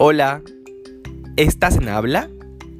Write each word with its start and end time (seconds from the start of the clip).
Hola, 0.00 0.42
¿estás 1.36 1.76
en 1.76 1.88
Habla? 1.88 2.30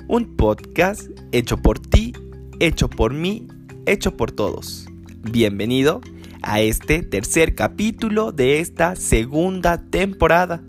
Un 0.06 0.36
podcast 0.36 1.10
hecho 1.32 1.56
por 1.56 1.80
ti, 1.80 2.12
hecho 2.60 2.88
por 2.88 3.12
mí, 3.12 3.48
hecho 3.86 4.16
por 4.16 4.30
todos. 4.30 4.86
Bienvenido 5.28 6.00
a 6.42 6.60
este 6.60 7.02
tercer 7.02 7.56
capítulo 7.56 8.30
de 8.30 8.60
esta 8.60 8.94
segunda 8.94 9.82
temporada. 9.90 10.62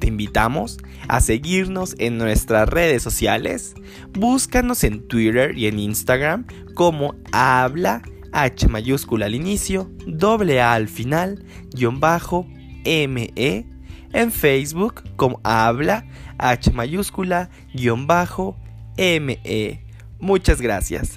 Te 0.00 0.08
invitamos 0.08 0.78
a 1.06 1.20
seguirnos 1.20 1.94
en 2.00 2.18
nuestras 2.18 2.68
redes 2.68 3.00
sociales. 3.00 3.76
Búscanos 4.14 4.82
en 4.82 5.06
Twitter 5.06 5.56
y 5.56 5.68
en 5.68 5.78
Instagram 5.78 6.44
como 6.74 7.14
Habla 7.30 8.02
H 8.32 8.66
mayúscula 8.66 9.26
al 9.26 9.36
inicio, 9.36 9.88
doble 10.08 10.60
A 10.60 10.72
al 10.74 10.88
final, 10.88 11.44
guion 11.72 12.00
bajo, 12.00 12.48
ME 12.84 13.73
en 14.14 14.30
Facebook 14.30 15.02
como 15.16 15.40
habla 15.42 16.06
H 16.38 16.70
mayúscula 16.72 17.50
guion 17.74 18.06
bajo 18.06 18.56
ME. 18.96 19.84
Muchas 20.20 20.60
gracias. 20.60 21.16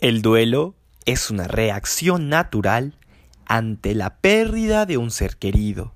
El 0.00 0.22
duelo 0.22 0.74
es 1.04 1.30
una 1.30 1.46
reacción 1.46 2.30
natural 2.30 2.96
ante 3.44 3.94
la 3.94 4.16
pérdida 4.16 4.86
de 4.86 4.96
un 4.96 5.10
ser 5.10 5.36
querido. 5.36 5.92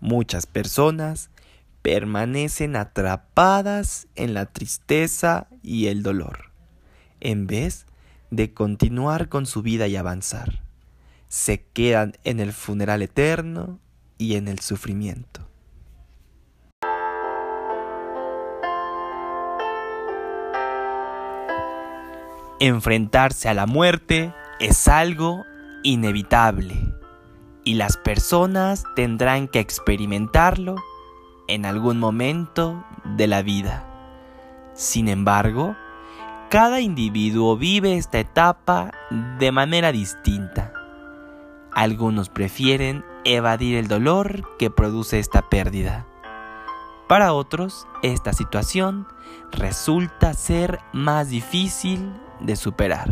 Muchas 0.00 0.44
personas 0.44 1.30
permanecen 1.80 2.76
atrapadas 2.76 4.06
en 4.16 4.34
la 4.34 4.46
tristeza 4.46 5.48
y 5.62 5.86
el 5.86 6.02
dolor, 6.02 6.50
en 7.20 7.46
vez 7.46 7.86
de 8.30 8.52
continuar 8.52 9.30
con 9.30 9.46
su 9.46 9.62
vida 9.62 9.86
y 9.86 9.96
avanzar 9.96 10.67
se 11.28 11.62
quedan 11.72 12.14
en 12.24 12.40
el 12.40 12.52
funeral 12.52 13.02
eterno 13.02 13.78
y 14.16 14.36
en 14.36 14.48
el 14.48 14.58
sufrimiento. 14.58 15.48
Enfrentarse 22.60 23.48
a 23.48 23.54
la 23.54 23.66
muerte 23.66 24.34
es 24.58 24.88
algo 24.88 25.44
inevitable 25.84 26.74
y 27.62 27.74
las 27.74 27.96
personas 27.96 28.82
tendrán 28.96 29.46
que 29.46 29.60
experimentarlo 29.60 30.74
en 31.46 31.66
algún 31.66 31.98
momento 32.00 32.84
de 33.16 33.28
la 33.28 33.42
vida. 33.42 33.84
Sin 34.74 35.08
embargo, 35.08 35.76
cada 36.50 36.80
individuo 36.80 37.56
vive 37.56 37.96
esta 37.96 38.18
etapa 38.18 38.90
de 39.38 39.52
manera 39.52 39.92
distinta. 39.92 40.72
Algunos 41.78 42.28
prefieren 42.28 43.04
evadir 43.24 43.76
el 43.76 43.86
dolor 43.86 44.56
que 44.58 44.68
produce 44.68 45.20
esta 45.20 45.48
pérdida. 45.48 46.08
Para 47.06 47.32
otros, 47.32 47.86
esta 48.02 48.32
situación 48.32 49.06
resulta 49.52 50.34
ser 50.34 50.80
más 50.92 51.30
difícil 51.30 52.12
de 52.40 52.56
superar. 52.56 53.08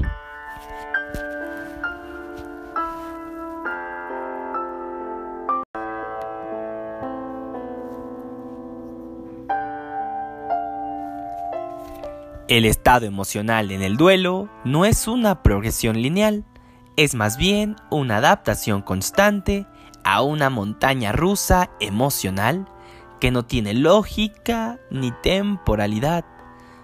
El 12.48 12.64
estado 12.64 13.06
emocional 13.06 13.70
en 13.70 13.82
el 13.82 13.96
duelo 13.96 14.48
no 14.64 14.84
es 14.84 15.06
una 15.06 15.44
progresión 15.44 16.02
lineal, 16.02 16.44
es 16.96 17.14
más 17.14 17.36
bien 17.36 17.76
una 17.90 18.16
adaptación 18.16 18.82
constante 18.82 19.66
a 20.04 20.22
una 20.22 20.50
montaña 20.50 21.12
rusa 21.12 21.70
emocional 21.80 22.66
que 23.20 23.30
no 23.30 23.44
tiene 23.44 23.74
lógica 23.74 24.78
ni 24.90 25.12
temporalidad. 25.22 26.24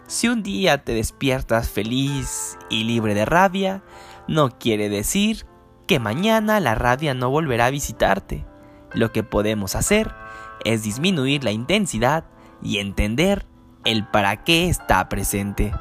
Si 0.06 0.28
un 0.28 0.42
día 0.42 0.84
te 0.84 0.92
despiertas 0.92 1.70
feliz 1.70 2.58
y 2.68 2.84
libre 2.84 3.14
de 3.14 3.24
rabia, 3.24 3.82
no 4.28 4.50
quiere 4.58 4.88
decir 4.88 5.46
que 5.86 5.98
mañana 5.98 6.60
la 6.60 6.74
rabia 6.74 7.14
no 7.14 7.30
volverá 7.30 7.66
a 7.66 7.70
visitarte. 7.70 8.44
Lo 8.92 9.12
que 9.12 9.22
podemos 9.22 9.74
hacer 9.74 10.14
es 10.64 10.82
disminuir 10.82 11.44
la 11.44 11.52
intensidad 11.52 12.24
y 12.62 12.78
entender 12.78 13.46
el 13.84 14.06
para 14.06 14.44
qué 14.44 14.68
está 14.68 15.08
presente. 15.08 15.72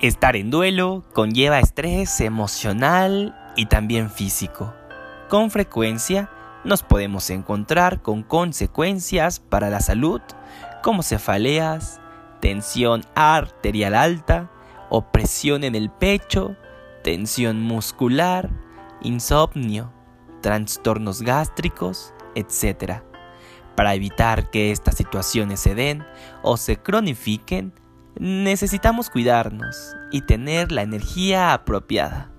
Estar 0.00 0.34
en 0.34 0.50
duelo 0.50 1.04
conlleva 1.12 1.58
estrés 1.58 2.22
emocional 2.22 3.36
y 3.54 3.66
también 3.66 4.08
físico. 4.08 4.72
Con 5.28 5.50
frecuencia 5.50 6.30
nos 6.64 6.82
podemos 6.82 7.28
encontrar 7.28 8.00
con 8.00 8.22
consecuencias 8.22 9.40
para 9.40 9.68
la 9.68 9.80
salud 9.80 10.22
como 10.82 11.02
cefaleas, 11.02 12.00
tensión 12.40 13.04
arterial 13.14 13.94
alta, 13.94 14.50
opresión 14.88 15.64
en 15.64 15.74
el 15.74 15.90
pecho, 15.90 16.56
tensión 17.04 17.60
muscular, 17.60 18.48
insomnio, 19.02 19.92
trastornos 20.40 21.20
gástricos, 21.20 22.14
etc. 22.34 23.02
Para 23.76 23.94
evitar 23.94 24.48
que 24.48 24.72
estas 24.72 24.94
situaciones 24.94 25.60
se 25.60 25.74
den 25.74 26.06
o 26.42 26.56
se 26.56 26.78
cronifiquen, 26.78 27.74
necesitamos 28.20 29.08
cuidarnos 29.08 29.96
y 30.10 30.20
tener 30.20 30.72
la 30.72 30.82
energía 30.82 31.54
apropiada. 31.54 32.30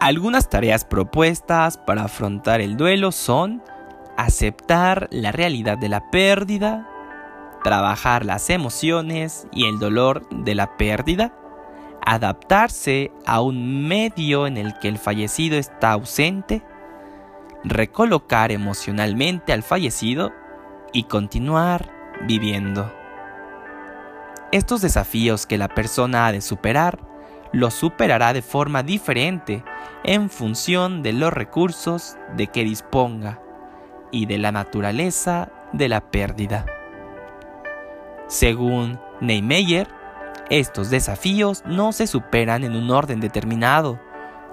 Algunas 0.00 0.50
tareas 0.50 0.84
propuestas 0.84 1.78
para 1.78 2.04
afrontar 2.04 2.60
el 2.60 2.76
duelo 2.76 3.10
son 3.10 3.62
aceptar 4.18 5.08
la 5.10 5.32
realidad 5.32 5.78
de 5.78 5.88
la 5.88 6.10
pérdida, 6.10 6.86
trabajar 7.64 8.26
las 8.26 8.50
emociones 8.50 9.46
y 9.50 9.66
el 9.66 9.78
dolor 9.78 10.28
de 10.28 10.54
la 10.54 10.76
pérdida, 10.76 11.34
adaptarse 12.04 13.12
a 13.24 13.40
un 13.40 13.88
medio 13.88 14.46
en 14.46 14.58
el 14.58 14.78
que 14.78 14.88
el 14.88 14.98
fallecido 14.98 15.56
está 15.56 15.92
ausente, 15.92 16.62
recolocar 17.64 18.52
emocionalmente 18.52 19.52
al 19.52 19.62
fallecido 19.62 20.32
y 20.92 21.04
continuar 21.04 21.90
viviendo. 22.26 22.92
Estos 24.52 24.80
desafíos 24.80 25.46
que 25.46 25.58
la 25.58 25.68
persona 25.68 26.26
ha 26.26 26.32
de 26.32 26.40
superar, 26.40 26.98
los 27.52 27.74
superará 27.74 28.32
de 28.32 28.42
forma 28.42 28.82
diferente 28.82 29.64
en 30.04 30.30
función 30.30 31.02
de 31.02 31.12
los 31.12 31.32
recursos 31.32 32.16
de 32.36 32.46
que 32.46 32.64
disponga 32.64 33.40
y 34.10 34.26
de 34.26 34.38
la 34.38 34.52
naturaleza 34.52 35.50
de 35.72 35.88
la 35.88 36.00
pérdida. 36.00 36.64
Según 38.26 38.98
Neymeyer, 39.20 39.88
estos 40.50 40.88
desafíos 40.90 41.62
no 41.66 41.92
se 41.92 42.06
superan 42.06 42.64
en 42.64 42.74
un 42.74 42.90
orden 42.90 43.20
determinado, 43.20 44.00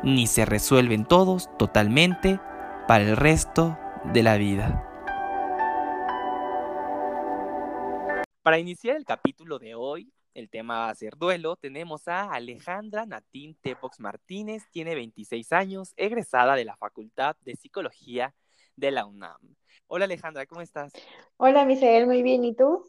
ni 0.04 0.28
se 0.28 0.46
resuelven 0.46 1.06
todos 1.06 1.50
totalmente 1.58 2.40
para 2.88 3.04
el 3.04 3.18
resto 3.18 3.78
de 4.14 4.22
la 4.22 4.38
vida. 4.38 4.84
Para 8.44 8.60
iniciar 8.60 8.96
el 8.96 9.06
capítulo 9.06 9.58
de 9.58 9.74
hoy, 9.74 10.14
el 10.36 10.50
tema 10.50 10.80
va 10.80 10.90
a 10.90 10.96
ser 10.96 11.18
duelo, 11.18 11.56
tenemos 11.56 12.08
a 12.08 12.32
Alejandra 12.32 13.08
Natín 13.08 13.58
Tepox 13.60 14.00
Martínez, 14.00 14.64
tiene 14.70 14.94
26 14.94 15.52
años, 15.54 15.94
egresada 15.98 16.56
de 16.56 16.66
la 16.66 16.78
Facultad 16.78 17.36
de 17.42 17.56
Psicología 17.56 18.36
de 18.76 18.92
la 18.92 19.06
UNAM. 19.06 19.40
Hola 19.88 20.06
Alejandra, 20.06 20.46
¿cómo 20.46 20.62
estás? 20.62 20.94
Hola 21.38 21.66
Misael, 21.66 22.06
muy 22.06 22.22
bien, 22.22 22.44
¿y 22.44 22.54
tú? 22.54 22.86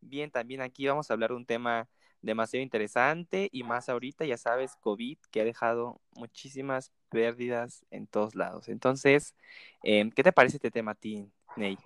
Bien, 0.00 0.30
también 0.30 0.60
aquí 0.60 0.86
vamos 0.86 1.10
a 1.10 1.14
hablar 1.14 1.30
de 1.30 1.36
un 1.36 1.46
tema 1.46 1.88
demasiado 2.22 2.62
interesante 2.62 3.48
y 3.52 3.62
más 3.62 3.88
ahorita, 3.88 4.24
ya 4.24 4.36
sabes, 4.36 4.76
COVID, 4.80 5.18
que 5.30 5.40
ha 5.40 5.44
dejado 5.44 6.00
muchísimas 6.14 6.92
pérdidas 7.08 7.84
en 7.90 8.06
todos 8.06 8.34
lados. 8.34 8.68
Entonces, 8.68 9.34
em, 9.82 10.10
¿qué 10.10 10.22
te 10.22 10.32
parece 10.32 10.56
este 10.56 10.70
tema 10.70 10.92
a 10.92 10.94
ti, 10.94 11.30
Ney? 11.56 11.78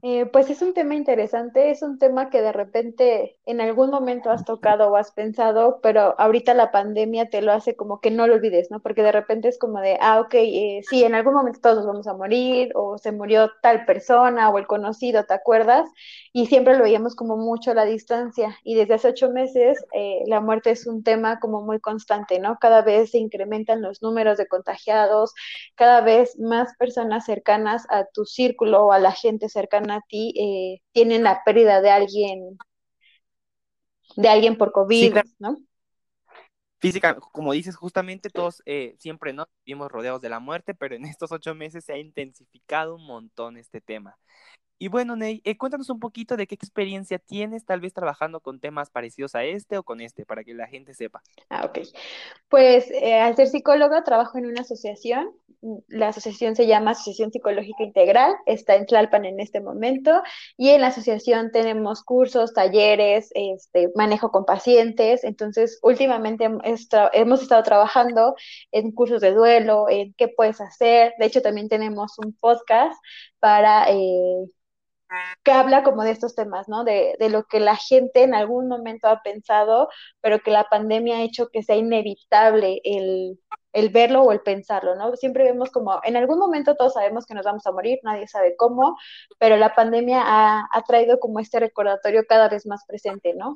Eh, 0.00 0.26
pues 0.26 0.50
es 0.50 0.62
un 0.62 0.74
tema 0.74 0.94
interesante, 0.94 1.70
es 1.70 1.82
un 1.82 1.98
tema 1.98 2.30
que 2.30 2.40
de 2.40 2.52
repente 2.52 3.36
en 3.46 3.60
algún 3.60 3.90
momento 3.90 4.30
has 4.30 4.44
tocado 4.44 4.90
o 4.90 4.96
has 4.96 5.12
pensado, 5.12 5.80
pero 5.82 6.14
ahorita 6.18 6.54
la 6.54 6.72
pandemia 6.72 7.28
te 7.28 7.42
lo 7.42 7.52
hace 7.52 7.76
como 7.76 8.00
que 8.00 8.10
no 8.10 8.26
lo 8.26 8.34
olvides, 8.34 8.70
¿no? 8.70 8.80
Porque 8.80 9.02
de 9.02 9.12
repente 9.12 9.48
es 9.48 9.58
como 9.58 9.80
de, 9.80 9.98
ah, 10.00 10.20
ok, 10.20 10.34
eh, 10.34 10.80
sí, 10.88 11.04
en 11.04 11.14
algún 11.14 11.34
momento 11.34 11.60
todos 11.60 11.86
vamos 11.86 12.06
a 12.06 12.14
morir, 12.14 12.72
o 12.74 12.98
se 12.98 13.12
murió 13.12 13.50
tal 13.62 13.84
persona, 13.84 14.50
o 14.50 14.58
el 14.58 14.66
conocido, 14.66 15.24
¿te 15.24 15.34
acuerdas? 15.34 15.88
Y 16.32 16.46
siempre 16.46 16.76
lo 16.76 16.84
veíamos 16.84 17.14
como 17.14 17.36
mucho 17.36 17.70
a 17.72 17.74
la 17.74 17.84
distancia, 17.84 18.56
y 18.64 18.74
desde 18.74 18.94
hace 18.94 19.08
ocho 19.08 19.30
meses 19.30 19.84
eh, 19.92 20.22
la 20.26 20.40
muerte 20.40 20.70
es 20.70 20.86
un 20.86 21.02
tema 21.04 21.38
como 21.38 21.62
muy 21.62 21.80
constante, 21.80 22.40
¿no? 22.40 22.58
Cada 22.60 22.82
vez 22.82 23.10
se 23.10 23.18
incrementan 23.18 23.82
los 23.82 24.02
números 24.02 24.38
de 24.38 24.46
contagiados, 24.48 25.32
cada 25.76 26.00
vez 26.00 26.38
más 26.38 26.74
personas 26.78 27.24
cercanas 27.26 27.86
a 27.90 28.04
tu 28.06 28.24
círculo 28.24 28.86
o 28.86 28.92
a 28.92 28.98
la 28.98 29.12
gente 29.12 29.48
cercana 29.48 29.81
a 29.90 30.00
ti 30.08 30.34
eh, 30.36 30.82
tienen 30.92 31.22
la 31.22 31.42
pérdida 31.44 31.80
de 31.80 31.90
alguien, 31.90 32.58
de 34.16 34.28
alguien 34.28 34.56
por 34.56 34.72
COVID, 34.72 35.16
¿no? 35.38 35.56
Física, 36.78 37.16
como 37.32 37.52
dices, 37.52 37.76
justamente 37.76 38.28
todos 38.28 38.60
eh, 38.66 38.96
siempre 38.98 39.32
no 39.32 39.46
vivimos 39.64 39.90
rodeados 39.90 40.20
de 40.20 40.28
la 40.28 40.40
muerte, 40.40 40.74
pero 40.74 40.96
en 40.96 41.04
estos 41.04 41.30
ocho 41.30 41.54
meses 41.54 41.84
se 41.84 41.92
ha 41.92 41.98
intensificado 41.98 42.96
un 42.96 43.06
montón 43.06 43.56
este 43.56 43.80
tema. 43.80 44.18
Y 44.82 44.88
bueno, 44.88 45.14
Ney, 45.14 45.40
eh, 45.44 45.56
cuéntanos 45.56 45.90
un 45.90 46.00
poquito 46.00 46.36
de 46.36 46.48
qué 46.48 46.56
experiencia 46.56 47.20
tienes, 47.20 47.64
tal 47.64 47.80
vez 47.80 47.94
trabajando 47.94 48.40
con 48.40 48.58
temas 48.58 48.90
parecidos 48.90 49.36
a 49.36 49.44
este 49.44 49.78
o 49.78 49.84
con 49.84 50.00
este, 50.00 50.26
para 50.26 50.42
que 50.42 50.54
la 50.54 50.66
gente 50.66 50.92
sepa. 50.92 51.22
Ah, 51.50 51.66
ok. 51.66 51.86
Pues 52.48 52.90
eh, 52.90 53.20
al 53.20 53.36
ser 53.36 53.46
psicóloga 53.46 54.02
trabajo 54.02 54.38
en 54.38 54.46
una 54.46 54.62
asociación. 54.62 55.30
La 55.86 56.08
asociación 56.08 56.56
se 56.56 56.66
llama 56.66 56.90
Asociación 56.90 57.30
Psicológica 57.30 57.84
Integral, 57.84 58.34
está 58.44 58.74
en 58.74 58.86
Tlalpan 58.86 59.24
en 59.24 59.38
este 59.38 59.60
momento, 59.60 60.20
y 60.56 60.70
en 60.70 60.80
la 60.80 60.88
asociación 60.88 61.52
tenemos 61.52 62.02
cursos, 62.02 62.52
talleres, 62.52 63.30
este, 63.34 63.88
manejo 63.94 64.32
con 64.32 64.44
pacientes. 64.44 65.22
Entonces, 65.22 65.78
últimamente 65.84 66.50
hemos 67.12 67.42
estado 67.42 67.62
trabajando 67.62 68.34
en 68.72 68.90
cursos 68.90 69.20
de 69.20 69.32
duelo, 69.32 69.88
en 69.88 70.12
qué 70.14 70.26
puedes 70.26 70.60
hacer. 70.60 71.14
De 71.20 71.26
hecho, 71.26 71.40
también 71.40 71.68
tenemos 71.68 72.18
un 72.18 72.32
podcast 72.32 73.00
para... 73.38 73.88
Eh, 73.88 74.48
que 75.42 75.52
habla 75.52 75.82
como 75.82 76.02
de 76.04 76.10
estos 76.10 76.34
temas, 76.34 76.68
¿no? 76.68 76.84
De, 76.84 77.16
de, 77.18 77.28
lo 77.30 77.44
que 77.44 77.60
la 77.60 77.76
gente 77.76 78.22
en 78.22 78.34
algún 78.34 78.68
momento 78.68 79.08
ha 79.08 79.22
pensado, 79.22 79.88
pero 80.20 80.40
que 80.40 80.50
la 80.50 80.64
pandemia 80.64 81.16
ha 81.18 81.22
hecho 81.22 81.48
que 81.48 81.62
sea 81.62 81.76
inevitable 81.76 82.80
el, 82.84 83.38
el 83.72 83.88
verlo 83.90 84.22
o 84.22 84.32
el 84.32 84.40
pensarlo, 84.40 84.94
¿no? 84.96 85.14
Siempre 85.16 85.44
vemos 85.44 85.70
como, 85.70 86.00
en 86.04 86.16
algún 86.16 86.38
momento 86.38 86.76
todos 86.76 86.94
sabemos 86.94 87.26
que 87.26 87.34
nos 87.34 87.44
vamos 87.44 87.66
a 87.66 87.72
morir, 87.72 87.98
nadie 88.02 88.26
sabe 88.28 88.56
cómo, 88.56 88.96
pero 89.38 89.56
la 89.56 89.74
pandemia 89.74 90.22
ha, 90.24 90.68
ha 90.70 90.82
traído 90.82 91.18
como 91.20 91.40
este 91.40 91.60
recordatorio 91.60 92.24
cada 92.28 92.48
vez 92.48 92.66
más 92.66 92.84
presente, 92.86 93.34
¿no? 93.34 93.54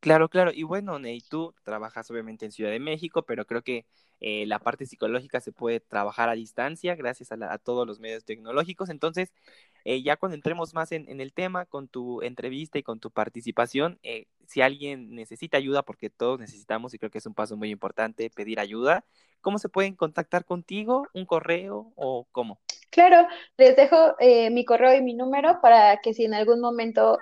Claro, 0.00 0.28
claro. 0.28 0.52
Y 0.54 0.62
bueno, 0.62 0.98
Ney, 1.00 1.20
tú 1.20 1.52
trabajas 1.64 2.08
obviamente 2.10 2.44
en 2.44 2.52
Ciudad 2.52 2.70
de 2.70 2.78
México, 2.78 3.24
pero 3.24 3.44
creo 3.44 3.62
que 3.62 3.86
eh, 4.20 4.46
la 4.46 4.60
parte 4.60 4.86
psicológica 4.86 5.40
se 5.40 5.52
puede 5.52 5.80
trabajar 5.80 6.28
a 6.28 6.34
distancia 6.34 6.94
gracias 6.94 7.32
a, 7.32 7.58
todos 7.58 7.86
los 7.86 7.98
medios 7.98 8.24
tecnológicos. 8.24 8.88
Entonces, 8.88 9.32
eh, 9.88 10.02
ya 10.02 10.16
cuando 10.16 10.34
entremos 10.34 10.74
más 10.74 10.90
en, 10.90 11.20
el 11.20 11.32
tema, 11.32 11.64
con 11.64 11.86
tu 11.86 12.20
entrevista 12.20 12.76
y 12.76 12.82
con 12.82 12.98
tu 12.98 13.12
participación, 13.12 14.00
eh, 14.02 14.26
si 14.46 14.60
alguien 14.60 15.14
necesita 15.14 15.58
ayuda, 15.58 15.84
porque 15.84 16.10
todos 16.10 16.40
necesitamos, 16.40 16.92
y 16.92 16.98
creo 16.98 17.10
que 17.12 17.18
es 17.18 17.26
un 17.26 17.34
paso 17.34 17.56
muy 17.56 17.70
importante, 17.70 18.28
pedir 18.28 18.58
ayuda, 18.58 19.04
¿cómo 19.40 19.58
se 19.58 19.68
pueden 19.68 19.94
contactar 19.94 20.44
contigo? 20.44 21.06
¿Un 21.14 21.24
correo 21.24 21.92
o 21.94 22.26
cómo? 22.32 22.58
Claro, 22.90 23.28
les 23.56 23.76
dejo 23.76 24.16
mi 24.50 24.64
correo 24.64 24.92
y 24.96 25.02
mi 25.02 25.14
número 25.14 25.60
para 25.60 26.00
que 26.00 26.14
si 26.14 26.24
en 26.24 26.34
algún 26.34 26.60
momento 26.60 27.18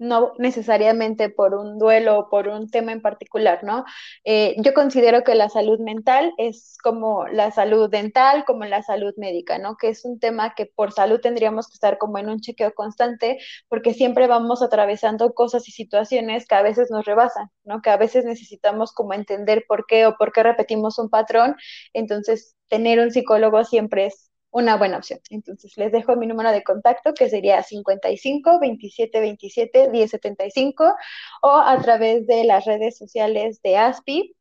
no 0.00 0.32
necesariamente 0.38 1.28
por 1.28 1.54
un 1.54 1.78
duelo 1.78 2.18
o 2.18 2.28
por 2.30 2.48
un 2.48 2.70
tema 2.70 2.92
en 2.92 3.02
particular, 3.02 3.62
¿no? 3.62 3.84
Eh, 4.24 4.56
yo 4.58 4.72
considero 4.74 5.22
que 5.24 5.34
la 5.34 5.48
salud 5.50 5.78
mental 5.78 6.32
es 6.38 6.78
como 6.82 7.26
la 7.28 7.50
salud 7.50 7.90
dental, 7.90 8.44
como 8.46 8.64
la 8.64 8.82
salud 8.82 9.12
médica, 9.18 9.58
¿no? 9.58 9.76
Que 9.76 9.88
es 9.90 10.04
un 10.04 10.18
tema 10.18 10.54
que 10.54 10.66
por 10.66 10.92
salud 10.92 11.20
tendríamos 11.20 11.68
que 11.68 11.74
estar 11.74 11.98
como 11.98 12.18
en 12.18 12.30
un 12.30 12.40
chequeo 12.40 12.72
constante, 12.74 13.38
porque 13.68 13.94
siempre 13.94 14.26
vamos 14.26 14.62
atravesando 14.62 15.34
cosas 15.34 15.68
y 15.68 15.72
situaciones 15.72 16.46
que 16.46 16.54
a 16.54 16.62
veces 16.62 16.90
nos 16.90 17.04
rebasan, 17.04 17.48
¿no? 17.64 17.82
Que 17.82 17.90
a 17.90 17.96
veces 17.98 18.24
necesitamos 18.24 18.92
como 18.92 19.12
entender 19.14 19.64
por 19.68 19.86
qué 19.86 20.06
o 20.06 20.16
por 20.16 20.32
qué 20.32 20.42
repetimos 20.42 20.98
un 20.98 21.10
patrón, 21.10 21.56
entonces 21.92 22.56
tener 22.68 23.00
un 23.00 23.10
psicólogo 23.10 23.64
siempre 23.64 24.06
es 24.06 24.29
una 24.50 24.76
buena 24.76 24.98
opción. 24.98 25.20
Entonces, 25.30 25.76
les 25.76 25.92
dejo 25.92 26.16
mi 26.16 26.26
número 26.26 26.50
de 26.50 26.62
contacto 26.62 27.14
que 27.14 27.28
sería 27.28 27.62
55 27.62 28.58
27 28.60 29.20
27 29.20 29.90
10 29.90 30.10
75 30.10 30.94
o 31.42 31.50
a 31.50 31.78
través 31.80 32.26
de 32.26 32.44
las 32.44 32.64
redes 32.64 32.98
sociales 32.98 33.60
de 33.62 33.76
ASPI 33.76 34.36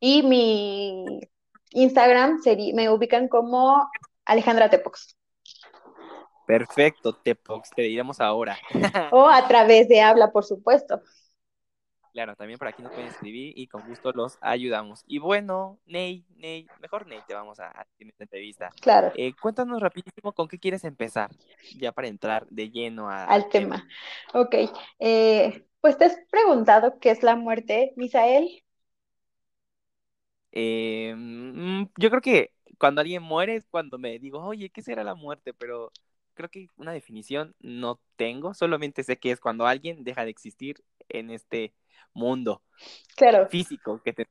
y 0.00 0.22
mi 0.22 1.20
Instagram 1.70 2.40
sería, 2.42 2.74
me 2.74 2.90
ubican 2.90 3.28
como 3.28 3.88
Alejandra 4.24 4.70
Tepox. 4.70 5.16
Perfecto, 6.46 7.12
Tepox, 7.12 7.70
te 7.76 7.82
diremos 7.82 8.20
ahora. 8.20 8.58
o 9.12 9.28
a 9.28 9.46
través 9.46 9.88
de 9.88 10.00
Habla, 10.00 10.32
por 10.32 10.44
supuesto. 10.44 11.02
Claro, 12.12 12.34
también 12.36 12.58
por 12.58 12.68
aquí 12.68 12.82
nos 12.82 12.92
pueden 12.92 13.08
escribir 13.08 13.52
y 13.56 13.66
con 13.66 13.86
gusto 13.86 14.12
los 14.12 14.38
ayudamos. 14.40 15.04
Y 15.06 15.18
bueno, 15.18 15.78
Ney, 15.86 16.24
Ney, 16.36 16.66
mejor 16.80 17.06
Ney, 17.06 17.20
te 17.26 17.34
vamos 17.34 17.60
a 17.60 17.68
hacer 17.68 18.08
esta 18.08 18.24
entrevista. 18.24 18.70
Claro. 18.80 19.12
Eh, 19.16 19.32
cuéntanos 19.40 19.80
rapidísimo 19.80 20.32
con 20.32 20.48
qué 20.48 20.58
quieres 20.58 20.84
empezar, 20.84 21.30
ya 21.76 21.92
para 21.92 22.08
entrar 22.08 22.46
de 22.48 22.70
lleno 22.70 23.08
al 23.08 23.48
tema. 23.48 23.86
Ok, 24.34 24.54
eh, 24.98 25.64
pues 25.80 25.96
te 25.98 26.06
has 26.06 26.18
preguntado 26.30 26.98
qué 27.00 27.10
es 27.10 27.22
la 27.22 27.36
muerte, 27.36 27.92
Misael. 27.96 28.62
Eh, 30.52 31.14
mm, 31.16 31.84
yo 31.96 32.10
creo 32.10 32.20
que 32.20 32.52
cuando 32.78 33.00
alguien 33.00 33.22
muere 33.22 33.56
es 33.56 33.66
cuando 33.66 33.98
me 33.98 34.18
digo, 34.18 34.40
oye, 34.40 34.70
¿qué 34.70 34.82
será 34.82 35.04
la 35.04 35.14
muerte? 35.14 35.52
Pero 35.52 35.92
creo 36.34 36.48
que 36.48 36.68
una 36.76 36.92
definición 36.92 37.54
no 37.60 38.00
tengo, 38.16 38.54
solamente 38.54 39.02
sé 39.02 39.18
que 39.18 39.32
es 39.32 39.40
cuando 39.40 39.66
alguien 39.66 40.04
deja 40.04 40.24
de 40.24 40.30
existir 40.30 40.82
en 41.08 41.30
este 41.30 41.74
mundo 42.12 42.62
claro. 43.16 43.48
físico 43.48 44.00
que 44.04 44.12
te... 44.12 44.26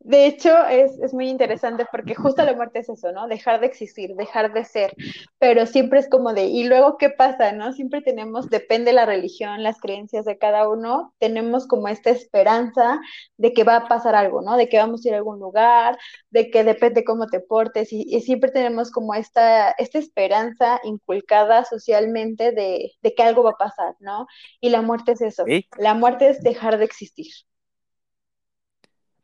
De 0.00 0.26
hecho, 0.26 0.64
es, 0.68 0.98
es, 1.00 1.12
muy 1.12 1.28
interesante 1.28 1.84
porque 1.90 2.14
justo 2.14 2.44
la 2.44 2.54
muerte 2.54 2.78
es 2.78 2.88
eso, 2.88 3.10
¿no? 3.12 3.26
Dejar 3.26 3.58
de 3.60 3.66
existir, 3.66 4.14
dejar 4.14 4.52
de 4.52 4.64
ser, 4.64 4.94
pero 5.38 5.66
siempre 5.66 5.98
es 5.98 6.08
como 6.08 6.32
de, 6.32 6.44
¿y 6.44 6.64
luego 6.64 6.96
qué 6.96 7.10
pasa, 7.10 7.50
no? 7.52 7.72
Siempre 7.72 8.02
tenemos, 8.02 8.48
depende 8.48 8.90
de 8.90 8.94
la 8.94 9.06
religión, 9.06 9.64
las 9.64 9.80
creencias 9.80 10.24
de 10.24 10.38
cada 10.38 10.68
uno, 10.68 11.14
tenemos 11.18 11.66
como 11.66 11.88
esta 11.88 12.10
esperanza 12.10 13.00
de 13.36 13.52
que 13.52 13.64
va 13.64 13.76
a 13.76 13.88
pasar 13.88 14.14
algo, 14.14 14.42
¿no? 14.42 14.56
De 14.56 14.68
que 14.68 14.78
vamos 14.78 15.04
a 15.04 15.08
ir 15.08 15.14
a 15.14 15.16
algún 15.18 15.40
lugar, 15.40 15.98
de 16.30 16.50
que 16.50 16.62
depende 16.62 17.02
cómo 17.02 17.26
te 17.26 17.40
portes, 17.40 17.92
y, 17.92 18.20
siempre 18.20 18.50
tenemos 18.50 18.90
como 18.92 19.14
esta, 19.14 19.70
esta 19.72 19.98
esperanza 19.98 20.80
inculcada 20.84 21.64
socialmente 21.64 22.52
de, 22.52 22.92
de, 23.02 23.14
que 23.14 23.22
algo 23.22 23.42
va 23.42 23.50
a 23.50 23.58
pasar, 23.58 23.94
¿no? 24.00 24.26
Y 24.60 24.68
la 24.70 24.82
muerte 24.82 25.12
es 25.12 25.20
eso, 25.20 25.44
la 25.78 25.94
muerte 25.94 26.28
es 26.28 26.42
dejar 26.42 26.78
de 26.78 26.84
existir. 26.84 27.32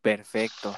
Perfecto. 0.03 0.75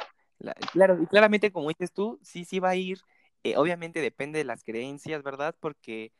claro, 0.72 1.02
y 1.02 1.06
claramente 1.06 1.50
como 1.50 1.68
dices 1.68 1.92
tú, 1.92 2.20
sí, 2.22 2.44
sí 2.44 2.60
va 2.60 2.70
a 2.70 2.76
ir, 2.76 3.00
eh, 3.42 3.56
obviamente 3.56 4.00
depende 4.00 4.38
de 4.38 4.44
las 4.44 4.62
creencias, 4.62 5.22
¿verdad? 5.22 5.56
Porque, 5.58 6.12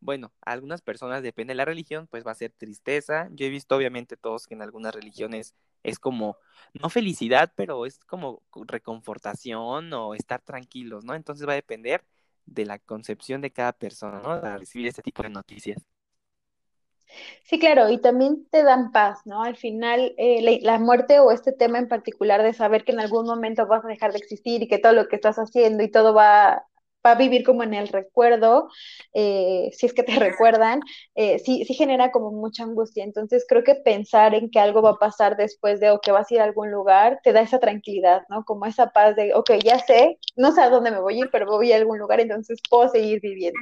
bueno, 0.00 0.32
algunas 0.42 0.82
personas, 0.82 1.22
depende 1.22 1.52
de 1.52 1.56
la 1.56 1.64
religión, 1.64 2.06
pues 2.06 2.24
va 2.26 2.32
a 2.32 2.34
ser 2.34 2.52
tristeza. 2.52 3.28
Yo 3.32 3.46
he 3.46 3.50
visto 3.50 3.74
obviamente 3.74 4.16
todos 4.16 4.46
que 4.46 4.54
en 4.54 4.62
algunas 4.62 4.94
religiones 4.94 5.54
es 5.82 5.98
como, 5.98 6.36
no 6.74 6.90
felicidad, 6.90 7.52
pero 7.56 7.86
es 7.86 7.98
como 8.00 8.42
reconfortación 8.52 9.92
o 9.92 10.14
estar 10.14 10.42
tranquilos, 10.42 11.04
¿no? 11.04 11.14
Entonces 11.14 11.48
va 11.48 11.52
a 11.52 11.56
depender 11.56 12.04
de 12.46 12.66
la 12.66 12.78
concepción 12.78 13.40
de 13.40 13.52
cada 13.52 13.72
persona, 13.72 14.18
¿no? 14.18 14.40
Para 14.40 14.58
recibir 14.58 14.86
este 14.86 15.02
tipo 15.02 15.22
de 15.22 15.30
noticias. 15.30 15.82
Sí, 17.44 17.58
claro, 17.58 17.88
y 17.90 17.98
también 18.00 18.46
te 18.50 18.62
dan 18.62 18.92
paz, 18.92 19.20
¿no? 19.26 19.42
Al 19.42 19.56
final, 19.56 20.14
eh, 20.18 20.60
la, 20.62 20.78
muerte 20.78 21.18
o 21.20 21.30
este 21.32 21.52
tema 21.52 21.78
en 21.78 21.88
particular 21.88 22.42
de 22.42 22.52
saber 22.52 22.84
que 22.84 22.92
en 22.92 23.00
algún 23.00 23.26
momento 23.26 23.66
vas 23.66 23.84
a 23.84 23.88
dejar 23.88 24.12
de 24.12 24.18
existir 24.18 24.62
y 24.62 24.68
que 24.68 24.78
todo 24.78 24.92
lo 24.92 25.08
que 25.08 25.16
estás 25.16 25.36
haciendo 25.36 25.82
y 25.82 25.90
todo 25.90 26.14
va, 26.14 26.64
va 27.04 27.12
a 27.12 27.14
vivir 27.16 27.44
como 27.44 27.62
en 27.64 27.74
el 27.74 27.88
recuerdo, 27.88 28.68
eh, 29.14 29.70
si 29.72 29.86
es 29.86 29.92
que 29.94 30.02
te 30.04 30.12
recuerdan, 30.20 30.80
eh, 31.14 31.38
sí, 31.40 31.64
sí 31.64 31.74
genera 31.74 32.12
como 32.12 32.30
mucha 32.30 32.62
angustia. 32.62 33.04
Entonces 33.04 33.44
creo 33.48 33.64
que 33.64 33.74
pensar 33.74 34.34
en 34.34 34.50
que 34.50 34.60
algo 34.60 34.82
va 34.82 34.90
a 34.90 34.98
pasar 34.98 35.36
después 35.36 35.80
de 35.80 35.90
o 35.90 36.00
que 36.00 36.12
vas 36.12 36.30
a 36.30 36.34
ir 36.34 36.40
a 36.40 36.44
algún 36.44 36.70
lugar, 36.70 37.20
te 37.24 37.32
da 37.32 37.40
esa 37.40 37.58
tranquilidad, 37.58 38.22
¿no? 38.28 38.44
Como 38.44 38.66
esa 38.66 38.90
paz 38.90 39.16
de, 39.16 39.34
ok, 39.34 39.52
ya 39.64 39.78
sé, 39.80 40.18
no 40.36 40.52
sé 40.52 40.60
a 40.62 40.70
dónde 40.70 40.90
me 40.92 41.00
voy 41.00 41.16
a 41.16 41.18
ir, 41.24 41.30
pero 41.32 41.46
voy 41.46 41.72
a 41.72 41.76
algún 41.76 41.98
lugar, 41.98 42.20
entonces 42.20 42.60
puedo 42.70 42.88
seguir 42.88 43.20
viviendo. 43.20 43.58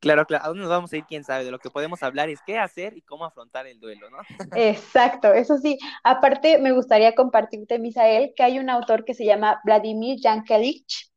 Claro, 0.00 0.26
claro, 0.26 0.44
a 0.44 0.48
dónde 0.48 0.62
nos 0.62 0.70
vamos 0.70 0.92
a 0.92 0.96
ir, 0.96 1.04
quién 1.04 1.24
sabe. 1.24 1.44
De 1.44 1.50
lo 1.50 1.58
que 1.58 1.70
podemos 1.70 2.02
hablar 2.02 2.28
es 2.28 2.40
qué 2.46 2.58
hacer 2.58 2.96
y 2.96 3.02
cómo 3.02 3.24
afrontar 3.24 3.66
el 3.66 3.80
duelo, 3.80 4.10
¿no? 4.10 4.18
Exacto, 4.56 5.32
eso 5.32 5.58
sí. 5.58 5.78
Aparte, 6.04 6.58
me 6.58 6.72
gustaría 6.72 7.14
compartirte, 7.14 7.78
Misael, 7.78 8.32
que 8.36 8.42
hay 8.42 8.58
un 8.58 8.70
autor 8.70 9.04
que 9.04 9.14
se 9.14 9.24
llama 9.24 9.60
Vladimir 9.64 10.18
Yankelich, 10.20 11.10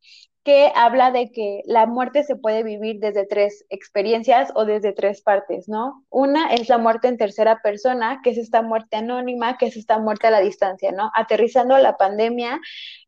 que 0.43 0.71
habla 0.73 1.11
de 1.11 1.31
que 1.31 1.61
la 1.65 1.85
muerte 1.85 2.23
se 2.23 2.35
puede 2.35 2.63
vivir 2.63 2.99
desde 2.99 3.25
tres 3.25 3.65
experiencias 3.69 4.51
o 4.55 4.63
desde 4.65 4.93
tres 4.93 5.21
partes, 5.21 5.67
¿no? 5.67 6.05
Una 6.09 6.53
es 6.53 6.69
la 6.69 6.77
muerte 6.77 7.09
en 7.09 7.17
tercera 7.17 7.59
persona, 7.61 8.21
que 8.23 8.29
es 8.29 8.37
esta 8.37 8.61
muerte 8.61 8.95
anónima, 8.95 9.57
que 9.57 9.67
es 9.67 9.75
esta 9.75 9.99
muerte 9.99 10.27
a 10.27 10.31
la 10.31 10.39
distancia, 10.39 10.91
¿no? 10.93 11.11
Aterrizando 11.13 11.75
a 11.75 11.79
la 11.81 11.97
pandemia, 11.97 12.59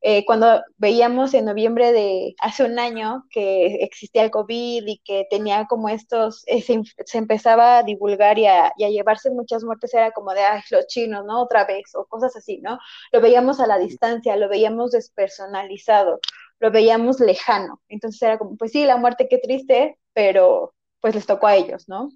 eh, 0.02 0.26
cuando 0.26 0.62
veíamos 0.78 1.34
en 1.34 1.46
noviembre 1.46 1.94
de 1.94 2.36
hace 2.40 2.66
un 2.66 2.78
año 2.80 3.24
que 3.30 3.76
existía 3.76 4.24
el 4.24 4.32
COVID 4.32 4.84
y 4.86 5.00
que 5.00 5.26
tenía 5.30 5.68
como 5.68 5.88
estos, 5.90 6.44
eh, 6.48 6.62
se, 6.62 7.18
empezaba 7.18 7.78
a 7.78 7.84
divulgar 7.84 8.40
y 8.40 8.48
a, 8.48 8.74
y 8.78 8.84
a, 8.84 8.90
llevarse 8.90 9.32
muchas 9.32 9.64
muertes, 9.64 9.94
era 9.94 10.12
como 10.12 10.34
de, 10.34 10.42
ay, 10.42 10.62
los 10.70 10.86
chinos, 10.88 11.26
¿no? 11.26 11.42
Otra 11.42 11.66
vez, 11.66 11.96
o 11.96 12.06
cosas 12.06 12.36
así, 12.36 12.60
¿no? 12.62 12.78
Lo 13.14 13.22
veíamos 13.22 13.60
a 13.62 13.68
la 13.68 13.78
distancia, 13.78 14.36
lo 14.36 14.50
veíamos 14.50 14.92
despersonalizado 14.92 16.20
lo 16.62 16.72
veíamos 16.72 17.20
lejano. 17.20 17.82
Entonces 17.89 18.22
era 18.22 18.38
como, 18.38 18.56
pues 18.56 18.72
sí, 18.72 18.86
la 18.86 18.98
muerte, 18.98 19.27
qué 19.30 19.39
triste, 19.39 19.98
pero 20.13 20.74
pues 21.01 21.15
les 21.15 21.25
tocó 21.25 21.48
a 21.48 21.56
ellos, 21.56 21.89
¿no? 21.89 22.10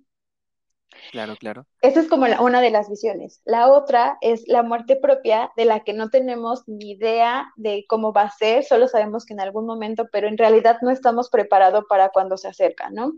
Claro, 1.11 1.35
claro. 1.35 1.65
Esa 1.81 1.99
es 1.99 2.07
como 2.07 2.25
una 2.39 2.61
de 2.61 2.69
las 2.69 2.89
visiones. 2.89 3.41
La 3.43 3.69
otra 3.69 4.17
es 4.21 4.47
la 4.47 4.63
muerte 4.63 4.95
propia, 4.95 5.51
de 5.57 5.65
la 5.65 5.83
que 5.83 5.93
no 5.93 6.09
tenemos 6.09 6.63
ni 6.67 6.91
idea 6.91 7.51
de 7.57 7.85
cómo 7.89 8.13
va 8.13 8.21
a 8.23 8.31
ser, 8.31 8.63
solo 8.63 8.87
sabemos 8.87 9.25
que 9.25 9.33
en 9.33 9.41
algún 9.41 9.65
momento, 9.65 10.07
pero 10.11 10.27
en 10.27 10.37
realidad 10.37 10.77
no 10.81 10.91
estamos 10.91 11.29
preparados 11.29 11.83
para 11.89 12.09
cuando 12.09 12.37
se 12.37 12.47
acerca, 12.47 12.89
¿no? 12.91 13.13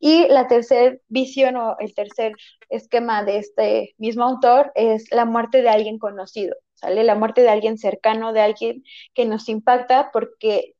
Y 0.00 0.26
la 0.28 0.48
tercera 0.48 0.96
visión 1.08 1.56
o 1.56 1.76
el 1.78 1.94
tercer 1.94 2.32
esquema 2.70 3.22
de 3.22 3.38
este 3.38 3.94
mismo 3.98 4.24
autor 4.24 4.72
es 4.74 5.10
la 5.12 5.24
muerte 5.26 5.62
de 5.62 5.68
alguien 5.68 5.98
conocido. 5.98 6.56
¿sale? 6.74 7.04
La 7.04 7.14
muerte 7.14 7.42
de 7.42 7.50
alguien 7.50 7.78
cercano, 7.78 8.32
de 8.32 8.40
alguien 8.40 8.82
que 9.14 9.26
nos 9.26 9.48
impacta, 9.48 10.10
porque 10.12 10.74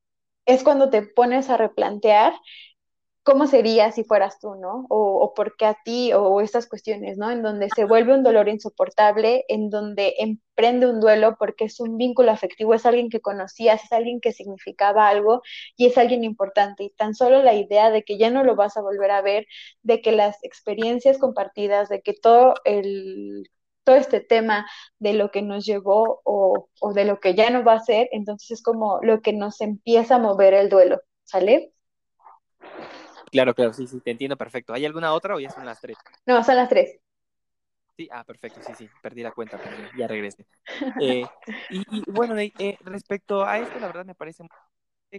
es 0.47 0.65
cuando 0.65 0.91
te 0.91 1.03
pones 1.03 1.50
a 1.50 1.57
replantear 1.57 2.33
cómo 3.30 3.46
sería 3.46 3.92
si 3.92 4.02
fueras 4.02 4.40
tú, 4.40 4.56
¿no? 4.56 4.87
O, 4.88 5.32
por 5.34 5.56
qué 5.56 5.64
a 5.66 5.76
ti, 5.84 6.12
o 6.12 6.40
estas 6.40 6.66
cuestiones, 6.66 7.16
¿no? 7.16 7.30
En 7.30 7.42
donde 7.42 7.68
se 7.76 7.84
vuelve 7.84 8.12
un 8.12 8.25
dolor 8.25 8.49
insoportable, 8.49 9.44
en 9.46 9.70
donde 9.70 10.14
emprende 10.18 10.88
un 10.88 10.99
duelo 10.99 11.37
porque 11.38 11.66
es 11.66 11.78
un 11.78 11.96
vínculo 11.96 12.32
afectivo, 12.32 12.75
es 12.75 12.87
alguien 12.87 13.08
que 13.08 13.20
conocías, 13.20 13.84
es 13.84 13.92
alguien 13.92 14.20
que 14.20 14.32
significaba 14.32 15.08
algo 15.08 15.42
y 15.76 15.87
es 15.87 15.96
alguien 15.96 16.25
importante. 16.25 16.82
Y 16.82 16.90
tan 16.90 17.14
solo 17.14 17.40
la 17.40 17.54
idea 17.54 17.90
de 17.92 18.02
que 18.02 18.18
ya 18.18 18.30
no 18.30 18.42
lo 18.42 18.56
vas 18.56 18.76
a 18.76 18.82
volver 18.82 19.12
a 19.12 19.22
ver, 19.22 19.46
de 19.82 20.00
que 20.02 20.10
las 20.10 20.42
experiencias 20.42 21.16
compartidas, 21.18 21.88
de 21.88 22.02
que 22.02 22.14
todo 22.14 22.54
el 22.64 23.49
todo 23.84 23.94
este 23.96 24.20
tema 24.20 24.68
de 24.99 25.12
lo 25.14 25.30
que 25.30 25.42
nos 25.42 25.64
llevó 25.64 26.20
o, 26.25 26.68
de 26.94 27.04
lo 27.04 27.20
que 27.20 27.34
ya 27.37 27.50
no 27.50 27.62
va 27.64 27.75
a 27.75 27.80
ser, 27.80 28.08
entonces 28.10 28.50
es 28.50 28.62
como 28.62 28.99
lo 29.02 29.20
que 29.22 29.32
nos 29.32 29.60
empieza 29.60 30.16
a 30.16 30.18
mover 30.18 30.52
el 30.54 30.68
duelo, 30.68 31.00
¿sale? 31.25 31.72
Claro, 33.30 33.54
claro, 33.54 33.72
sí, 33.72 33.87
sí, 33.87 34.00
te 34.00 34.10
entiendo 34.10 34.37
perfecto. 34.37 34.72
¿Hay 34.72 34.84
alguna 34.84 35.12
otra 35.12 35.34
o 35.34 35.40
ya 35.40 35.50
son 35.50 35.64
las 35.64 35.80
tres? 35.80 35.96
No, 36.26 36.42
son 36.42 36.56
las 36.56 36.68
tres. 36.68 36.99
Sí, 37.96 38.08
ah, 38.10 38.25
perfecto, 38.25 38.60
sí, 38.62 38.72
sí, 38.76 38.88
perdí 39.02 39.22
la 39.22 39.30
cuenta, 39.30 39.58
pero 39.58 39.76
ya 39.96 40.06
regresé. 40.06 40.46
Eh, 41.00 41.25
y, 41.70 42.02
bueno, 42.10 42.38
eh, 42.38 42.78
respecto 42.80 43.44
a 43.44 43.58
esto, 43.58 43.78
la 43.78 43.87
verdad 43.87 44.04
me 44.04 44.14
parece, 44.14 44.44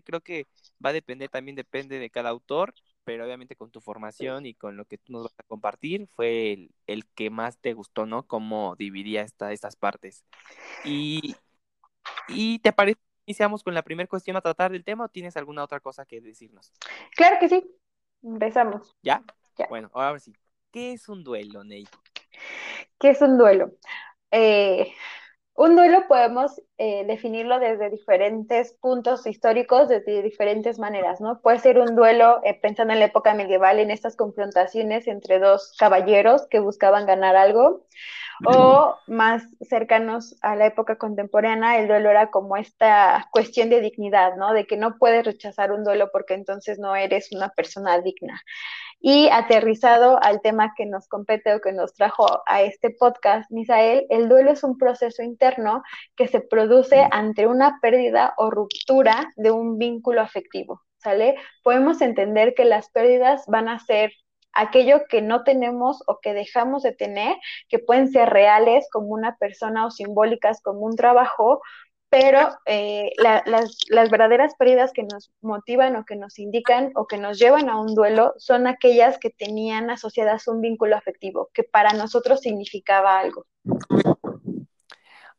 creo 0.03 0.21
que 0.21 0.47
va 0.83 0.89
a 0.89 0.93
depender, 0.93 1.29
también 1.29 1.55
depende 1.55 1.99
de 1.99 2.09
cada 2.09 2.29
autor 2.29 2.73
pero 3.03 3.25
obviamente 3.25 3.55
con 3.55 3.71
tu 3.71 3.81
formación 3.81 4.45
y 4.45 4.53
con 4.53 4.77
lo 4.77 4.85
que 4.85 4.97
tú 4.97 5.13
nos 5.13 5.23
vas 5.23 5.33
a 5.37 5.43
compartir 5.43 6.07
fue 6.07 6.69
el, 6.87 7.05
que 7.15 7.29
más 7.29 7.57
te 7.57 7.73
gustó, 7.73 8.05
¿no? 8.05 8.27
Cómo 8.27 8.75
dividía 8.77 9.21
esta, 9.21 9.51
estas 9.51 9.75
partes. 9.75 10.23
Y, 10.83 11.35
y 12.27 12.59
¿te 12.59 12.71
parece 12.71 12.99
iniciamos 13.25 13.63
con 13.63 13.73
la 13.73 13.83
primera 13.83 14.07
cuestión 14.07 14.35
a 14.35 14.41
tratar 14.41 14.71
del 14.71 14.83
tema 14.83 15.05
o 15.05 15.09
tienes 15.09 15.37
alguna 15.37 15.63
otra 15.63 15.79
cosa 15.79 16.05
que 16.05 16.21
decirnos? 16.21 16.73
Claro 17.15 17.37
que 17.39 17.49
sí. 17.49 17.75
Empezamos. 18.23 18.95
¿Ya? 19.01 19.23
Ya. 19.57 19.67
Bueno, 19.69 19.89
ahora 19.93 20.19
sí. 20.19 20.33
¿Qué 20.71 20.93
es 20.93 21.09
un 21.09 21.23
duelo, 21.23 21.63
Ney? 21.63 21.87
¿Qué 22.99 23.09
es 23.09 23.21
un 23.21 23.37
duelo? 23.37 23.71
Eh, 24.31 24.93
un 25.55 25.75
duelo 25.75 26.07
podemos 26.07 26.61
eh, 26.77 27.05
definirlo 27.05 27.59
desde 27.59 27.89
diferentes 27.89 28.73
puntos 28.81 29.27
históricos, 29.27 29.89
desde 29.89 30.23
diferentes 30.23 30.79
maneras, 30.79 31.19
¿no? 31.21 31.41
Puede 31.41 31.59
ser 31.59 31.77
un 31.77 31.95
duelo, 31.95 32.41
eh, 32.43 32.57
pensando 32.59 32.93
en 32.93 32.99
la 32.99 33.05
época 33.05 33.33
medieval, 33.33 33.79
en 33.79 33.91
estas 33.91 34.15
confrontaciones 34.15 35.07
entre 35.07 35.39
dos 35.39 35.75
caballeros 35.77 36.47
que 36.49 36.59
buscaban 36.59 37.05
ganar 37.05 37.35
algo, 37.35 37.85
o 38.45 38.95
más 39.07 39.43
cercanos 39.61 40.35
a 40.41 40.55
la 40.55 40.65
época 40.65 40.97
contemporánea, 40.97 41.79
el 41.79 41.87
duelo 41.87 42.09
era 42.09 42.31
como 42.31 42.57
esta 42.57 43.27
cuestión 43.31 43.69
de 43.69 43.81
dignidad, 43.81 44.35
¿no? 44.37 44.53
De 44.53 44.65
que 44.65 44.77
no 44.77 44.97
puedes 44.97 45.25
rechazar 45.25 45.71
un 45.71 45.83
duelo 45.83 46.09
porque 46.11 46.33
entonces 46.33 46.79
no 46.79 46.95
eres 46.95 47.31
una 47.31 47.49
persona 47.49 47.99
digna. 48.01 48.41
Y 49.03 49.29
aterrizado 49.29 50.21
al 50.21 50.41
tema 50.41 50.73
que 50.77 50.85
nos 50.85 51.07
compete 51.07 51.55
o 51.55 51.59
que 51.59 51.71
nos 51.71 51.93
trajo 51.95 52.27
a 52.45 52.61
este 52.61 52.91
podcast, 52.91 53.49
Misael, 53.49 54.05
el 54.11 54.29
duelo 54.29 54.51
es 54.51 54.63
un 54.63 54.77
proceso 54.77 55.23
interno 55.23 55.81
que 56.15 56.27
se 56.27 56.39
produce 56.39 57.07
ante 57.09 57.47
una 57.47 57.79
pérdida 57.81 58.35
o 58.37 58.51
ruptura 58.51 59.33
de 59.37 59.49
un 59.49 59.79
vínculo 59.79 60.21
afectivo, 60.21 60.83
¿sale? 60.97 61.35
Podemos 61.63 61.99
entender 62.01 62.53
que 62.53 62.65
las 62.65 62.91
pérdidas 62.91 63.43
van 63.47 63.69
a 63.69 63.79
ser 63.79 64.11
aquello 64.53 65.01
que 65.09 65.21
no 65.21 65.43
tenemos 65.43 66.03
o 66.07 66.19
que 66.21 66.33
dejamos 66.33 66.83
de 66.83 66.93
tener, 66.93 67.35
que 67.69 67.79
pueden 67.79 68.07
ser 68.09 68.29
reales 68.29 68.87
como 68.91 69.07
una 69.07 69.35
persona 69.37 69.85
o 69.85 69.91
simbólicas 69.91 70.61
como 70.61 70.81
un 70.81 70.95
trabajo, 70.95 71.61
pero 72.11 72.49
eh, 72.65 73.13
las, 73.17 73.77
las, 73.87 74.11
verdaderas 74.11 74.53
pérdidas 74.55 74.91
que 74.91 75.03
nos 75.03 75.31
motivan 75.39 75.95
o 75.95 76.03
que 76.03 76.17
nos 76.17 76.39
indican 76.39 76.91
o 76.93 77.07
que 77.07 77.17
nos 77.17 77.39
llevan 77.39 77.69
a 77.69 77.79
un 77.79 77.95
duelo 77.95 78.33
son 78.37 78.67
aquellas 78.67 79.17
que 79.17 79.29
tenían 79.29 79.89
asociadas 79.89 80.49
un 80.49 80.59
vínculo 80.59 80.97
afectivo, 80.97 81.49
que 81.53 81.63
para 81.63 81.93
nosotros 81.93 82.41
significaba 82.41 83.17
algo. 83.17 83.45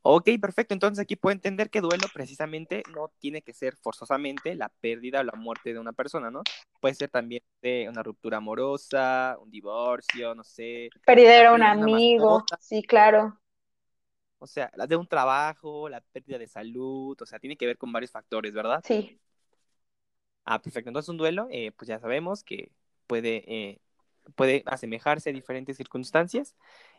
Ok, 0.00 0.30
perfecto. 0.40 0.72
Entonces 0.72 1.02
aquí 1.02 1.14
puedo 1.14 1.34
entender 1.34 1.68
que 1.68 1.82
duelo 1.82 2.06
precisamente 2.12 2.82
no 2.94 3.12
tiene 3.18 3.42
que 3.42 3.52
ser 3.52 3.76
forzosamente 3.76 4.54
la 4.54 4.70
pérdida 4.80 5.20
o 5.20 5.24
la 5.24 5.34
muerte 5.36 5.74
de 5.74 5.78
una 5.78 5.92
persona, 5.92 6.30
¿no? 6.30 6.42
Puede 6.80 6.94
ser 6.94 7.10
también 7.10 7.42
de 7.60 7.86
una 7.86 8.02
ruptura 8.02 8.38
amorosa, 8.38 9.36
un 9.38 9.50
divorcio, 9.50 10.34
no 10.34 10.42
sé. 10.42 10.88
Perder 11.04 11.46
a 11.46 11.52
un 11.52 11.62
amigo, 11.62 12.44
sí, 12.58 12.82
claro. 12.82 13.38
O 14.42 14.46
sea, 14.48 14.72
la 14.74 14.88
de 14.88 14.96
un 14.96 15.06
trabajo, 15.06 15.88
la 15.88 16.00
pérdida 16.00 16.36
de 16.36 16.48
salud, 16.48 17.16
o 17.20 17.26
sea, 17.26 17.38
tiene 17.38 17.56
que 17.56 17.64
ver 17.64 17.78
con 17.78 17.92
varios 17.92 18.10
factores, 18.10 18.52
¿verdad? 18.52 18.82
Sí. 18.84 19.20
Ah, 20.44 20.60
perfecto. 20.60 20.90
Entonces 20.90 21.08
un 21.08 21.16
duelo, 21.16 21.46
eh, 21.52 21.70
pues 21.70 21.86
ya 21.86 22.00
sabemos 22.00 22.42
que 22.42 22.72
puede, 23.06 23.44
eh, 23.46 23.78
puede 24.34 24.64
asemejarse 24.66 25.30
a 25.30 25.32
diferentes 25.32 25.76
circunstancias. 25.76 26.56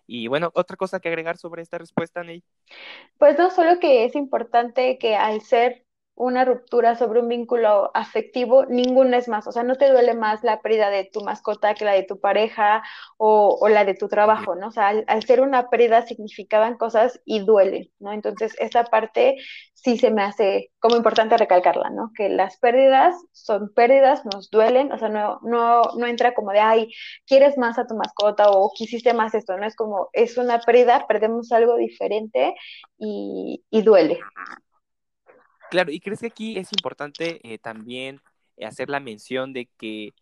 Y 0.08 0.28
bueno, 0.28 0.52
otra 0.54 0.78
cosa 0.78 1.02
que 1.02 1.10
agregar 1.10 1.38
sobre 1.38 1.62
esta 1.62 1.78
respuesta, 1.78 2.24
Ney. 2.24 2.44
Pues 3.18 3.38
no 3.38 3.52
solo 3.52 3.78
que 3.82 4.06
es 4.06 4.16
importante 4.16 4.98
que 4.98 5.18
al 5.18 5.42
ser 5.42 5.83
una 6.16 6.46
ruptura 6.46 6.96
sobre 6.96 7.22
un 7.22 7.28
vínculo 7.28 7.92
afectivo, 7.94 8.66
ninguna 8.66 9.18
es 9.18 9.28
más. 9.28 9.48
O 9.48 9.52
sea, 9.52 9.64
no 9.64 9.76
te 9.76 9.90
duele 9.92 10.14
más 10.14 10.44
la 10.44 10.62
pérdida 10.62 10.90
de 10.90 11.06
tu 11.06 11.22
mascota 11.22 11.74
que 11.74 11.86
la 11.86 11.94
de 11.94 12.04
tu 12.04 12.20
pareja 12.20 12.84
o, 13.18 13.68
la 13.68 13.86
de 13.86 13.96
tu 13.96 14.08
trabajo, 14.08 14.56
¿no? 14.56 14.68
O 14.68 14.72
sea, 14.72 14.90
al, 14.90 15.24
ser 15.24 15.42
una 15.42 15.70
pérdida 15.70 16.04
significaban 16.04 16.78
cosas 16.78 17.20
y 17.26 17.40
duelen, 17.40 17.90
¿no? 18.00 18.14
Entonces, 18.14 18.56
esa 18.60 18.84
parte 18.86 19.38
sí 19.74 19.98
se 19.98 20.12
me 20.12 20.24
hace 20.24 20.72
como 20.80 20.96
importante 20.96 21.38
recalcarla, 21.38 21.90
¿no? 21.90 22.12
Que 22.16 22.30
las 22.30 22.58
pérdidas 22.58 23.16
son 23.32 23.74
pérdidas, 23.74 24.24
nos 24.26 24.50
duelen, 24.52 24.92
o 24.92 24.98
sea, 25.00 25.10
no, 25.10 25.40
no, 25.44 25.82
no 25.98 26.06
entra 26.08 26.34
como 26.34 26.52
de, 26.52 26.60
ay, 26.60 26.94
quieres 27.26 27.58
más 27.58 27.80
a 27.80 27.88
tu 27.88 27.96
mascota 27.96 28.50
o 28.52 28.72
quisiste 28.76 29.14
más 29.14 29.34
esto, 29.34 29.58
¿no? 29.58 29.66
Es 29.66 29.76
como, 29.76 30.10
es 30.14 30.38
una 30.38 30.60
pérdida, 30.60 31.06
perdemos 31.08 31.52
algo 31.52 31.76
diferente 31.78 32.56
y, 32.98 33.64
y 33.70 33.82
duele. 33.82 34.20
Claro, 35.74 35.92
y 35.92 36.00
crees 36.00 36.20
que 36.20 36.28
aquí 36.28 36.56
es 36.60 36.72
importante 36.72 37.42
eh, 37.52 37.58
también 37.58 38.22
eh, 38.58 38.66
hacer 38.68 38.90
la 38.90 39.00
mención 39.00 39.54
de 39.54 39.66
que 39.76 40.14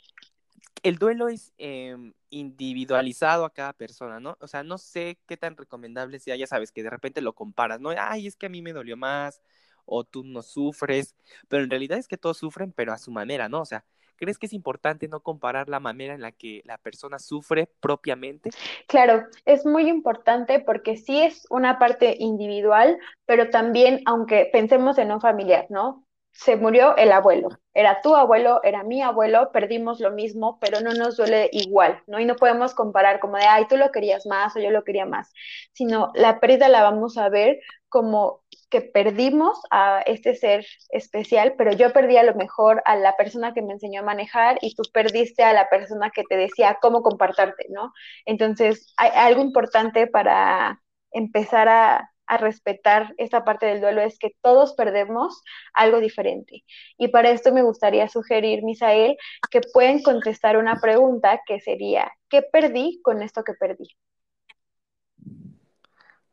el 0.84 0.98
duelo 0.98 1.28
es 1.30 1.54
em, 1.58 2.14
individualizado 2.30 3.46
a 3.46 3.54
cada 3.54 3.74
persona, 3.74 4.22
¿no? 4.22 4.38
O 4.40 4.48
sea, 4.48 4.64
no 4.64 4.78
sé 4.78 5.20
qué 5.28 5.36
tan 5.38 5.58
recomendable 5.58 6.20
sea, 6.20 6.38
ya 6.38 6.48
sabes, 6.48 6.72
que 6.72 6.84
de 6.84 6.90
repente 6.90 7.22
lo 7.22 7.34
comparas, 7.36 7.82
¿no? 7.82 7.92
Ay, 7.98 8.28
es 8.28 8.38
que 8.38 8.46
a 8.48 8.50
mí 8.50 8.62
me 8.62 8.74
dolió 8.74 8.96
más, 8.98 9.42
o 9.86 10.06
tú 10.06 10.24
no 10.24 10.42
sufres, 10.42 11.16
pero 11.50 11.64
en 11.66 11.70
realidad 11.70 12.00
es 12.00 12.08
que 12.08 12.18
todos 12.18 12.38
sufren, 12.38 12.72
pero 12.72 12.94
a 12.94 12.98
su 12.98 13.12
manera, 13.12 13.50
¿no? 13.50 13.62
O 13.62 13.66
sea, 13.66 13.84
¿Crees 14.22 14.38
que 14.38 14.46
es 14.46 14.54
importante 14.54 15.08
no 15.08 15.22
comparar 15.22 15.68
la 15.68 15.80
manera 15.80 16.14
en 16.14 16.22
la 16.22 16.32
que 16.32 16.62
la 16.66 16.78
persona 16.78 17.18
sufre 17.18 17.68
propiamente? 17.80 18.52
Claro, 18.88 19.24
es 19.46 19.66
muy 19.66 19.90
importante 19.90 20.60
porque 20.60 20.96
sí 20.96 21.20
es 21.20 21.48
una 21.50 21.80
parte 21.80 22.18
individual, 22.20 23.00
pero 23.26 23.50
también, 23.50 24.04
aunque 24.06 24.48
pensemos 24.54 25.00
en 25.00 25.12
un 25.12 25.22
familiar, 25.22 25.66
¿no? 25.70 26.06
Se 26.34 26.56
murió 26.56 26.96
el 26.98 27.12
abuelo, 27.12 27.50
era 27.74 28.02
tu 28.02 28.16
abuelo, 28.16 28.62
era 28.64 28.84
mi 28.84 29.02
abuelo, 29.02 29.52
perdimos 29.52 30.00
lo 30.00 30.12
mismo, 30.12 30.60
pero 30.62 30.82
no 30.82 30.94
nos 30.94 31.18
duele 31.18 31.50
igual, 31.52 32.04
¿no? 32.06 32.20
Y 32.20 32.26
no 32.26 32.36
podemos 32.36 32.76
comparar 32.76 33.20
como 33.20 33.38
de, 33.38 33.46
ay, 33.46 33.66
tú 33.68 33.76
lo 33.76 33.92
querías 33.92 34.28
más 34.28 34.56
o 34.56 34.60
yo 34.60 34.70
lo 34.70 34.84
quería 34.84 35.08
más, 35.08 35.34
sino 35.74 36.12
la 36.14 36.40
pérdida 36.40 36.70
la 36.70 36.84
vamos 36.84 37.18
a 37.18 37.28
ver 37.30 37.60
como 37.92 38.42
que 38.72 38.82
perdimos 38.82 39.60
a 39.70 40.02
este 40.06 40.34
ser 40.36 40.66
especial, 40.90 41.56
pero 41.58 41.74
yo 41.74 41.92
perdí 41.94 42.18
a 42.18 42.24
lo 42.24 42.34
mejor 42.36 42.82
a 42.86 42.96
la 42.96 43.16
persona 43.18 43.54
que 43.54 43.62
me 43.62 43.74
enseñó 43.74 44.02
a 44.02 44.06
manejar 44.06 44.58
y 44.62 44.74
tú 44.76 44.84
perdiste 44.94 45.44
a 45.44 45.54
la 45.54 45.70
persona 45.70 46.10
que 46.10 46.24
te 46.24 46.38
decía 46.38 46.80
cómo 46.82 47.04
compartarte, 47.04 47.68
¿no? 47.70 47.92
Entonces, 48.26 48.94
hay 48.98 49.12
algo 49.14 49.42
importante 49.42 50.08
para 50.08 50.82
empezar 51.12 51.68
a, 51.68 52.12
a 52.32 52.38
respetar 52.38 53.14
esta 53.18 53.44
parte 53.44 53.66
del 53.66 53.82
duelo 53.82 54.02
es 54.02 54.18
que 54.18 54.32
todos 54.42 54.74
perdemos 54.74 55.44
algo 55.74 56.00
diferente. 56.00 56.64
Y 56.98 57.10
para 57.10 57.30
esto 57.32 57.52
me 57.54 57.62
gustaría 57.62 58.08
sugerir, 58.08 58.64
Misael, 58.64 59.18
que 59.52 59.60
pueden 59.74 60.02
contestar 60.02 60.56
una 60.56 60.80
pregunta 60.80 61.42
que 61.46 61.60
sería, 61.60 62.10
¿qué 62.30 62.42
perdí 62.42 63.02
con 63.04 63.22
esto 63.22 63.44
que 63.44 63.54
perdí? 63.54 63.90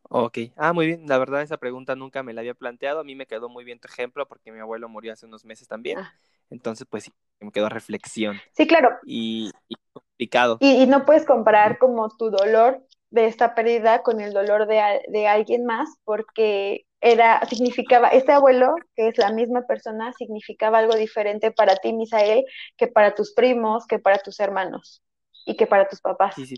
Ok, 0.08 0.38
ah, 0.56 0.72
muy 0.72 0.86
bien. 0.86 1.06
La 1.06 1.18
verdad, 1.18 1.42
esa 1.42 1.58
pregunta 1.58 1.94
nunca 1.94 2.22
me 2.22 2.32
la 2.32 2.40
había 2.40 2.54
planteado. 2.54 3.00
A 3.00 3.04
mí 3.04 3.14
me 3.14 3.26
quedó 3.26 3.48
muy 3.48 3.64
bien 3.64 3.78
tu 3.78 3.88
ejemplo 3.88 4.26
porque 4.26 4.50
mi 4.50 4.58
abuelo 4.58 4.88
murió 4.88 5.12
hace 5.12 5.26
unos 5.26 5.44
meses 5.44 5.68
también. 5.68 5.98
Ah. 5.98 6.14
Entonces, 6.50 6.86
pues 6.88 7.04
sí, 7.04 7.12
me 7.40 7.52
quedó 7.52 7.68
reflexión. 7.68 8.40
Sí, 8.52 8.66
claro. 8.66 8.90
Y, 9.04 9.50
complicado. 9.92 10.56
y, 10.60 10.86
no 10.86 11.04
puedes 11.04 11.26
comparar 11.26 11.78
como 11.78 12.08
tu 12.16 12.30
dolor 12.30 12.82
de 13.10 13.26
esta 13.26 13.54
pérdida 13.54 14.02
con 14.02 14.20
el 14.20 14.32
dolor 14.32 14.66
de, 14.66 15.26
alguien 15.26 15.66
más, 15.66 15.90
porque 16.04 16.86
era, 17.00 17.44
significaba, 17.46 18.08
este 18.08 18.32
abuelo, 18.32 18.74
que 18.96 19.08
es 19.08 19.18
la 19.18 19.30
misma 19.30 19.62
persona, 19.66 20.12
significaba 20.14 20.78
algo 20.78 20.94
diferente 20.94 21.50
para 21.50 21.76
ti, 21.76 21.92
Misael, 21.92 22.44
que 22.76 22.86
para 22.86 23.14
tus 23.14 23.34
primos, 23.34 23.86
que 23.86 23.98
para 23.98 24.18
tus 24.18 24.40
hermanos 24.40 25.02
y 25.44 25.56
que 25.56 25.66
para 25.66 25.88
tus 25.88 26.00
papás. 26.00 26.34
Sí, 26.34 26.46
sí, 26.46 26.56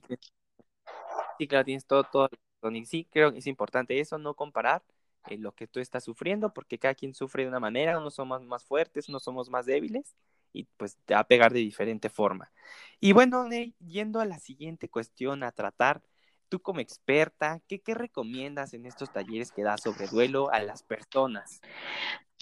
sí. 1.38 1.46
claro, 1.48 1.64
tienes 1.64 1.86
todo, 1.86 2.04
todo. 2.04 2.28
Y 2.62 2.86
sí, 2.86 3.06
creo 3.10 3.32
que 3.32 3.38
es 3.38 3.46
importante 3.46 3.98
eso, 4.00 4.18
no 4.18 4.34
comparar 4.34 4.82
eh, 5.28 5.38
lo 5.38 5.52
que 5.52 5.66
tú 5.66 5.80
estás 5.80 6.04
sufriendo, 6.04 6.52
porque 6.52 6.78
cada 6.78 6.94
quien 6.94 7.14
sufre 7.14 7.42
de 7.42 7.48
una 7.48 7.60
manera, 7.60 7.98
unos 7.98 8.14
somos 8.14 8.42
más 8.44 8.64
fuertes, 8.64 9.08
unos 9.08 9.22
somos 9.22 9.50
más 9.50 9.66
débiles, 9.66 10.14
y 10.52 10.64
pues 10.76 10.96
te 11.04 11.14
va 11.14 11.20
a 11.20 11.26
pegar 11.26 11.52
de 11.52 11.60
diferente 11.60 12.08
forma. 12.08 12.52
Y 12.98 13.12
bueno, 13.12 13.48
yendo 13.86 14.20
a 14.20 14.24
la 14.24 14.38
siguiente 14.38 14.88
cuestión 14.88 15.42
a 15.42 15.52
tratar, 15.52 16.02
tú 16.48 16.60
como 16.60 16.80
experta, 16.80 17.60
¿qué, 17.68 17.80
¿qué, 17.80 17.94
recomiendas 17.94 18.74
en 18.74 18.84
estos 18.84 19.12
talleres 19.12 19.52
que 19.52 19.62
das 19.62 19.82
sobre 19.82 20.08
duelo 20.08 20.50
a 20.50 20.60
las 20.60 20.82
personas? 20.82 21.60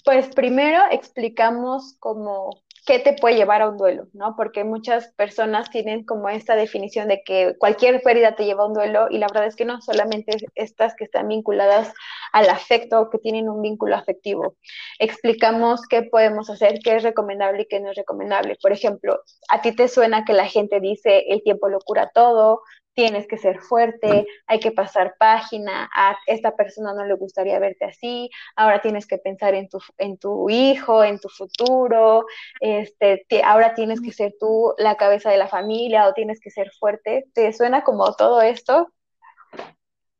Pues 0.03 0.33
primero 0.33 0.81
explicamos 0.91 1.95
como 1.99 2.63
qué 2.89 2.97
te 2.97 3.13
puede 3.13 3.35
llevar 3.35 3.61
a 3.61 3.69
un 3.69 3.77
duelo, 3.77 4.07
¿no? 4.13 4.35
Porque 4.35 4.63
muchas 4.63 5.13
personas 5.13 5.69
tienen 5.69 6.03
como 6.05 6.27
esta 6.27 6.55
definición 6.55 7.07
de 7.07 7.21
que 7.23 7.53
cualquier 7.59 8.01
pérdida 8.01 8.35
te 8.35 8.45
lleva 8.45 8.63
a 8.63 8.65
un 8.65 8.73
duelo 8.73 9.05
y 9.11 9.19
la 9.19 9.27
verdad 9.27 9.45
es 9.45 9.55
que 9.55 9.63
no, 9.63 9.79
solamente 9.79 10.35
estas 10.55 10.95
que 10.95 11.03
están 11.03 11.27
vinculadas 11.27 11.93
al 12.33 12.49
afecto 12.49 12.99
o 12.99 13.11
que 13.11 13.19
tienen 13.19 13.47
un 13.47 13.61
vínculo 13.61 13.95
afectivo. 13.95 14.55
Explicamos 14.97 15.81
qué 15.87 16.01
podemos 16.01 16.49
hacer, 16.49 16.79
qué 16.83 16.95
es 16.95 17.03
recomendable 17.03 17.61
y 17.61 17.67
qué 17.67 17.79
no 17.79 17.91
es 17.91 17.95
recomendable. 17.95 18.57
Por 18.59 18.71
ejemplo, 18.71 19.19
a 19.49 19.61
ti 19.61 19.75
te 19.75 19.87
suena 19.87 20.25
que 20.25 20.33
la 20.33 20.47
gente 20.47 20.79
dice 20.79 21.25
el 21.27 21.43
tiempo 21.43 21.69
lo 21.69 21.77
cura 21.81 22.09
todo, 22.11 22.63
tienes 22.99 23.27
que 23.27 23.37
ser 23.37 23.61
fuerte, 23.61 24.27
hay 24.45 24.59
que 24.59 24.73
pasar 24.73 25.15
página, 25.17 25.89
a 25.95 26.17
esta 26.27 26.57
persona 26.57 26.93
no 26.93 27.05
le 27.05 27.13
gustaría 27.13 27.57
verte 27.57 27.85
así, 27.85 28.29
ahora 28.57 28.81
tienes 28.81 29.07
que 29.07 29.17
pensar 29.17 29.53
en 29.53 29.69
tu, 29.69 29.79
en 29.97 30.17
tu 30.17 30.49
hijo, 30.49 31.01
en 31.01 31.17
tu 31.17 31.29
futuro, 31.29 32.25
este, 32.59 33.23
ahora 33.41 33.73
tienes 33.73 34.01
que 34.01 34.11
ser 34.11 34.33
tú 34.37 34.73
la 34.77 34.97
cabeza 34.97 35.31
de 35.31 35.37
la 35.37 35.47
familia 35.47 36.09
o 36.09 36.13
tienes 36.13 36.41
que 36.41 36.49
ser 36.51 36.71
fuerte. 36.77 37.23
¿Te 37.33 37.53
suena 37.53 37.85
como 37.85 38.13
todo 38.17 38.41
esto? 38.41 38.91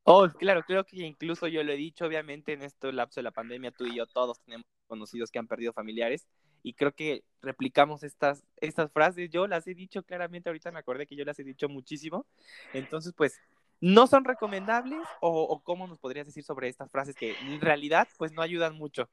Oh, 0.03 0.29
claro, 0.29 0.63
creo 0.65 0.85
que 0.85 1.05
incluso 1.05 1.47
yo 1.47 1.61
lo 1.65 1.73
he 1.73 1.75
dicho, 1.75 2.05
obviamente 2.05 2.53
en 2.53 2.61
este 2.61 2.93
lapso 2.93 3.19
de 3.19 3.23
la 3.23 3.31
pandemia 3.31 3.71
tú 3.71 3.87
y 3.87 3.97
yo 3.97 4.07
todos 4.07 4.39
tenemos 4.39 4.65
conocidos 4.87 5.31
que 5.31 5.39
han 5.39 5.47
perdido 5.47 5.73
familiares 5.73 6.25
y 6.63 6.73
creo 6.73 6.93
que 6.93 7.23
replicamos 7.41 8.03
estas, 8.03 8.43
estas 8.57 8.91
frases. 8.91 9.29
Yo 9.29 9.47
las 9.47 9.67
he 9.67 9.73
dicho 9.73 10.03
claramente, 10.03 10.49
ahorita 10.49 10.71
me 10.71 10.79
acordé 10.79 11.07
que 11.07 11.15
yo 11.15 11.25
las 11.25 11.39
he 11.39 11.43
dicho 11.43 11.69
muchísimo. 11.69 12.25
Entonces, 12.73 13.13
pues, 13.15 13.39
¿no 13.81 14.07
son 14.07 14.25
recomendables 14.25 15.01
o, 15.21 15.43
o 15.43 15.61
cómo 15.61 15.87
nos 15.87 15.99
podrías 15.99 16.25
decir 16.25 16.43
sobre 16.43 16.67
estas 16.67 16.91
frases 16.91 17.15
que 17.15 17.35
en 17.41 17.61
realidad, 17.61 18.07
pues, 18.17 18.31
no 18.31 18.41
ayudan 18.41 18.75
mucho? 18.75 19.09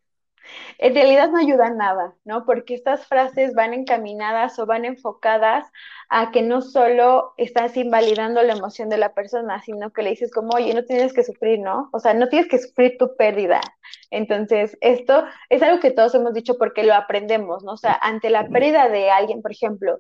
En 0.79 0.95
realidad 0.95 1.31
no 1.31 1.39
ayuda 1.39 1.71
nada, 1.71 2.15
¿no? 2.25 2.45
Porque 2.45 2.75
estas 2.75 3.07
frases 3.07 3.55
van 3.55 3.75
encaminadas 3.75 4.59
o 4.59 4.67
van 4.67 4.85
enfocadas 4.85 5.67
a 6.09 6.31
que 6.31 6.43
no 6.43 6.63
solo 6.63 7.35
estás 7.37 7.77
invalidando 7.77 8.43
la 8.43 8.55
emoción 8.55 8.89
de 8.89 8.99
la 8.99 9.15
persona, 9.15 9.61
sino 9.63 9.91
que 9.93 10.03
le 10.03 10.11
dices 10.11 10.33
como, 10.33 10.51
oye, 10.55 10.75
no 10.75 10.85
tienes 10.85 11.13
que 11.13 11.25
sufrir, 11.25 11.61
¿no? 11.61 11.89
O 11.93 11.99
sea, 11.99 12.15
no 12.15 12.29
tienes 12.29 12.49
que 12.49 12.59
sufrir 12.59 12.97
tu 12.99 13.17
pérdida. 13.17 13.61
Entonces, 14.11 14.77
esto 14.81 15.25
es 15.49 15.63
algo 15.63 15.81
que 15.81 15.91
todos 15.91 16.15
hemos 16.15 16.35
dicho 16.35 16.57
porque 16.59 16.85
lo 16.85 16.95
aprendemos, 16.95 17.65
¿no? 17.65 17.73
O 17.73 17.77
sea, 17.77 17.99
ante 18.01 18.31
la 18.31 18.49
pérdida 18.49 18.89
de 18.89 19.11
alguien, 19.11 19.43
por 19.43 19.53
ejemplo, 19.53 19.99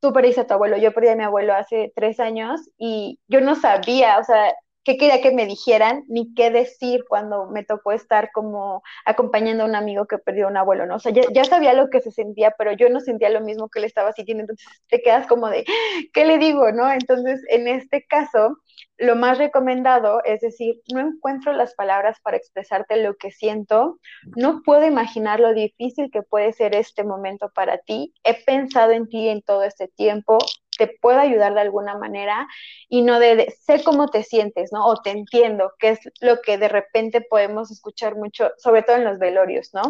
tú 0.00 0.12
perdiste 0.12 0.42
a 0.42 0.46
tu 0.46 0.54
abuelo, 0.54 0.76
yo 0.76 0.92
perdí 0.92 1.08
a 1.08 1.16
mi 1.16 1.24
abuelo 1.24 1.54
hace 1.54 1.92
tres 1.96 2.20
años 2.20 2.60
y 2.78 3.20
yo 3.28 3.40
no 3.40 3.54
sabía, 3.54 4.18
o 4.18 4.24
sea, 4.24 4.54
qué 4.86 4.96
quería 4.96 5.20
que 5.20 5.32
me 5.32 5.46
dijeran 5.46 6.04
ni 6.06 6.32
qué 6.32 6.52
decir 6.52 7.04
cuando 7.08 7.46
me 7.46 7.64
tocó 7.64 7.90
estar 7.90 8.30
como 8.30 8.84
acompañando 9.04 9.64
a 9.64 9.66
un 9.66 9.74
amigo 9.74 10.06
que 10.06 10.16
perdió 10.16 10.46
un 10.46 10.56
abuelo, 10.56 10.86
¿no? 10.86 10.94
O 10.94 10.98
sea, 11.00 11.12
ya, 11.12 11.44
sabía 11.44 11.74
lo 11.74 11.90
que 11.90 12.00
se 12.00 12.12
sentía, 12.12 12.54
pero 12.56 12.70
yo 12.70 12.88
no 12.88 13.00
sentía 13.00 13.28
lo 13.30 13.40
mismo 13.40 13.68
que 13.68 13.80
él 13.80 13.84
estaba 13.84 14.12
sintiendo, 14.12 14.42
entonces 14.42 14.64
te 14.88 15.02
quedas 15.02 15.26
como 15.26 15.48
de, 15.48 15.64
¿qué 16.14 16.24
le 16.24 16.38
digo, 16.38 16.70
no? 16.70 16.88
Entonces, 16.92 17.42
en 17.48 17.66
este 17.66 18.06
caso, 18.06 18.58
lo 18.96 19.16
más 19.16 19.38
recomendado 19.38 20.22
es 20.24 20.40
decir, 20.40 20.80
no 20.94 21.00
encuentro 21.00 21.52
las 21.52 21.74
palabras 21.74 22.20
para 22.22 22.36
expresarte 22.36 22.96
lo 23.02 23.16
que 23.16 23.32
siento, 23.32 23.98
no 24.36 24.62
puedo 24.62 24.86
imaginar 24.86 25.40
lo 25.40 25.52
difícil 25.52 26.12
que 26.12 26.22
puede 26.22 26.52
ser 26.52 26.76
este 26.76 27.02
momento 27.02 27.50
para 27.52 27.78
ti, 27.78 28.14
he 28.22 28.34
pensado 28.44 28.92
en 28.92 29.08
ti 29.08 29.28
en 29.28 29.42
todo 29.42 29.64
este 29.64 29.88
tiempo, 29.88 30.38
te 30.76 30.88
puedo 31.00 31.18
ayudar 31.18 31.54
de 31.54 31.60
alguna 31.60 31.96
manera 31.96 32.46
y 32.88 33.02
no 33.02 33.18
de, 33.18 33.54
sé 33.60 33.82
cómo 33.84 34.08
te 34.08 34.22
sientes, 34.22 34.72
¿no? 34.72 34.86
O 34.86 35.00
te 35.00 35.10
entiendo, 35.10 35.72
que 35.78 35.90
es 35.90 36.00
lo 36.20 36.40
que 36.40 36.58
de 36.58 36.68
repente 36.68 37.20
podemos 37.20 37.70
escuchar 37.70 38.16
mucho, 38.16 38.50
sobre 38.58 38.82
todo 38.82 38.96
en 38.96 39.04
los 39.04 39.18
velorios, 39.18 39.70
¿no? 39.72 39.82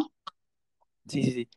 Sí, 1.06 1.22
sí, 1.22 1.32
sí. 1.32 1.48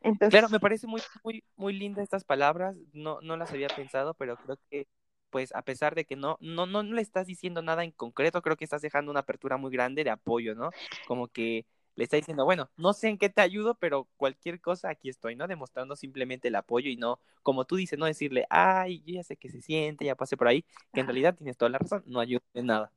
Entonces... 0.00 0.30
Claro, 0.30 0.48
me 0.48 0.60
parece 0.60 0.86
muy, 0.86 1.02
muy, 1.24 1.44
muy 1.56 1.72
linda 1.72 2.02
estas 2.02 2.24
palabras, 2.24 2.76
no, 2.92 3.20
no 3.22 3.36
las 3.36 3.50
había 3.52 3.68
pensado, 3.68 4.14
pero 4.14 4.36
creo 4.36 4.58
que 4.70 4.86
pues 5.30 5.54
a 5.54 5.62
pesar 5.62 5.94
de 5.94 6.04
que 6.04 6.16
no, 6.16 6.38
no, 6.40 6.66
no, 6.66 6.82
no 6.82 6.94
le 6.94 7.02
estás 7.02 7.26
diciendo 7.26 7.60
nada 7.60 7.84
en 7.84 7.90
concreto, 7.90 8.40
creo 8.42 8.56
que 8.56 8.64
estás 8.64 8.80
dejando 8.80 9.10
una 9.10 9.20
apertura 9.20 9.56
muy 9.56 9.70
grande 9.70 10.04
de 10.04 10.10
apoyo, 10.10 10.54
¿no? 10.54 10.70
Como 11.06 11.28
que 11.28 11.66
le 11.96 12.04
está 12.04 12.16
diciendo, 12.16 12.44
bueno, 12.44 12.70
no 12.76 12.92
sé 12.92 13.08
en 13.08 13.18
qué 13.18 13.28
te 13.30 13.40
ayudo, 13.42 13.74
pero 13.76 14.08
cualquier 14.16 14.60
cosa 14.60 14.90
aquí 14.90 15.08
estoy, 15.08 15.36
¿no? 15.36 15.48
Demostrando 15.48 15.96
simplemente 15.96 16.48
el 16.48 16.56
apoyo 16.56 16.90
y 16.90 16.96
no, 16.96 17.20
como 17.42 17.64
tú 17.64 17.76
dices, 17.76 17.98
no 17.98 18.06
decirle, 18.06 18.46
ay, 18.50 19.02
yo 19.06 19.14
ya 19.14 19.24
sé 19.24 19.36
que 19.36 19.50
se 19.50 19.62
siente, 19.62 20.04
ya 20.04 20.14
pasé 20.16 20.36
por 20.36 20.48
ahí, 20.48 20.64
que 20.92 21.00
en 21.00 21.06
realidad 21.06 21.34
tienes 21.36 21.56
toda 21.56 21.70
la 21.70 21.78
razón, 21.78 22.02
no 22.06 22.20
ayuda 22.20 22.42
en 22.54 22.66
nada. 22.66 22.92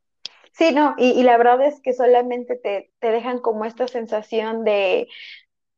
Sí, 0.54 0.72
no, 0.74 0.96
y, 0.98 1.12
y 1.12 1.24
la 1.24 1.38
verdad 1.38 1.62
es 1.66 1.80
que 1.82 1.94
solamente 1.94 2.56
te, 2.58 2.92
te 3.00 3.12
dejan 3.12 3.40
como 3.40 3.66
esta 3.66 3.88
sensación 3.88 4.64
de, 4.64 5.08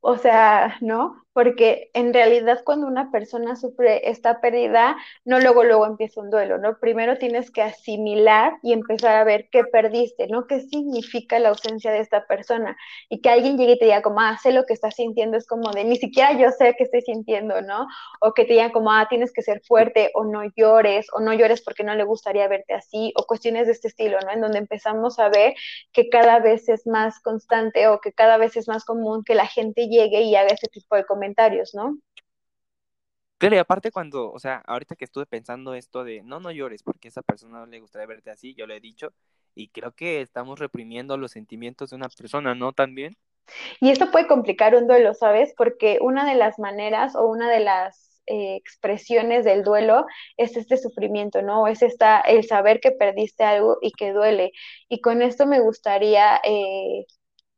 o 0.01 0.17
sea, 0.17 0.77
¿no? 0.81 1.20
Porque 1.34 1.89
en 1.94 2.13
realidad 2.13 2.62
cuando 2.65 2.88
una 2.88 3.10
persona 3.10 3.56
sufre 3.56 4.10
esta 4.10 4.41
pérdida, 4.41 4.98
no 5.24 5.39
luego 5.39 5.63
luego 5.63 5.86
empieza 5.86 6.20
un 6.20 6.30
duelo, 6.30 6.58
¿no? 6.58 6.78
Primero 6.80 7.17
tienes 7.17 7.52
que 7.52 7.62
asimilar 7.62 8.54
y 8.63 8.74
empezar 8.74 9.15
a 9.15 9.24
ver 9.24 9.48
qué 9.50 9.63
perdiste, 9.63 10.28
¿no? 10.28 10.46
¿Qué 10.46 10.60
significa 10.60 11.39
la 11.39 11.50
ausencia 11.50 11.91
de 11.91 12.00
esta 12.00 12.26
persona? 12.28 12.76
Y 13.10 13.22
que 13.22 13.30
alguien 13.30 13.58
llegue 13.58 13.74
y 13.74 13.80
te 13.80 13.86
diga 13.86 14.02
como, 14.02 14.20
ah, 14.20 14.38
sé 14.41 14.52
lo 14.52 14.65
que 14.65 14.74
estás 14.74 14.96
sintiendo, 14.96 15.38
es 15.38 15.48
como 15.48 15.72
de, 15.72 15.86
ni 15.86 15.96
siquiera 15.96 16.34
yo 16.34 16.52
sé 16.52 16.76
qué 16.78 16.84
estoy 16.84 17.02
sintiendo, 17.02 17.62
¿no? 17.62 17.88
O 18.20 18.34
que 18.34 18.44
te 18.44 18.54
digan 18.54 18.72
como, 18.72 18.91
ah, 18.91 19.08
tienes 19.10 19.32
que 19.32 19.41
ser 19.41 19.62
fuerte, 19.62 20.12
o 20.15 20.26
no 20.26 20.41
llores, 20.58 21.08
o 21.13 21.22
no 21.22 21.34
llores 21.34 21.62
porque 21.62 21.84
no 21.84 21.96
le 21.96 22.04
gustaría 22.04 22.48
verte 22.50 22.74
así, 22.74 23.13
o 23.15 23.24
cuestiones 23.26 23.67
de 23.67 23.74
este 23.74 23.88
estilo, 23.88 24.17
¿no? 24.26 24.32
En 24.32 24.41
donde 24.41 24.60
empezamos 24.60 25.17
a 25.20 25.30
ver 25.30 25.54
que 25.94 26.10
cada 26.10 26.39
vez 26.39 26.67
es 26.67 26.86
más 26.88 27.22
constante 27.22 27.88
o 27.88 28.02
que 28.02 28.12
cada 28.12 28.38
vez 28.38 28.58
es 28.58 28.67
más 28.67 28.84
común 28.84 29.24
que 29.24 29.36
la 29.36 29.48
gente 29.48 29.88
llegue 29.88 30.24
y 30.24 30.36
haga 30.36 30.50
este 30.50 30.67
tipo 30.67 30.96
de 30.96 31.06
comentarios 31.06 31.20
comentarios, 31.21 31.75
¿no? 31.75 31.97
Claro, 33.38 33.55
y 33.55 33.60
aparte 33.60 33.91
cuando, 33.91 34.31
o 34.31 34.39
sea, 34.39 34.63
ahorita 34.65 34.95
que 34.95 35.05
estuve 35.05 35.25
pensando 35.27 35.75
esto 35.75 36.03
de, 36.03 36.23
no, 36.23 36.39
no 36.39 36.51
llores, 36.51 36.81
porque 36.84 37.07
a 37.07 37.10
esa 37.10 37.21
persona 37.21 37.60
no 37.60 37.65
le 37.67 37.79
gustaría 37.79 38.07
verte 38.07 38.31
así, 38.31 38.55
yo 38.55 38.65
le 38.65 38.77
he 38.77 38.79
dicho, 38.79 39.13
y 39.55 39.69
creo 39.69 39.91
que 39.93 40.21
estamos 40.21 40.60
reprimiendo 40.60 41.17
los 41.17 41.31
sentimientos 41.31 41.89
de 41.91 41.95
una 41.95 42.10
persona, 42.10 42.55
¿no? 42.55 42.71
También. 42.73 43.15
Y 43.79 43.89
esto 43.89 44.12
puede 44.12 44.27
complicar 44.27 44.75
un 44.75 44.88
duelo, 44.88 45.13
¿sabes? 45.13 45.53
Porque 45.55 45.99
una 46.01 46.25
de 46.25 46.36
las 46.36 46.57
maneras 46.60 47.15
o 47.15 47.27
una 47.27 47.49
de 47.51 47.60
las 47.60 48.21
eh, 48.27 48.55
expresiones 48.55 49.43
del 49.43 49.63
duelo 49.63 50.05
es 50.38 50.55
este 50.55 50.77
sufrimiento, 50.77 51.41
¿no? 51.41 51.67
Es 51.67 51.81
esta, 51.81 52.21
el 52.21 52.45
saber 52.45 52.79
que 52.79 52.91
perdiste 52.91 53.43
algo 53.43 53.77
y 53.81 53.91
que 53.91 54.13
duele. 54.13 54.51
Y 54.88 55.01
con 55.01 55.21
esto 55.21 55.45
me 55.47 55.60
gustaría 55.60 56.39
eh, 56.43 57.05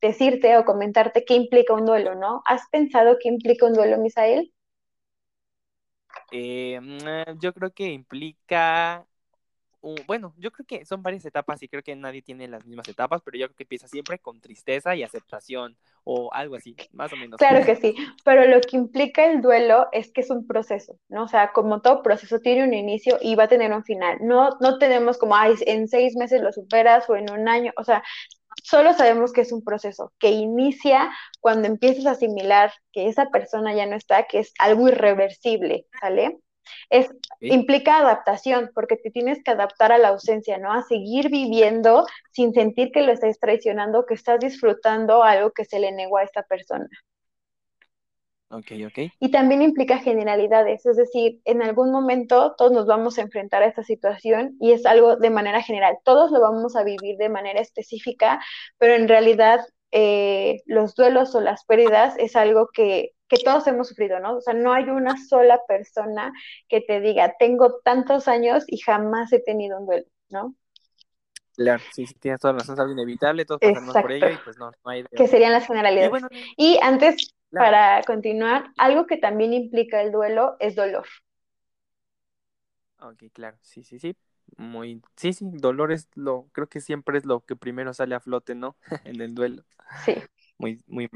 decirte 0.08 0.58
o 0.58 0.66
comentarte 0.66 1.26
qué 1.26 1.36
implica 1.36 1.74
un 1.74 1.86
duelo, 1.86 2.16
¿no? 2.16 2.42
¿Has 2.46 2.68
pensado 2.70 3.18
qué 3.20 3.30
implica 3.30 3.66
un 3.66 3.74
duelo, 3.74 3.98
Misael? 3.98 4.54
Eh, 6.32 6.80
mm, 6.80 7.40
yo 7.40 7.54
creo 7.54 7.72
que 7.72 7.92
implica 7.92 9.06
bueno, 10.08 10.34
yo 10.38 10.52
creo 10.52 10.66
que 10.66 10.86
son 10.86 11.04
varias 11.04 11.26
etapas 11.26 11.62
y 11.62 11.68
creo 11.68 11.84
que 11.84 11.96
nadie 11.96 12.22
tiene 12.22 12.48
las 12.48 12.66
mismas 12.66 12.88
etapas, 12.88 13.22
pero 13.24 13.38
yo 13.38 13.48
creo 13.48 13.56
que 13.56 13.64
empieza 13.64 13.88
siempre 13.88 14.18
con 14.18 14.40
tristeza 14.40 14.96
y 14.96 15.04
aceptación 15.04 15.76
o 16.06 16.32
algo 16.34 16.56
así, 16.56 16.76
más 16.94 17.12
o 17.12 17.18
menos. 17.18 17.38
Claro 17.38 17.66
que 17.66 17.76
sí, 17.76 17.96
pero 18.24 18.46
lo 18.46 18.62
que 18.62 18.78
implica 18.78 19.26
el 19.26 19.42
duelo 19.42 19.88
es 19.92 20.12
que 20.12 20.22
es 20.22 20.30
un 20.30 20.48
proceso, 20.48 20.98
¿no? 21.10 21.24
O 21.24 21.28
sea, 21.28 21.52
como 21.52 21.82
todo 21.82 22.02
proceso 22.02 22.40
tiene 22.40 22.64
un 22.64 22.74
inicio 22.74 23.18
y 23.22 23.36
va 23.36 23.44
a 23.44 23.48
tener 23.50 23.74
un 23.74 23.84
final. 23.84 24.20
No, 24.22 24.52
no 24.62 24.78
tenemos 24.78 25.18
como, 25.18 25.36
ay, 25.36 25.56
en 25.66 25.88
seis 25.90 26.16
meses 26.16 26.42
lo 26.42 26.54
superas 26.54 27.10
o 27.10 27.16
en 27.16 27.30
un 27.32 27.50
año, 27.50 27.74
o 27.78 27.84
sea, 27.84 28.04
solo 28.64 28.94
sabemos 28.94 29.34
que 29.34 29.42
es 29.42 29.52
un 29.52 29.64
proceso 29.64 30.14
que 30.20 30.32
inicia 30.32 31.12
cuando 31.40 31.68
empiezas 31.68 32.06
a 32.06 32.12
asimilar 32.12 32.72
que 32.92 33.08
esa 33.08 33.30
persona 33.30 33.74
ya 33.74 33.86
no 33.86 33.96
está, 33.96 34.24
que 34.24 34.40
es 34.40 34.54
algo 34.60 34.88
irreversible, 34.88 35.86
¿sale? 36.00 36.40
Es, 36.90 37.10
implica 37.42 37.98
adaptación, 37.98 38.72
porque 38.74 38.96
te 38.96 39.12
tienes 39.12 39.44
que 39.44 39.52
adaptar 39.52 39.92
a 39.92 39.98
la 39.98 40.10
ausencia, 40.10 40.58
¿no? 40.58 40.72
A 40.72 40.84
seguir 40.84 41.30
viviendo 41.30 42.06
sin 42.32 42.54
sentir 42.54 42.92
que 42.92 43.02
lo 43.02 43.12
estás 43.12 43.40
traicionando, 43.40 44.06
que 44.06 44.14
estás 44.14 44.40
disfrutando 44.40 45.24
algo 45.24 45.52
que 45.52 45.66
se 45.66 45.80
le 45.80 45.92
negó 45.92 46.18
a 46.18 46.24
esta 46.24 46.44
persona. 46.44 46.88
Y 49.20 49.32
también 49.32 49.62
implica 49.62 49.98
generalidades, 49.98 50.86
es 50.86 50.98
decir, 50.98 51.40
en 51.46 51.62
algún 51.62 51.92
momento 51.92 52.56
todos 52.58 52.72
nos 52.72 52.86
vamos 52.86 53.18
a 53.18 53.22
enfrentar 53.22 53.64
a 53.64 53.68
esta 53.68 53.84
situación 53.84 54.56
y 54.60 54.72
es 54.72 54.86
algo 54.86 55.16
de 55.16 55.30
manera 55.30 55.62
general. 55.62 55.98
Todos 56.04 56.32
lo 56.32 56.40
vamos 56.42 56.76
a 56.76 56.84
vivir 56.84 57.18
de 57.18 57.30
manera 57.30 57.60
específica, 57.60 58.40
pero 58.78 58.94
en 58.96 59.08
realidad 59.08 59.62
eh, 59.92 60.62
los 60.66 60.96
duelos 60.96 61.36
o 61.36 61.42
las 61.42 61.66
pérdidas 61.66 62.16
es 62.18 62.36
algo 62.36 62.70
que 62.74 63.14
que 63.34 63.44
todos 63.44 63.66
hemos 63.68 63.88
sufrido, 63.88 64.20
¿no? 64.20 64.38
O 64.38 64.42
sea, 64.42 64.54
no 64.54 64.74
hay 64.74 64.86
una 64.86 65.18
sola 65.18 65.60
persona 65.68 66.32
que 66.68 66.82
te 66.82 67.00
diga, 67.00 67.36
tengo 67.40 67.80
tantos 67.84 68.28
años 68.28 68.64
y 68.68 68.78
jamás 68.78 69.32
he 69.34 69.40
tenido 69.40 69.80
un 69.80 69.86
duelo, 69.86 70.06
¿no? 70.30 70.56
Claro, 71.56 71.84
sí, 71.94 72.08
sí, 72.08 72.16
tienes 72.16 72.40
toda 72.40 72.54
la 72.54 72.60
razón, 72.60 72.74
es 72.74 72.80
algo 72.80 72.94
inevitable, 72.94 73.46
todos 73.46 73.62
pasamos 73.62 73.94
por 73.94 74.12
ello 74.12 74.30
y 74.30 74.38
pues 74.44 74.58
no, 74.58 74.72
no 74.72 74.92
hay... 74.92 75.04
Que 75.04 75.28
serían 75.28 75.52
las 75.52 75.68
generalidades. 75.68 76.24
Y, 76.58 76.80
antes, 76.82 77.36
para 77.54 78.02
continuar, 78.04 78.72
algo 78.78 79.06
que 79.08 79.18
también 79.18 79.54
implica 79.54 80.02
el 80.02 80.12
duelo 80.12 80.58
es 80.60 80.76
dolor. 80.76 81.06
Ok, 83.00 83.24
claro, 83.34 83.58
sí, 83.62 83.84
sí, 83.84 84.00
sí, 84.00 84.16
muy, 84.58 85.02
sí, 85.16 85.34
sí, 85.34 85.46
dolor 85.52 85.92
es 85.92 86.10
lo, 86.16 86.48
creo 86.54 86.68
que 86.68 86.80
siempre 86.80 87.18
es 87.18 87.26
lo 87.26 87.42
que 87.42 87.56
primero 87.56 87.94
sale 87.94 88.16
a 88.16 88.20
flote, 88.20 88.56
¿no? 88.56 88.78
en 89.06 89.22
el 89.22 89.36
duelo. 89.36 89.64
Sí. 90.06 90.16
Muy, 90.58 90.82
muy, 90.88 91.10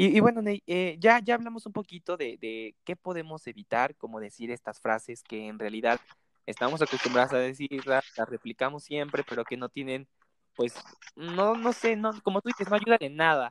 y, 0.00 0.20
bueno, 0.20 0.40
eh, 0.46 0.96
ya, 1.00 1.18
ya 1.18 1.34
hablamos 1.34 1.66
un 1.66 1.72
poquito 1.72 2.16
de, 2.16 2.38
de, 2.40 2.76
qué 2.84 2.94
podemos 2.94 3.44
evitar, 3.48 3.96
como 3.96 4.20
decir 4.20 4.52
estas 4.52 4.80
frases 4.80 5.24
que 5.24 5.48
en 5.48 5.58
realidad 5.58 5.98
estamos 6.46 6.80
acostumbrados 6.80 7.32
a 7.32 7.38
decirlas, 7.38 8.04
las 8.16 8.28
replicamos 8.28 8.84
siempre, 8.84 9.24
pero 9.28 9.44
que 9.44 9.56
no 9.56 9.68
tienen, 9.68 10.06
pues, 10.54 10.72
no, 11.16 11.56
no 11.56 11.72
sé, 11.72 11.96
no, 11.96 12.12
como 12.22 12.40
tú 12.40 12.48
dices, 12.48 12.70
no 12.70 12.76
ayudan 12.76 12.98
en 13.00 13.16
nada. 13.16 13.50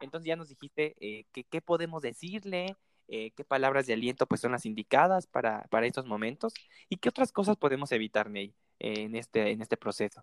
Entonces 0.00 0.26
ya 0.26 0.36
nos 0.36 0.48
dijiste 0.48 0.94
eh, 1.00 1.24
que 1.32 1.44
qué 1.44 1.60
podemos 1.60 2.02
decirle, 2.02 2.76
eh, 3.08 3.30
qué 3.32 3.44
palabras 3.44 3.86
de 3.86 3.94
aliento 3.94 4.26
pues 4.26 4.40
son 4.40 4.52
las 4.52 4.66
indicadas 4.66 5.26
para, 5.26 5.66
para 5.70 5.86
estos 5.86 6.06
momentos 6.06 6.52
y 6.88 6.96
qué 6.96 7.08
otras 7.08 7.32
cosas 7.32 7.56
podemos 7.56 7.90
evitar, 7.92 8.30
Ney, 8.30 8.54
en, 8.78 9.16
este, 9.16 9.50
en 9.50 9.62
este 9.62 9.76
proceso. 9.76 10.22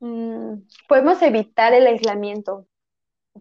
Mm, 0.00 0.62
podemos 0.88 1.22
evitar 1.22 1.72
el 1.72 1.86
aislamiento, 1.86 2.66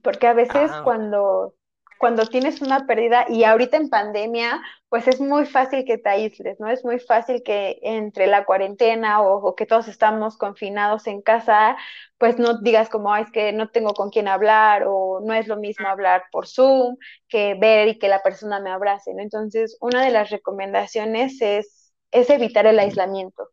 porque 0.03 0.27
a 0.27 0.33
veces 0.33 0.71
ah, 0.71 0.81
cuando, 0.83 1.55
cuando 2.01 2.25
tienes 2.25 2.63
una 2.63 2.87
pérdida 2.87 3.27
y 3.29 3.43
ahorita 3.43 3.77
en 3.77 3.87
pandemia, 3.87 4.59
pues 4.89 5.07
es 5.07 5.21
muy 5.21 5.45
fácil 5.45 5.85
que 5.85 5.99
te 5.99 6.09
aísles, 6.09 6.59
¿no? 6.59 6.67
Es 6.67 6.83
muy 6.83 6.97
fácil 6.97 7.43
que 7.43 7.77
entre 7.83 8.25
la 8.25 8.43
cuarentena 8.43 9.21
o, 9.21 9.55
que 9.55 9.67
todos 9.67 9.87
estamos 9.87 10.35
confinados 10.35 11.05
en 11.05 11.21
casa, 11.21 11.77
pues 12.17 12.39
no 12.39 12.59
digas 12.59 12.89
como, 12.89 13.15
es 13.15 13.29
que 13.31 13.53
no 13.53 13.69
tengo 13.69 13.93
con 13.93 14.09
quién 14.09 14.27
hablar 14.27 14.85
o 14.87 15.21
no 15.23 15.35
es 15.35 15.47
lo 15.47 15.57
mismo 15.57 15.87
hablar 15.87 16.23
por 16.31 16.47
Zoom 16.47 16.97
que 17.29 17.53
ver 17.53 17.89
y 17.89 17.99
que 17.99 18.07
la 18.07 18.23
persona 18.23 18.59
me 18.59 18.71
abrace, 18.71 19.13
¿no? 19.13 19.21
Entonces, 19.21 19.77
una 19.79 20.03
de 20.03 20.09
las 20.09 20.31
recomendaciones 20.31 21.39
es, 21.39 21.93
es 22.09 22.31
evitar 22.31 22.65
el 22.65 22.79
aislamiento. 22.79 23.47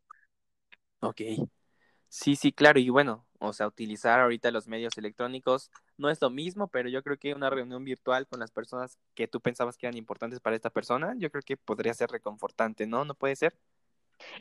Ok. 1.01 1.21
Sí, 2.07 2.35
sí, 2.35 2.51
claro. 2.51 2.79
Y 2.79 2.89
bueno, 2.89 3.27
o 3.39 3.53
sea, 3.53 3.67
utilizar 3.67 4.19
ahorita 4.19 4.51
los 4.51 4.67
medios 4.67 4.97
electrónicos 4.97 5.71
no 5.97 6.09
es 6.09 6.21
lo 6.21 6.29
mismo, 6.29 6.67
pero 6.67 6.89
yo 6.89 7.03
creo 7.03 7.17
que 7.17 7.33
una 7.33 7.49
reunión 7.49 7.83
virtual 7.83 8.27
con 8.27 8.39
las 8.39 8.51
personas 8.51 8.97
que 9.15 9.27
tú 9.27 9.41
pensabas 9.41 9.77
que 9.77 9.87
eran 9.87 9.97
importantes 9.97 10.39
para 10.39 10.55
esta 10.55 10.69
persona, 10.69 11.15
yo 11.17 11.31
creo 11.31 11.43
que 11.43 11.57
podría 11.57 11.93
ser 11.93 12.09
reconfortante, 12.11 12.87
¿no? 12.87 13.05
¿No 13.05 13.15
puede 13.15 13.35
ser? 13.35 13.57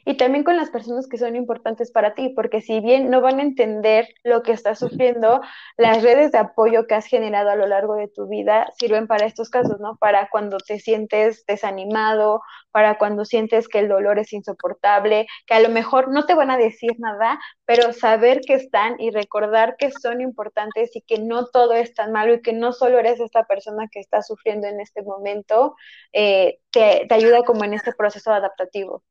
Y 0.04 0.16
también 0.16 0.44
con 0.44 0.56
las 0.56 0.70
personas 0.70 1.06
que 1.08 1.18
son 1.18 1.36
importantes 1.36 1.90
para 1.90 2.14
ti, 2.14 2.30
porque 2.30 2.60
si 2.60 2.80
bien 2.80 3.10
no 3.10 3.20
van 3.20 3.38
a 3.38 3.42
entender 3.42 4.08
lo 4.24 4.42
que 4.42 4.52
estás 4.52 4.78
sufriendo, 4.78 5.40
las 5.76 6.02
redes 6.02 6.32
de 6.32 6.38
apoyo 6.38 6.86
que 6.86 6.94
has 6.94 7.06
generado 7.06 7.50
a 7.50 7.56
lo 7.56 7.66
largo 7.66 7.94
de 7.94 8.08
tu 8.08 8.28
vida 8.28 8.72
sirven 8.78 9.06
para 9.06 9.26
estos 9.26 9.50
casos, 9.50 9.80
¿no? 9.80 9.96
Para 9.96 10.28
cuando 10.30 10.58
te 10.58 10.78
sientes 10.80 11.44
desanimado, 11.46 12.42
para 12.70 12.98
cuando 12.98 13.24
sientes 13.24 13.68
que 13.68 13.80
el 13.80 13.88
dolor 13.88 14.18
es 14.18 14.32
insoportable, 14.32 15.26
que 15.46 15.54
a 15.54 15.60
lo 15.60 15.68
mejor 15.68 16.10
no 16.10 16.26
te 16.26 16.34
van 16.34 16.50
a 16.50 16.56
decir 16.56 16.92
nada, 16.98 17.38
pero 17.64 17.92
saber 17.92 18.40
que 18.46 18.54
están 18.54 19.00
y 19.00 19.10
recordar 19.10 19.76
que 19.78 19.90
son 19.90 20.20
importantes 20.20 20.94
y 20.96 21.02
que 21.02 21.18
no 21.18 21.46
todo 21.46 21.74
es 21.74 21.94
tan 21.94 22.12
malo 22.12 22.34
y 22.34 22.42
que 22.42 22.52
no 22.52 22.72
solo 22.72 22.98
eres 22.98 23.20
esta 23.20 23.44
persona 23.44 23.88
que 23.90 24.00
está 24.00 24.22
sufriendo 24.22 24.66
en 24.66 24.80
este 24.80 25.02
momento, 25.02 25.76
eh, 26.12 26.60
te, 26.70 27.06
te 27.08 27.14
ayuda 27.14 27.42
como 27.44 27.64
en 27.64 27.74
este 27.74 27.92
proceso 27.92 28.32
adaptativo. 28.32 29.02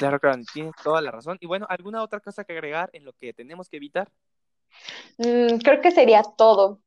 Claro, 0.00 0.18
claro, 0.18 0.40
tienes 0.54 0.72
toda 0.82 1.02
la 1.02 1.10
razón. 1.10 1.36
Y 1.42 1.46
bueno, 1.46 1.66
¿alguna 1.68 2.02
otra 2.02 2.20
cosa 2.20 2.42
que 2.44 2.54
agregar 2.54 2.88
en 2.94 3.04
lo 3.04 3.12
que 3.12 3.34
tenemos 3.34 3.68
que 3.68 3.76
evitar? 3.76 4.10
Mm, 5.18 5.58
creo 5.58 5.82
que 5.82 5.90
sería 5.90 6.22
todo. 6.22 6.80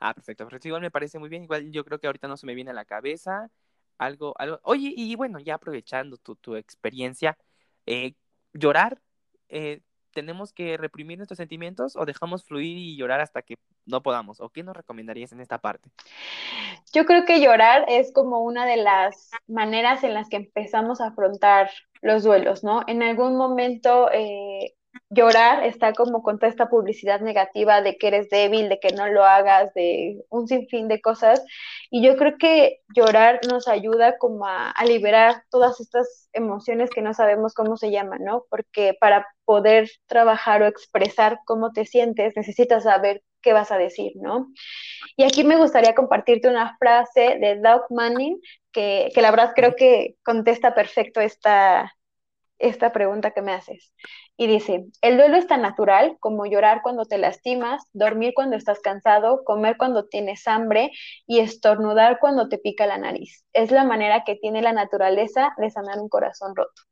Ah, 0.00 0.12
perfecto, 0.14 0.44
perfecto. 0.44 0.68
Igual 0.68 0.82
me 0.82 0.90
parece 0.90 1.18
muy 1.18 1.30
bien. 1.30 1.44
Igual 1.44 1.70
yo 1.72 1.84
creo 1.84 1.98
que 1.98 2.06
ahorita 2.06 2.28
no 2.28 2.36
se 2.36 2.46
me 2.46 2.54
viene 2.54 2.70
a 2.72 2.74
la 2.74 2.84
cabeza 2.84 3.50
algo, 3.96 4.34
algo. 4.38 4.60
Oye, 4.64 4.92
y 4.96 5.14
bueno, 5.16 5.38
ya 5.40 5.54
aprovechando 5.54 6.18
tu, 6.18 6.36
tu 6.36 6.56
experiencia, 6.56 7.38
eh, 7.86 8.14
llorar, 8.52 9.00
eh, 9.48 9.80
¿tenemos 10.18 10.52
que 10.52 10.76
reprimir 10.76 11.16
nuestros 11.16 11.36
sentimientos 11.36 11.94
o 11.94 12.04
dejamos 12.04 12.42
fluir 12.42 12.76
y 12.76 12.96
llorar 12.96 13.20
hasta 13.20 13.40
que 13.40 13.56
no 13.86 14.02
podamos? 14.02 14.40
¿O 14.40 14.48
qué 14.48 14.64
nos 14.64 14.76
recomendarías 14.76 15.30
en 15.30 15.40
esta 15.40 15.58
parte? 15.58 15.90
Yo 16.92 17.06
creo 17.06 17.24
que 17.24 17.40
llorar 17.40 17.84
es 17.86 18.12
como 18.12 18.42
una 18.42 18.66
de 18.66 18.78
las 18.78 19.30
maneras 19.46 20.02
en 20.02 20.14
las 20.14 20.28
que 20.28 20.38
empezamos 20.38 21.00
a 21.00 21.08
afrontar 21.08 21.70
los 22.02 22.24
duelos, 22.24 22.64
¿no? 22.64 22.82
En 22.88 23.04
algún 23.04 23.36
momento 23.36 24.10
eh, 24.12 24.74
llorar 25.10 25.64
está 25.64 25.92
como 25.92 26.22
con 26.22 26.38
toda 26.38 26.50
esta 26.50 26.68
publicidad 26.68 27.20
negativa 27.20 27.82
de 27.82 27.96
que 27.96 28.08
eres 28.08 28.28
débil, 28.30 28.68
de 28.68 28.80
que 28.80 28.92
no 28.92 29.08
lo 29.08 29.24
hagas, 29.24 29.72
de 29.74 30.24
un 30.30 30.48
sinfín 30.48 30.88
de 30.88 31.00
cosas. 31.00 31.44
Y 31.90 32.02
yo 32.02 32.16
creo 32.16 32.36
que 32.38 32.80
llorar 32.94 33.40
nos 33.48 33.68
ayuda 33.68 34.18
como 34.18 34.46
a, 34.46 34.70
a 34.70 34.84
liberar 34.84 35.44
todas 35.50 35.80
estas 35.80 36.28
emociones 36.32 36.90
que 36.90 37.02
no 37.02 37.14
sabemos 37.14 37.54
cómo 37.54 37.76
se 37.76 37.90
llaman, 37.90 38.24
¿no? 38.24 38.44
Porque 38.50 38.94
para 39.00 39.26
poder 39.44 39.90
trabajar 40.06 40.62
o 40.62 40.66
expresar 40.66 41.40
cómo 41.44 41.72
te 41.72 41.86
sientes, 41.86 42.34
necesitas 42.36 42.84
saber 42.84 43.22
qué 43.40 43.52
vas 43.52 43.70
a 43.70 43.78
decir, 43.78 44.12
¿no? 44.16 44.48
Y 45.16 45.24
aquí 45.24 45.44
me 45.44 45.56
gustaría 45.56 45.94
compartirte 45.94 46.48
una 46.48 46.76
frase 46.78 47.38
de 47.40 47.56
Doug 47.60 47.84
Manning 47.90 48.40
que, 48.72 49.10
que 49.14 49.22
la 49.22 49.30
verdad 49.30 49.52
creo 49.54 49.74
que 49.76 50.16
contesta 50.22 50.74
perfecto 50.74 51.20
esta, 51.20 51.92
esta 52.58 52.92
pregunta 52.92 53.32
que 53.32 53.42
me 53.42 53.52
haces. 53.52 53.92
Y 54.36 54.46
dice, 54.46 54.86
el 55.02 55.16
duelo 55.16 55.36
es 55.36 55.46
tan 55.46 55.62
natural 55.62 56.16
como 56.20 56.46
llorar 56.46 56.82
cuando 56.82 57.04
te 57.06 57.18
lastimas, 57.18 57.82
dormir 57.92 58.32
cuando 58.34 58.56
estás 58.56 58.80
cansado, 58.80 59.44
comer 59.44 59.76
cuando 59.78 60.06
tienes 60.06 60.46
hambre 60.48 60.90
y 61.26 61.40
estornudar 61.40 62.18
cuando 62.20 62.48
te 62.48 62.58
pica 62.58 62.86
la 62.86 62.98
nariz. 62.98 63.44
Es 63.52 63.70
la 63.72 63.84
manera 63.84 64.24
que 64.24 64.36
tiene 64.36 64.62
la 64.62 64.72
naturaleza 64.72 65.52
de 65.58 65.70
sanar 65.70 66.00
un 66.00 66.08
corazón 66.08 66.54
roto. 66.56 66.82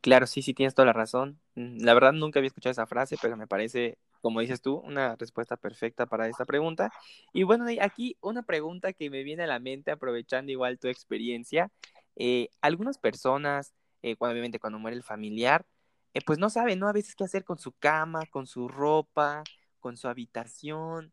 Claro, 0.00 0.26
sí, 0.26 0.42
sí, 0.42 0.54
tienes 0.54 0.74
toda 0.74 0.86
la 0.86 0.92
razón. 0.92 1.40
Mm, 1.54 1.82
la 1.84 1.94
verdad 1.94 2.12
nunca 2.12 2.38
había 2.38 2.48
escuchado 2.48 2.72
esa 2.72 2.86
frase, 2.86 3.16
pero 3.22 3.36
me 3.36 3.46
parece, 3.46 3.98
como 4.20 4.40
dices 4.40 4.60
tú, 4.62 4.76
una 4.78 5.16
respuesta 5.16 5.56
perfecta 5.56 6.06
para 6.06 6.28
esta 6.28 6.44
pregunta. 6.44 6.92
Y 7.32 7.44
bueno, 7.44 7.66
aquí 7.80 8.16
una 8.20 8.42
pregunta 8.42 8.92
que 8.92 9.10
me 9.10 9.22
viene 9.24 9.44
a 9.44 9.46
la 9.46 9.58
mente 9.60 9.90
aprovechando 9.90 10.52
igual 10.52 10.78
tu 10.78 10.88
experiencia. 10.88 11.70
Eh, 12.16 12.48
algunas 12.60 12.98
personas, 12.98 13.74
eh, 14.02 14.16
obviamente 14.18 14.58
cuando 14.60 14.78
muere 14.78 14.96
el 14.96 15.02
familiar, 15.02 15.66
eh, 16.14 16.20
pues 16.24 16.38
no 16.38 16.50
saben, 16.50 16.78
¿no? 16.78 16.88
A 16.88 16.92
veces 16.92 17.14
qué 17.14 17.24
hacer 17.24 17.44
con 17.44 17.58
su 17.58 17.72
cama, 17.72 18.26
con 18.26 18.46
su 18.46 18.68
ropa, 18.68 19.44
con 19.80 19.96
su 19.96 20.08
habitación 20.08 21.12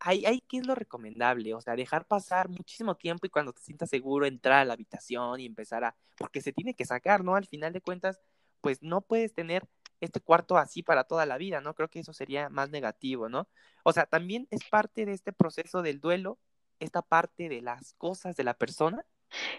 ahí, 0.00 0.24
ahí, 0.26 0.40
¿qué 0.48 0.58
es 0.58 0.66
lo 0.66 0.74
recomendable? 0.74 1.54
O 1.54 1.60
sea, 1.60 1.76
dejar 1.76 2.06
pasar 2.06 2.48
muchísimo 2.48 2.96
tiempo 2.96 3.26
y 3.26 3.30
cuando 3.30 3.52
te 3.52 3.62
sientas 3.62 3.90
seguro 3.90 4.26
entrar 4.26 4.60
a 4.60 4.64
la 4.64 4.74
habitación 4.74 5.40
y 5.40 5.46
empezar 5.46 5.84
a, 5.84 5.96
porque 6.16 6.40
se 6.40 6.52
tiene 6.52 6.74
que 6.74 6.84
sacar, 6.84 7.24
¿no? 7.24 7.34
Al 7.36 7.46
final 7.46 7.72
de 7.72 7.80
cuentas, 7.80 8.20
pues 8.60 8.82
no 8.82 9.00
puedes 9.02 9.34
tener 9.34 9.66
este 10.00 10.20
cuarto 10.20 10.56
así 10.58 10.82
para 10.82 11.04
toda 11.04 11.26
la 11.26 11.38
vida, 11.38 11.60
¿no? 11.60 11.74
Creo 11.74 11.88
que 11.88 12.00
eso 12.00 12.12
sería 12.12 12.48
más 12.48 12.70
negativo, 12.70 13.28
¿no? 13.28 13.48
O 13.84 13.92
sea, 13.92 14.06
también 14.06 14.46
es 14.50 14.64
parte 14.68 15.06
de 15.06 15.12
este 15.12 15.32
proceso 15.32 15.82
del 15.82 16.00
duelo, 16.00 16.38
esta 16.78 17.02
parte 17.02 17.48
de 17.48 17.62
las 17.62 17.94
cosas 17.94 18.36
de 18.36 18.44
la 18.44 18.54
persona. 18.54 19.04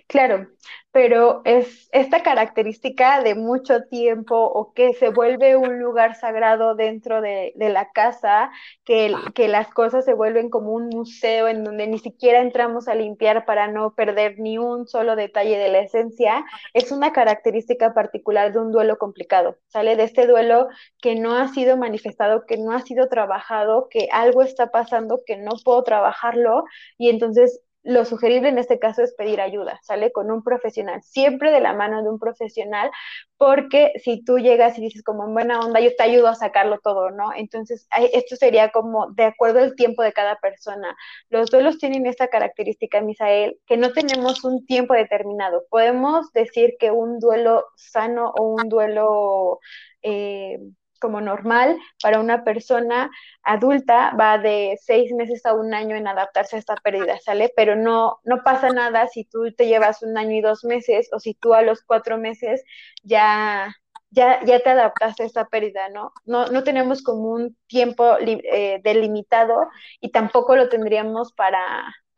Claro, 0.08 0.48
pero 0.92 1.42
es 1.46 1.88
esta 1.92 2.24
característica 2.24 3.22
de 3.22 3.36
mucho 3.36 3.84
tiempo 3.84 4.36
o 4.36 4.74
que 4.74 4.94
se 4.94 5.10
vuelve 5.10 5.56
un 5.56 5.80
lugar 5.80 6.16
sagrado 6.16 6.74
dentro 6.76 7.22
de, 7.22 7.54
de 7.56 7.70
la 7.70 7.92
casa, 7.92 8.50
que, 8.86 9.14
que, 9.36 9.48
las 9.48 9.70
cosas 9.70 10.06
se 10.06 10.16
vuelven 10.16 10.50
como 10.50 10.72
un 10.72 10.90
museo 10.90 11.48
en 11.48 11.64
donde 11.64 11.86
ni 11.88 12.00
siquiera 12.00 12.42
entramos 12.42 12.88
a 12.88 12.96
limpiar 12.96 13.46
para 13.46 13.68
no 13.68 13.94
perder 13.94 14.40
ni 14.40 14.58
un 14.58 14.88
solo 14.88 15.16
detalle 15.16 15.58
de 15.58 15.70
la 15.70 15.80
esencia, 15.80 16.44
es 16.74 16.92
una 16.92 17.14
característica 17.14 17.94
particular 17.94 18.52
de 18.52 18.60
un 18.60 18.72
duelo 18.72 18.98
complicado. 18.98 19.58
Sale 19.68 19.96
de 19.96 20.04
este 20.04 20.26
duelo 20.26 20.68
que 21.02 21.16
no 21.16 21.36
ha 21.38 21.48
sido 21.50 21.78
manifestado, 21.78 22.46
que 22.48 22.58
no 22.58 22.72
ha 22.72 22.82
sido 22.82 23.08
trabajado, 23.10 23.88
que 23.90 24.08
algo 24.12 24.42
está 24.42 24.72
pasando, 24.72 25.22
que 25.26 25.38
no 25.38 25.52
puedo 25.64 25.84
trabajarlo 25.84 26.64
y 26.98 27.10
entonces 27.10 27.62
lo 27.84 28.06
sugerible 28.06 28.50
en 28.50 28.58
este 28.58 28.80
caso 28.80 29.02
es 29.04 29.14
pedir 29.14 29.42
ayuda, 29.42 29.80
¿sale? 29.84 30.12
Con 30.12 30.32
un 30.32 30.44
profesional, 30.44 31.02
siempre 31.04 31.52
de 31.52 31.62
la 31.62 31.74
mano 31.74 32.04
de 32.04 32.10
un 32.10 32.20
profesional, 32.20 32.92
porque 33.38 33.94
si 34.04 34.24
tú 34.24 34.38
llegas 34.38 34.78
y 34.78 34.82
dices 34.82 35.04
como 35.04 35.26
en 35.26 35.34
buena 35.34 35.60
onda, 35.60 35.80
yo 35.80 35.96
te 35.96 36.04
ayudo 36.04 36.28
a 36.28 36.36
sacarlo 36.36 36.80
todo, 36.80 37.12
¿no? 37.12 37.32
Entonces, 37.36 37.88
esto 38.14 38.36
sería 38.36 38.72
como 38.72 39.12
de 39.12 39.24
acuerdo 39.26 39.60
al 39.60 39.76
tiempo 39.76 40.04
de 40.04 40.14
cada 40.14 40.38
persona. 40.38 40.96
Los 41.30 41.50
duelos 41.50 41.78
tienen 41.78 42.06
esta 42.06 42.28
característica, 42.28 43.02
Misael, 43.02 43.60
que 43.66 43.78
no 43.78 43.92
tenemos 43.94 44.44
un 44.44 44.66
tiempo 44.66 44.94
determinado. 44.94 45.66
Podemos 45.70 46.32
decir 46.34 46.76
que 46.80 46.92
un 46.92 47.20
duelo 47.20 47.66
sano 47.76 48.32
o 48.38 48.56
un 48.56 48.70
duelo... 48.70 49.60
Eh, 50.02 50.60
como 51.00 51.22
normal 51.22 51.78
para 52.02 52.20
una 52.20 52.44
persona 52.44 53.10
adulta 53.44 54.14
va 54.20 54.38
de 54.38 54.78
seis 54.82 55.12
meses 55.14 55.46
a 55.46 55.54
un 55.54 55.74
año 55.74 55.96
en 55.96 56.08
adaptarse 56.08 56.56
a 56.56 56.60
esta 56.60 56.76
pérdida, 56.76 57.20
¿sale? 57.20 57.52
Pero 57.56 57.76
no, 57.76 58.20
no 58.24 58.44
pasa 58.44 58.70
nada 58.70 59.08
si 59.08 59.26
tú 59.26 59.52
te 59.54 59.68
llevas 59.68 60.02
un 60.04 60.18
año 60.18 60.36
y 60.36 60.42
dos 60.42 60.64
meses 60.64 61.10
o 61.14 61.20
si 61.20 61.34
tú 61.34 61.54
a 61.54 61.62
los 61.62 61.82
cuatro 61.84 62.18
meses 62.18 62.64
ya, 63.04 63.76
ya, 64.12 64.44
ya 64.46 64.60
te 64.60 64.70
adaptaste 64.70 65.24
a 65.24 65.26
esta 65.26 65.46
pérdida, 65.46 65.90
¿no? 65.90 66.12
No, 66.26 66.48
no 66.48 66.64
tenemos 66.64 67.04
como 67.04 67.32
un 67.32 67.58
tiempo 67.68 68.18
eh, 68.20 68.80
delimitado 68.84 69.68
y 70.02 70.12
tampoco 70.12 70.56
lo 70.56 70.70
tendríamos 70.70 71.34
para, 71.34 71.60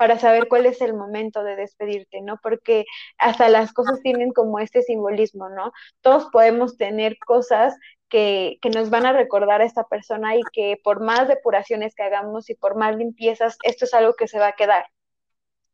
para 0.02 0.18
saber 0.18 0.48
cuál 0.48 0.66
es 0.66 0.82
el 0.82 0.96
momento 0.96 1.44
de 1.44 1.56
despedirte, 1.56 2.22
¿no? 2.22 2.40
Porque 2.42 2.86
hasta 3.20 3.50
las 3.50 3.72
cosas 3.72 4.02
tienen 4.02 4.32
como 4.32 4.58
este 4.58 4.82
simbolismo, 4.82 5.48
¿no? 5.50 5.72
Todos 6.02 6.26
podemos 6.32 6.76
tener 6.76 7.20
cosas 7.20 7.78
que, 8.12 8.60
que, 8.62 8.70
nos 8.70 8.90
van 8.90 9.06
a 9.08 9.14
recordar 9.14 9.62
a 9.62 9.66
esta 9.66 9.86
persona 9.86 10.36
y 10.36 10.42
que 10.54 10.80
por 10.84 11.00
más 11.00 11.28
depuraciones 11.28 11.96
que 11.96 12.04
hagamos 12.04 12.50
y 12.50 12.56
por 12.56 12.76
más 12.76 12.96
limpiezas, 12.98 13.58
esto 13.64 13.86
es 13.86 13.94
algo 13.94 14.14
que 14.14 14.28
se 14.28 14.38
va 14.38 14.48
a 14.48 14.56
quedar. 14.56 14.86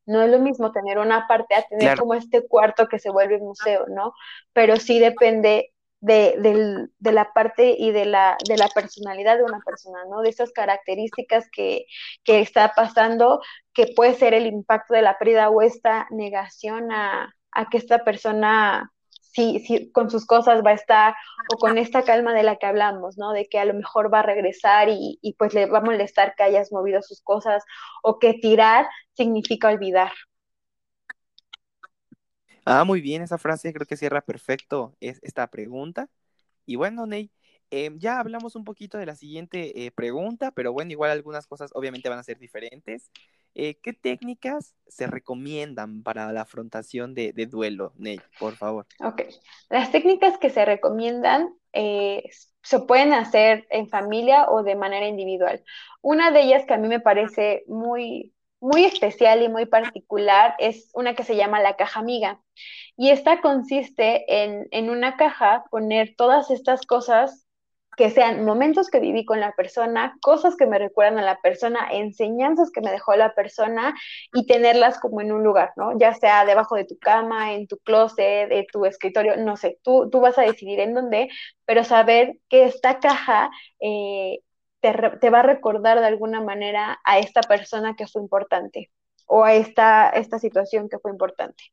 No 0.06 0.22
es 0.22 0.30
lo 0.30 0.40
mismo 0.40 0.72
tener 0.72 1.00
una 1.00 1.28
parte 1.28 1.56
a 1.56 1.64
tener 1.64 1.84
claro. 1.84 2.02
como 2.02 2.14
este 2.14 2.48
cuarto 2.48 2.88
que 2.88 3.00
se 3.00 3.10
vuelve 3.10 3.40
museo, 3.40 3.88
¿no? 3.90 4.14
Pero 4.54 4.78
sí 4.78 5.00
depende 5.00 5.74
de, 6.00 6.36
de, 6.40 6.88
de, 7.00 7.12
la 7.12 7.34
parte 7.34 7.76
y 7.78 7.92
de 7.92 8.06
la, 8.06 8.38
de 8.48 8.56
la 8.56 8.70
personalidad 8.70 9.38
de 9.38 9.44
una 9.44 9.60
persona, 9.66 10.06
¿no? 10.10 10.22
De 10.22 10.30
esas 10.30 10.52
características 10.52 11.50
que, 11.52 11.86
que 12.24 12.40
está 12.40 12.72
pasando, 12.76 13.42
que 13.74 13.88
puede 13.96 14.14
ser 14.14 14.34
el 14.36 14.46
impacto 14.46 14.94
de 14.94 15.02
la 15.02 15.18
pérdida 15.18 15.50
o 15.50 15.62
esta 15.62 16.08
negación 16.12 16.92
a, 16.92 17.34
a 17.52 17.70
que 17.70 17.78
esta 17.78 18.04
persona 18.04 18.94
si, 19.38 19.60
si, 19.60 19.92
con 19.92 20.10
sus 20.10 20.26
cosas 20.26 20.64
va 20.66 20.72
a 20.72 20.74
estar 20.74 21.16
o 21.54 21.58
con 21.58 21.78
esta 21.78 22.02
calma 22.02 22.34
de 22.34 22.42
la 22.42 22.56
que 22.56 22.66
hablamos, 22.66 23.20
¿no? 23.20 23.34
De 23.34 23.48
que 23.48 23.60
a 23.60 23.66
lo 23.66 23.76
mejor 23.76 24.12
va 24.12 24.22
a 24.22 24.24
regresar 24.24 24.90
y, 24.90 25.20
y, 25.22 25.34
pues 25.34 25.54
le 25.54 25.68
va 25.68 25.78
a 25.78 25.82
molestar 25.82 26.34
que 26.36 26.42
hayas 26.42 26.72
movido 26.72 27.04
sus 27.04 27.22
cosas 27.22 27.64
o 28.02 28.18
que 28.18 28.34
tirar 28.34 28.88
significa 29.14 29.68
olvidar. 29.68 30.12
Ah, 32.66 32.84
muy 32.84 33.00
bien, 33.00 33.22
esa 33.22 33.38
frase 33.38 33.72
creo 33.74 33.86
que 33.86 33.96
cierra 33.96 34.22
perfecto 34.22 34.96
es, 35.00 35.20
esta 35.22 35.46
pregunta. 35.48 36.10
Y 36.66 36.76
bueno, 36.76 37.06
Ney, 37.06 37.30
eh, 37.72 37.92
ya 37.98 38.20
hablamos 38.20 38.56
un 38.56 38.64
poquito 38.64 38.98
de 38.98 39.06
la 39.06 39.16
siguiente 39.16 39.86
eh, 39.86 39.92
pregunta, 39.92 40.52
pero 40.52 40.74
bueno, 40.74 40.92
igual 40.92 41.12
algunas 41.12 41.48
cosas 41.48 41.72
obviamente 41.74 42.10
van 42.10 42.20
a 42.20 42.24
ser 42.24 42.40
diferentes. 42.40 43.12
Eh, 43.60 43.80
¿Qué 43.82 43.92
técnicas 43.92 44.76
se 44.88 45.08
recomiendan 45.08 46.04
para 46.04 46.32
la 46.32 46.42
afrontación 46.42 47.16
de, 47.16 47.34
de, 47.34 47.48
duelo, 47.48 47.92
Ney, 47.98 48.20
por 48.40 48.56
favor? 48.56 48.86
Ok, 49.04 49.24
las 49.70 49.92
técnicas 49.92 50.38
que 50.38 50.52
se 50.52 50.64
recomiendan 50.64 51.56
eh, 51.74 52.30
se 52.62 52.80
pueden 52.82 53.14
hacer 53.14 53.66
en 53.72 53.90
familia 53.90 54.50
o 54.50 54.62
de 54.62 54.76
manera 54.76 55.08
individual. 55.08 55.64
Una 56.02 56.30
de 56.30 56.42
ellas 56.42 56.66
que 56.66 56.76
a 56.76 56.78
mí 56.78 56.88
me 56.88 57.00
parece 57.00 57.64
muy, 57.68 58.32
muy 58.60 58.86
especial 58.86 59.42
y 59.42 59.50
muy 59.50 59.66
particular 59.66 60.54
es 60.60 60.92
una 60.94 61.16
que 61.16 61.24
se 61.24 61.36
llama 61.36 61.60
la 61.60 61.76
caja 61.78 62.00
amiga. 62.00 62.40
Y 62.96 63.10
esta 63.10 63.42
consiste 63.42 64.44
en, 64.44 64.68
en 64.70 64.92
una 64.92 65.18
caja 65.18 65.66
poner 65.72 66.14
todas 66.16 66.52
estas 66.52 66.86
cosas 66.86 67.47
que 67.98 68.12
sean 68.12 68.46
momentos 68.46 68.90
que 68.90 69.00
viví 69.00 69.26
con 69.26 69.40
la 69.40 69.54
persona, 69.54 70.16
cosas 70.22 70.56
que 70.56 70.68
me 70.68 70.78
recuerdan 70.78 71.18
a 71.18 71.24
la 71.24 71.42
persona, 71.42 71.90
enseñanzas 71.92 72.70
que 72.72 72.82
me 72.82 72.92
dejó 72.92 73.16
la 73.16 73.34
persona 73.34 73.96
y 74.34 74.46
tenerlas 74.46 75.00
como 75.00 75.20
en 75.20 75.32
un 75.32 75.44
lugar, 75.44 75.74
¿no? 75.76 75.98
Ya 75.98 76.14
sea 76.14 76.46
debajo 76.46 76.76
de 76.76 76.86
tu 76.86 76.98
cama, 77.00 77.54
en 77.54 77.68
tu 77.68 77.78
closet, 77.80 78.50
de 78.50 78.68
tu 78.72 78.86
escritorio, 78.86 79.36
no 79.38 79.58
sé, 79.58 79.80
tú, 79.82 80.10
tú 80.12 80.22
vas 80.22 80.38
a 80.38 80.44
decidir 80.44 80.80
en 80.80 80.94
dónde, 80.94 81.28
pero 81.66 81.84
saber 81.84 82.38
que 82.50 82.66
esta 82.66 83.00
caja 83.00 83.50
eh, 83.80 84.42
te, 84.80 84.94
te, 85.20 85.30
va 85.32 85.40
a 85.40 85.44
recordar 85.44 86.00
de 86.00 86.06
alguna 86.06 86.40
manera 86.40 87.00
a 87.04 87.18
esta 87.18 87.42
persona 87.42 87.96
que 87.96 88.06
fue 88.06 88.22
importante 88.22 88.92
o 89.26 89.44
a 89.44 89.56
esta, 89.56 90.10
esta 90.10 90.38
situación 90.38 90.88
que 90.88 91.00
fue 91.00 91.12
importante. 91.12 91.64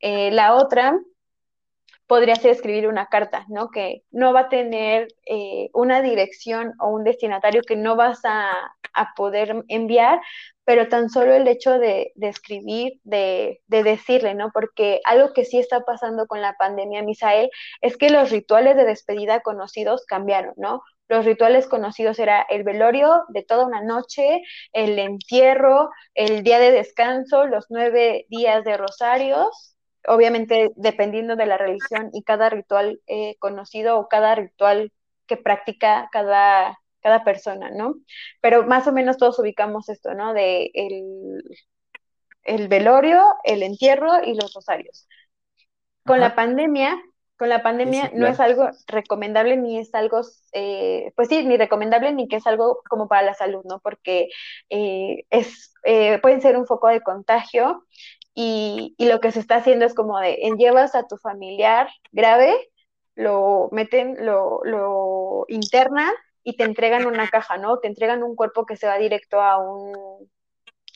Eh, 0.00 0.30
la 0.30 0.54
otra 0.54 0.98
podría 2.08 2.34
ser 2.36 2.50
escribir 2.52 2.88
una 2.88 3.06
carta, 3.06 3.44
¿no? 3.48 3.70
Que 3.70 4.02
no 4.10 4.32
va 4.32 4.40
a 4.40 4.48
tener 4.48 5.08
eh, 5.26 5.70
una 5.74 6.02
dirección 6.02 6.74
o 6.80 6.88
un 6.88 7.04
destinatario 7.04 7.62
que 7.62 7.76
no 7.76 7.96
vas 7.96 8.20
a, 8.24 8.50
a 8.94 9.14
poder 9.14 9.64
enviar, 9.68 10.20
pero 10.64 10.88
tan 10.88 11.08
solo 11.10 11.34
el 11.34 11.46
hecho 11.48 11.78
de, 11.78 12.12
de 12.16 12.28
escribir, 12.28 13.00
de, 13.04 13.62
de, 13.68 13.82
decirle, 13.82 14.34
¿no? 14.34 14.50
Porque 14.52 15.00
algo 15.04 15.32
que 15.32 15.44
sí 15.44 15.58
está 15.58 15.80
pasando 15.80 16.26
con 16.26 16.42
la 16.42 16.54
pandemia, 16.58 17.02
Misael, 17.02 17.50
es 17.80 17.96
que 17.96 18.10
los 18.10 18.30
rituales 18.30 18.76
de 18.76 18.84
despedida 18.84 19.40
conocidos 19.40 20.04
cambiaron, 20.06 20.54
¿no? 20.56 20.82
Los 21.08 21.24
rituales 21.24 21.66
conocidos 21.68 22.18
era 22.18 22.42
el 22.42 22.64
velorio 22.64 23.24
de 23.28 23.42
toda 23.42 23.66
una 23.66 23.82
noche, 23.82 24.42
el 24.72 24.98
entierro, 24.98 25.90
el 26.14 26.42
día 26.42 26.58
de 26.58 26.70
descanso, 26.70 27.46
los 27.46 27.66
nueve 27.70 28.26
días 28.28 28.62
de 28.64 28.76
rosarios, 28.76 29.77
obviamente 30.06 30.70
dependiendo 30.76 31.36
de 31.36 31.46
la 31.46 31.58
religión 31.58 32.10
y 32.12 32.22
cada 32.22 32.50
ritual 32.50 33.00
eh, 33.06 33.36
conocido 33.38 33.98
o 33.98 34.08
cada 34.08 34.34
ritual 34.34 34.92
que 35.26 35.36
practica 35.36 36.08
cada, 36.12 36.78
cada 37.00 37.24
persona, 37.24 37.70
¿no? 37.70 37.94
Pero 38.40 38.66
más 38.66 38.86
o 38.86 38.92
menos 38.92 39.18
todos 39.18 39.38
ubicamos 39.38 39.88
esto, 39.88 40.14
¿no? 40.14 40.34
De 40.34 40.70
el, 40.74 41.42
el 42.44 42.68
velorio, 42.68 43.22
el 43.44 43.62
entierro 43.62 44.24
y 44.24 44.34
los 44.34 44.52
rosarios. 44.54 45.06
Con 46.04 46.18
Ajá. 46.18 46.30
la 46.30 46.34
pandemia, 46.34 46.98
con 47.38 47.48
la 47.48 47.62
pandemia 47.62 48.02
sí, 48.02 48.08
sí, 48.08 48.16
claro. 48.16 48.26
no 48.26 48.32
es 48.32 48.40
algo 48.40 48.70
recomendable 48.88 49.56
ni 49.56 49.78
es 49.78 49.94
algo, 49.94 50.22
eh, 50.52 51.12
pues 51.14 51.28
sí, 51.28 51.44
ni 51.44 51.56
recomendable 51.56 52.12
ni 52.12 52.26
que 52.26 52.36
es 52.36 52.46
algo 52.46 52.82
como 52.88 53.06
para 53.06 53.22
la 53.22 53.34
salud, 53.34 53.62
¿no? 53.64 53.78
Porque 53.78 54.28
eh, 54.70 55.24
es, 55.30 55.72
eh, 55.84 56.18
pueden 56.20 56.40
ser 56.40 56.56
un 56.56 56.66
foco 56.66 56.88
de 56.88 57.00
contagio 57.00 57.84
y, 58.40 58.94
y, 58.96 59.08
lo 59.08 59.18
que 59.18 59.32
se 59.32 59.40
está 59.40 59.56
haciendo 59.56 59.84
es 59.84 59.94
como 59.94 60.16
de 60.20 60.38
llevas 60.56 60.94
a 60.94 61.08
tu 61.08 61.16
familiar 61.16 61.88
grave, 62.12 62.70
lo 63.16 63.68
meten, 63.72 64.24
lo, 64.24 64.60
lo 64.62 65.44
internan 65.48 66.12
y 66.44 66.56
te 66.56 66.62
entregan 66.62 67.06
una 67.06 67.26
caja, 67.26 67.58
¿no? 67.58 67.80
Te 67.80 67.88
entregan 67.88 68.22
un 68.22 68.36
cuerpo 68.36 68.64
que 68.64 68.76
se 68.76 68.86
va 68.86 68.96
directo 68.96 69.40
a 69.40 69.58
un 69.58 70.30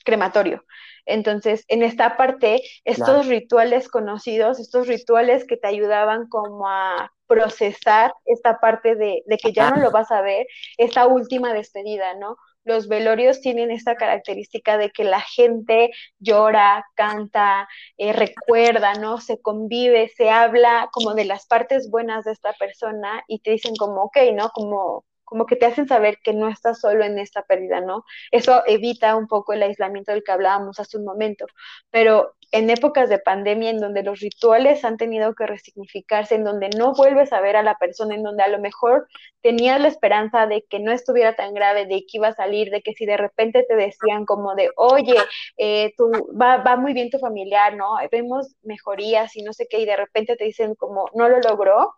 crematorio. 0.04 0.64
Entonces, 1.04 1.64
en 1.66 1.82
esta 1.82 2.16
parte, 2.16 2.62
estos 2.84 3.06
claro. 3.08 3.22
rituales 3.28 3.88
conocidos, 3.88 4.60
estos 4.60 4.86
rituales 4.86 5.44
que 5.44 5.56
te 5.56 5.66
ayudaban 5.66 6.28
como 6.28 6.68
a 6.68 7.10
procesar 7.26 8.12
esta 8.24 8.60
parte 8.60 8.94
de, 8.94 9.24
de 9.26 9.36
que 9.36 9.52
ya 9.52 9.68
no 9.70 9.82
lo 9.82 9.90
vas 9.90 10.12
a 10.12 10.22
ver, 10.22 10.46
esta 10.78 11.08
última 11.08 11.52
despedida, 11.52 12.14
¿no? 12.14 12.36
Los 12.64 12.88
velorios 12.88 13.40
tienen 13.40 13.70
esta 13.70 13.96
característica 13.96 14.78
de 14.78 14.90
que 14.90 15.04
la 15.04 15.20
gente 15.20 15.90
llora, 16.18 16.84
canta, 16.94 17.68
eh, 17.98 18.12
recuerda, 18.12 18.94
¿no? 18.94 19.18
Se 19.20 19.40
convive, 19.40 20.08
se 20.16 20.30
habla 20.30 20.88
como 20.92 21.14
de 21.14 21.24
las 21.24 21.46
partes 21.46 21.90
buenas 21.90 22.24
de 22.24 22.32
esta 22.32 22.52
persona 22.54 23.22
y 23.26 23.40
te 23.40 23.52
dicen 23.52 23.74
como, 23.76 24.02
ok, 24.04 24.18
¿no? 24.34 24.50
Como, 24.50 25.04
como 25.32 25.46
que 25.46 25.56
te 25.56 25.64
hacen 25.64 25.88
saber 25.88 26.18
que 26.22 26.34
no 26.34 26.50
estás 26.50 26.78
solo 26.80 27.04
en 27.04 27.18
esta 27.18 27.42
pérdida, 27.42 27.80
¿no? 27.80 28.04
Eso 28.30 28.62
evita 28.66 29.16
un 29.16 29.28
poco 29.28 29.54
el 29.54 29.62
aislamiento 29.62 30.12
del 30.12 30.22
que 30.22 30.30
hablábamos 30.30 30.78
hace 30.78 30.98
un 30.98 31.06
momento, 31.06 31.46
pero 31.90 32.34
en 32.50 32.68
épocas 32.68 33.08
de 33.08 33.18
pandemia 33.18 33.70
en 33.70 33.78
donde 33.78 34.02
los 34.02 34.20
rituales 34.20 34.84
han 34.84 34.98
tenido 34.98 35.34
que 35.34 35.46
resignificarse, 35.46 36.34
en 36.34 36.44
donde 36.44 36.68
no 36.76 36.92
vuelves 36.92 37.32
a 37.32 37.40
ver 37.40 37.56
a 37.56 37.62
la 37.62 37.78
persona, 37.78 38.14
en 38.14 38.22
donde 38.22 38.42
a 38.42 38.48
lo 38.48 38.58
mejor 38.58 39.08
tenías 39.40 39.80
la 39.80 39.88
esperanza 39.88 40.46
de 40.46 40.66
que 40.68 40.80
no 40.80 40.92
estuviera 40.92 41.34
tan 41.34 41.54
grave, 41.54 41.86
de 41.86 42.00
que 42.00 42.18
iba 42.18 42.28
a 42.28 42.34
salir, 42.34 42.70
de 42.70 42.82
que 42.82 42.92
si 42.92 43.06
de 43.06 43.16
repente 43.16 43.64
te 43.66 43.74
decían 43.74 44.26
como 44.26 44.54
de, 44.54 44.68
oye, 44.76 45.16
eh, 45.56 45.94
va, 46.38 46.58
va 46.58 46.76
muy 46.76 46.92
bien 46.92 47.08
tu 47.08 47.18
familiar, 47.18 47.74
¿no? 47.74 47.96
Vemos 48.10 48.54
mejorías 48.62 49.34
y 49.34 49.42
no 49.42 49.54
sé 49.54 49.66
qué, 49.70 49.78
y 49.80 49.86
de 49.86 49.96
repente 49.96 50.36
te 50.36 50.44
dicen 50.44 50.74
como, 50.74 51.06
no 51.14 51.30
lo 51.30 51.40
logró, 51.40 51.94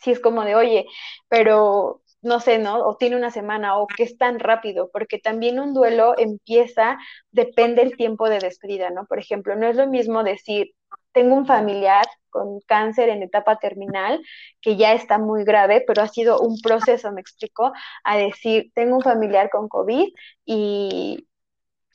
si 0.00 0.12
es 0.12 0.20
como 0.20 0.44
de, 0.44 0.54
oye, 0.54 0.86
pero 1.28 2.02
no 2.22 2.40
sé, 2.40 2.58
¿no? 2.58 2.78
O 2.86 2.96
tiene 2.96 3.16
una 3.16 3.30
semana, 3.30 3.78
o 3.78 3.86
que 3.86 4.02
es 4.04 4.16
tan 4.18 4.38
rápido, 4.40 4.90
porque 4.92 5.18
también 5.18 5.60
un 5.60 5.74
duelo 5.74 6.14
empieza, 6.18 6.98
depende 7.30 7.82
el 7.82 7.96
tiempo 7.96 8.28
de 8.28 8.38
despedida, 8.38 8.90
¿no? 8.90 9.06
Por 9.06 9.18
ejemplo, 9.18 9.56
no 9.56 9.66
es 9.66 9.76
lo 9.76 9.86
mismo 9.86 10.22
decir, 10.22 10.72
tengo 11.12 11.34
un 11.34 11.46
familiar 11.46 12.06
con 12.30 12.60
cáncer 12.66 13.08
en 13.08 13.22
etapa 13.22 13.56
terminal, 13.56 14.20
que 14.60 14.76
ya 14.76 14.92
está 14.92 15.18
muy 15.18 15.44
grave, 15.44 15.82
pero 15.86 16.02
ha 16.02 16.08
sido 16.08 16.40
un 16.40 16.60
proceso, 16.60 17.12
me 17.12 17.20
explico, 17.20 17.72
a 18.04 18.16
decir, 18.16 18.70
tengo 18.74 18.96
un 18.96 19.02
familiar 19.02 19.50
con 19.50 19.68
COVID 19.68 20.08
y 20.44 21.26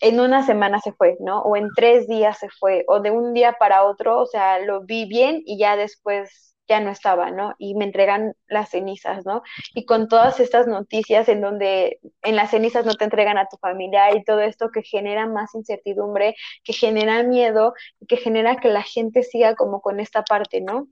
en 0.02 0.20
una 0.20 0.46
semana 0.46 0.80
se 0.82 0.92
fue, 0.94 1.18
¿no? 1.20 1.42
O 1.42 1.56
en 1.56 1.70
tres 1.76 2.08
días 2.08 2.38
se 2.40 2.50
fue, 2.50 2.84
o 2.88 3.00
de 3.00 3.12
un 3.12 3.34
día 3.34 3.54
para 3.60 3.84
otro, 3.86 4.20
o 4.22 4.26
sea, 4.26 4.60
lo 4.60 4.82
vi 4.82 5.06
bien 5.06 5.42
y 5.46 5.58
ya 5.58 5.78
después 5.78 6.55
ya 6.67 6.80
no 6.80 6.91
estaba, 6.91 7.32
¿no? 7.32 7.56
Y 7.58 7.75
me 7.75 7.86
entregan 7.86 8.34
las 8.47 8.69
cenizas, 8.69 9.25
¿no? 9.25 9.41
Y 9.73 9.86
con 9.86 10.08
todas 10.08 10.39
estas 10.39 10.67
noticias 10.67 11.30
en 11.30 11.41
donde 11.41 11.99
en 12.23 12.36
las 12.36 12.51
cenizas 12.51 12.86
no 12.86 12.95
te 12.95 13.06
entregan 13.06 13.38
a 13.38 13.47
tu 13.47 13.58
familia 13.58 14.15
y 14.15 14.23
todo 14.23 14.41
esto 14.41 14.69
que 14.71 14.84
genera 14.84 15.28
más 15.28 15.56
incertidumbre, 15.56 16.36
que 16.63 16.73
genera 16.73 17.23
miedo 17.23 17.73
y 17.99 18.08
que 18.08 18.17
genera 18.17 18.58
que 18.58 18.69
la 18.69 18.84
gente 18.84 19.23
siga 19.23 19.56
como 19.56 19.82
con 19.82 19.99
esta 19.99 20.23
parte, 20.23 20.62
¿no? 20.62 20.88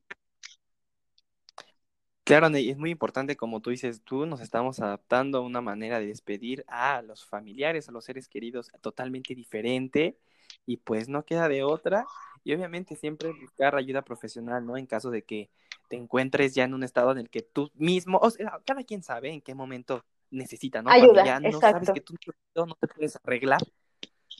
Claro, 2.25 2.49
y 2.57 2.69
es 2.69 2.77
muy 2.77 2.89
importante, 2.89 3.35
como 3.35 3.59
tú 3.61 3.69
dices, 3.69 4.01
tú 4.01 4.25
nos 4.25 4.39
estamos 4.39 4.79
adaptando 4.79 5.39
a 5.39 5.41
una 5.41 5.59
manera 5.59 5.99
de 5.99 6.07
despedir 6.07 6.63
a 6.69 7.01
los 7.01 7.25
familiares, 7.25 7.89
a 7.89 7.91
los 7.91 8.05
seres 8.05 8.29
queridos 8.29 8.71
totalmente 8.79 9.35
diferente 9.35 10.17
y 10.65 10.77
pues 10.77 11.09
no 11.09 11.25
queda 11.25 11.47
de 11.47 11.63
otra. 11.63 12.05
Y 12.43 12.53
obviamente 12.53 12.95
siempre 12.95 13.31
buscar 13.39 13.75
ayuda 13.75 14.01
profesional, 14.01 14.65
¿no? 14.65 14.77
En 14.77 14.85
caso 14.85 15.11
de 15.11 15.23
que 15.23 15.49
te 15.87 15.95
encuentres 15.95 16.53
ya 16.55 16.63
en 16.63 16.73
un 16.73 16.83
estado 16.83 17.11
en 17.11 17.19
el 17.19 17.29
que 17.29 17.41
tú 17.41 17.71
mismo, 17.75 18.17
o 18.21 18.29
sea, 18.29 18.59
cada 18.65 18.83
quien 18.83 19.03
sabe 19.03 19.31
en 19.31 19.41
qué 19.41 19.55
momento 19.55 20.03
necesita, 20.31 20.81
¿no? 20.81 20.89
Ayuda, 20.89 21.25
ya 21.25 21.39
no 21.39 21.59
sabes 21.59 21.91
que 21.91 22.01
tú 22.01 22.15
no 22.55 22.75
te 22.75 22.87
puedes 22.87 23.17
arreglar. 23.23 23.61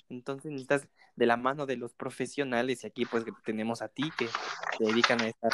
Entonces 0.09 0.51
necesitas 0.51 0.88
de 1.15 1.25
la 1.25 1.38
mano 1.38 1.65
de 1.65 1.77
los 1.77 1.93
profesionales 1.93 2.83
y 2.83 2.88
aquí 2.88 3.05
pues 3.05 3.23
tenemos 3.45 3.81
a 3.81 3.88
ti 3.88 4.12
que 4.17 4.27
te 4.77 4.86
dedican 4.86 5.21
a 5.21 5.27
estas 5.27 5.53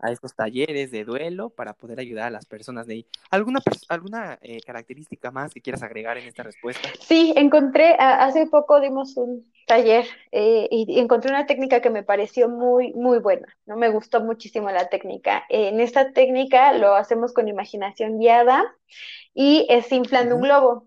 a 0.00 0.10
estos 0.10 0.34
talleres 0.34 0.90
de 0.90 1.04
duelo 1.04 1.50
para 1.50 1.72
poder 1.74 2.00
ayudar 2.00 2.26
a 2.26 2.30
las 2.30 2.46
personas 2.46 2.86
de 2.86 2.94
ahí. 2.94 3.06
¿Alguna, 3.30 3.60
alguna 3.88 4.38
eh, 4.42 4.60
característica 4.64 5.30
más 5.30 5.54
que 5.54 5.60
quieras 5.60 5.82
agregar 5.82 6.18
en 6.18 6.26
esta 6.26 6.42
respuesta? 6.42 6.88
Sí, 7.00 7.32
encontré, 7.36 7.94
hace 7.98 8.46
poco 8.46 8.80
dimos 8.80 9.16
un 9.16 9.50
taller 9.66 10.06
eh, 10.30 10.68
y 10.70 11.00
encontré 11.00 11.30
una 11.30 11.46
técnica 11.46 11.80
que 11.80 11.90
me 11.90 12.02
pareció 12.02 12.48
muy, 12.48 12.92
muy 12.92 13.18
buena, 13.18 13.48
¿no? 13.66 13.76
Me 13.76 13.88
gustó 13.88 14.20
muchísimo 14.20 14.70
la 14.70 14.88
técnica. 14.88 15.44
en 15.48 15.80
esta 15.80 16.12
técnica 16.12 16.72
lo 16.72 16.94
hacemos 16.94 17.32
con 17.32 17.48
imaginación 17.48 18.18
guiada 18.18 18.64
y 19.34 19.66
es 19.68 19.90
inflando 19.92 20.36
un 20.36 20.42
globo. 20.42 20.85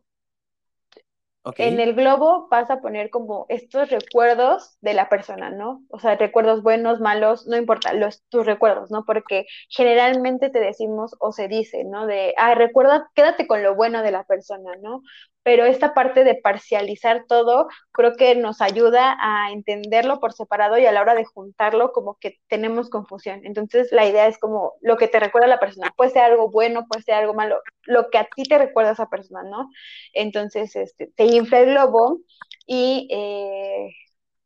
En 1.58 1.80
el 1.80 1.96
globo 1.96 2.48
vas 2.50 2.70
a 2.70 2.82
poner 2.82 3.10
como 3.10 3.46
estos 3.50 3.90
recuerdos 3.90 4.78
de 4.82 4.94
la 4.94 5.08
persona, 5.08 5.50
¿no? 5.50 5.84
O 5.90 5.98
sea, 5.98 6.16
recuerdos 6.16 6.62
buenos, 6.64 7.00
malos, 7.00 7.48
no 7.48 7.56
importa, 7.56 7.94
los, 7.94 8.24
tus 8.30 8.46
recuerdos, 8.46 8.92
¿no? 8.92 9.06
Porque 9.06 9.46
generalmente 9.70 10.50
te 10.50 10.60
decimos 10.60 11.16
o 11.20 11.32
se 11.32 11.48
dice, 11.48 11.86
¿no? 11.86 12.08
De, 12.08 12.34
ah, 12.38 12.56
recuerda, 12.56 13.10
quédate 13.16 13.48
con 13.48 13.64
lo 13.64 13.76
bueno 13.76 14.04
de 14.04 14.12
la 14.12 14.26
persona, 14.26 14.76
¿no? 14.82 15.02
Pero 15.44 15.66
esta 15.66 15.94
parte 15.94 16.24
de 16.24 16.36
parcializar 16.36 17.26
todo 17.28 17.68
creo 17.92 18.16
que 18.16 18.36
nos 18.36 18.62
ayuda 18.62 19.18
a 19.20 19.52
entenderlo 19.52 20.20
por 20.20 20.34
separado 20.34 20.78
y 20.78 20.86
a 20.86 20.92
la 20.92 21.02
hora 21.02 21.16
de 21.16 21.26
juntarlo 21.26 21.92
como 21.92 22.18
que 22.20 22.40
tenemos 22.48 22.90
confusión. 22.90 23.42
Entonces 23.44 23.92
la 23.92 24.06
idea 24.06 24.28
es 24.28 24.38
como 24.38 24.74
lo 24.82 24.98
que 24.98 25.08
te 25.08 25.20
recuerda 25.20 25.48
a 25.48 25.50
la 25.50 25.60
persona, 25.60 25.94
puede 25.96 26.12
ser 26.12 26.24
algo 26.24 26.50
bueno, 26.52 26.86
puede 26.88 27.04
ser 27.04 27.16
algo 27.16 27.34
malo, 27.34 27.62
lo 27.84 28.10
que 28.10 28.18
a 28.18 28.26
ti 28.26 28.44
te 28.44 28.58
recuerda 28.58 28.92
a 28.92 28.94
esa 28.94 29.10
persona, 29.10 29.44
¿no? 29.44 29.70
Entonces 30.14 30.76
este, 30.76 31.08
te 31.16 31.26
infla 31.26 31.60
el 31.62 31.72
globo 31.72 32.20
y... 32.66 33.08
Eh, 33.12 33.90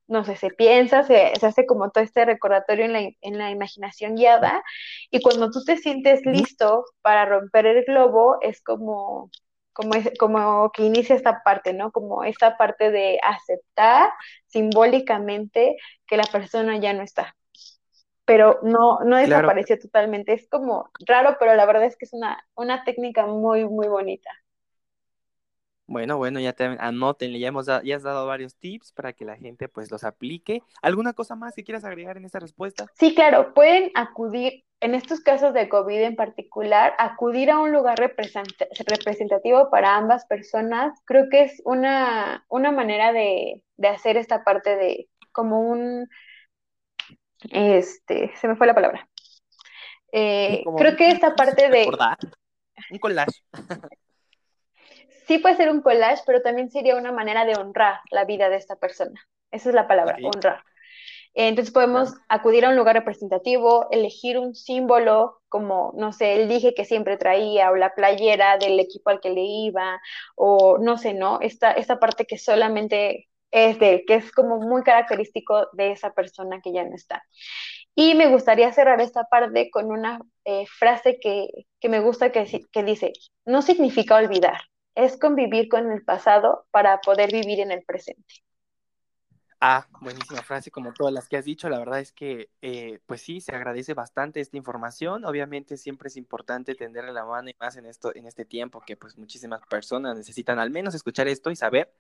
no 0.07 0.23
sé, 0.25 0.35
se 0.35 0.49
piensa, 0.49 1.03
se, 1.03 1.33
hace 1.41 1.65
como 1.65 1.89
todo 1.89 2.03
este 2.03 2.25
recordatorio 2.25 2.85
en 2.85 2.93
la, 2.93 2.99
en 3.21 3.37
la, 3.37 3.51
imaginación 3.51 4.15
guiada 4.15 4.61
y 5.09 5.21
cuando 5.21 5.49
tú 5.49 5.63
te 5.63 5.77
sientes 5.77 6.25
listo 6.25 6.85
para 7.01 7.25
romper 7.25 7.65
el 7.65 7.83
globo 7.85 8.37
es 8.41 8.61
como 8.61 9.31
como, 9.73 9.93
como 10.19 10.71
que 10.71 10.83
inicia 10.83 11.15
esta 11.15 11.43
parte, 11.43 11.73
¿no? 11.73 11.91
Como 11.91 12.23
esta 12.23 12.57
parte 12.57 12.91
de 12.91 13.19
aceptar 13.23 14.11
simbólicamente 14.47 15.77
que 16.07 16.17
la 16.17 16.25
persona 16.25 16.77
ya 16.77 16.93
no 16.93 17.03
está. 17.03 17.35
Pero 18.25 18.59
no, 18.63 18.99
no 19.05 19.17
desapareció 19.17 19.79
totalmente. 19.79 20.33
Es 20.33 20.47
como 20.49 20.89
raro, 21.05 21.37
pero 21.39 21.55
la 21.55 21.65
verdad 21.65 21.85
es 21.85 21.97
que 21.97 22.05
es 22.05 22.13
una, 22.13 22.43
una 22.55 22.83
técnica 22.85 23.25
muy, 23.27 23.65
muy 23.65 23.87
bonita. 23.87 24.29
Bueno, 25.85 26.17
bueno, 26.17 26.39
ya 26.39 26.53
te 26.53 26.63
anótenle, 26.63 27.39
ya 27.39 27.49
hemos 27.49 27.65
ya 27.65 27.95
has 27.95 28.03
dado 28.03 28.25
varios 28.25 28.55
tips 28.55 28.93
para 28.93 29.11
que 29.11 29.25
la 29.25 29.35
gente 29.35 29.67
pues 29.67 29.91
los 29.91 30.05
aplique. 30.05 30.61
¿Alguna 30.81 31.13
cosa 31.13 31.35
más 31.35 31.55
que 31.55 31.63
quieras 31.63 31.83
agregar 31.83 32.15
en 32.15 32.25
esta 32.25 32.39
respuesta? 32.39 32.85
Sí, 32.95 33.13
claro, 33.13 33.53
pueden 33.53 33.91
acudir, 33.93 34.63
en 34.79 34.95
estos 34.95 35.19
casos 35.19 35.53
de 35.53 35.67
COVID 35.67 36.01
en 36.01 36.15
particular, 36.15 36.93
acudir 36.97 37.51
a 37.51 37.59
un 37.59 37.73
lugar 37.73 37.97
representativo 37.99 39.69
para 39.69 39.97
ambas 39.97 40.25
personas. 40.25 40.97
Creo 41.05 41.27
que 41.29 41.43
es 41.43 41.61
una, 41.65 42.45
una 42.47 42.71
manera 42.71 43.11
de, 43.11 43.61
hacer 43.83 44.15
esta 44.15 44.45
parte 44.45 44.77
de 44.77 45.09
como 45.33 45.59
un, 45.61 46.07
este, 47.51 48.31
se 48.37 48.47
me 48.47 48.55
fue 48.55 48.67
la 48.67 48.75
palabra. 48.75 49.09
Eh, 50.13 50.63
creo 50.77 50.95
que 50.95 51.09
esta 51.09 51.35
parte 51.35 51.69
de... 51.69 51.87
Un 52.89 52.99
collage. 52.99 53.41
sí 55.27 55.39
puede 55.39 55.55
ser 55.55 55.69
un 55.69 55.81
collage, 55.81 56.23
pero 56.25 56.41
también 56.41 56.69
sería 56.71 56.95
una 56.95 57.11
manera 57.11 57.45
de 57.45 57.55
honrar 57.55 57.99
la 58.11 58.25
vida 58.25 58.49
de 58.49 58.57
esta 58.57 58.75
persona. 58.75 59.19
Esa 59.51 59.69
es 59.69 59.75
la 59.75 59.87
palabra, 59.87 60.17
honrar. 60.23 60.63
Entonces 61.35 61.73
podemos 61.73 62.13
acudir 62.29 62.65
a 62.65 62.69
un 62.69 62.75
lugar 62.75 62.95
representativo, 62.95 63.87
elegir 63.91 64.37
un 64.37 64.53
símbolo 64.53 65.41
como, 65.49 65.91
no 65.95 66.13
sé, 66.13 66.35
el 66.35 66.47
dije 66.47 66.75
que 66.75 66.85
siempre 66.85 67.17
traía 67.17 67.71
o 67.71 67.75
la 67.75 67.95
playera 67.95 68.57
del 68.57 68.79
equipo 68.79 69.09
al 69.09 69.19
que 69.19 69.31
le 69.31 69.41
iba 69.41 69.99
o 70.35 70.77
no 70.77 70.97
sé, 70.97 71.13
¿no? 71.13 71.39
Esta, 71.41 71.71
esta 71.71 71.99
parte 71.99 72.25
que 72.25 72.37
solamente 72.37 73.29
es 73.51 73.79
de 73.79 74.03
que 74.05 74.15
es 74.15 74.31
como 74.31 74.59
muy 74.59 74.83
característico 74.83 75.67
de 75.73 75.91
esa 75.91 76.13
persona 76.13 76.61
que 76.61 76.73
ya 76.73 76.83
no 76.83 76.95
está. 76.95 77.23
Y 77.95 78.15
me 78.15 78.27
gustaría 78.27 78.71
cerrar 78.73 79.01
esta 79.01 79.25
parte 79.25 79.69
con 79.71 79.91
una 79.91 80.19
eh, 80.45 80.65
frase 80.67 81.19
que, 81.19 81.47
que, 81.79 81.89
me 81.89 81.99
gusta 81.99 82.31
que, 82.31 82.45
que 82.71 82.83
dice, 82.83 83.13
no 83.45 83.61
significa 83.61 84.15
olvidar, 84.15 84.61
es 84.95 85.17
convivir 85.17 85.69
con 85.69 85.91
el 85.91 86.03
pasado 86.03 86.65
para 86.71 87.01
poder 87.01 87.31
vivir 87.31 87.59
en 87.59 87.71
el 87.71 87.83
presente. 87.83 88.43
Ah, 89.65 89.87
buenísima 90.01 90.41
frase, 90.43 90.71
como 90.71 90.91
todas 90.91 91.13
las 91.13 91.29
que 91.29 91.37
has 91.37 91.45
dicho. 91.45 91.69
La 91.69 91.79
verdad 91.79 92.01
es 92.01 92.11
que, 92.11 92.49
eh, 92.61 92.99
pues 93.05 93.21
sí, 93.21 93.39
se 93.39 93.55
agradece 93.55 93.93
bastante 93.93 94.41
esta 94.41 94.57
información. 94.57 95.23
Obviamente 95.23 95.77
siempre 95.77 96.09
es 96.09 96.17
importante 96.17 96.75
tenderle 96.75 97.13
la 97.13 97.23
mano 97.23 97.49
y 97.49 97.55
más 97.61 97.77
en 97.77 97.85
esto, 97.85 98.13
en 98.13 98.27
este 98.27 98.43
tiempo 98.43 98.81
que 98.85 98.97
pues 98.97 99.17
muchísimas 99.17 99.61
personas 99.67 100.17
necesitan 100.17 100.59
al 100.59 100.69
menos 100.69 100.95
escuchar 100.95 101.29
esto 101.29 101.49
y 101.49 101.55
saber 101.55 101.93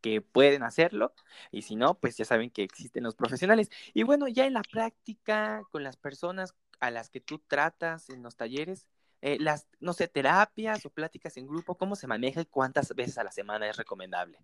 que 0.00 0.20
pueden 0.20 0.64
hacerlo. 0.64 1.14
Y 1.52 1.62
si 1.62 1.76
no, 1.76 1.94
pues 1.94 2.16
ya 2.16 2.24
saben 2.24 2.50
que 2.50 2.64
existen 2.64 3.04
los 3.04 3.14
profesionales. 3.14 3.70
Y 3.94 4.02
bueno, 4.02 4.26
ya 4.26 4.44
en 4.46 4.54
la 4.54 4.62
práctica, 4.62 5.62
con 5.70 5.84
las 5.84 5.96
personas 5.96 6.54
a 6.80 6.90
las 6.90 7.08
que 7.10 7.20
tú 7.20 7.38
tratas 7.38 8.10
en 8.10 8.22
los 8.24 8.36
talleres, 8.36 8.88
eh, 9.26 9.38
las, 9.40 9.66
no 9.80 9.92
sé, 9.92 10.06
terapias 10.06 10.86
o 10.86 10.90
pláticas 10.90 11.36
en 11.36 11.48
grupo, 11.48 11.74
¿cómo 11.74 11.96
se 11.96 12.06
maneja 12.06 12.42
y 12.42 12.44
cuántas 12.44 12.94
veces 12.94 13.18
a 13.18 13.24
la 13.24 13.32
semana 13.32 13.68
es 13.68 13.76
recomendable? 13.76 14.38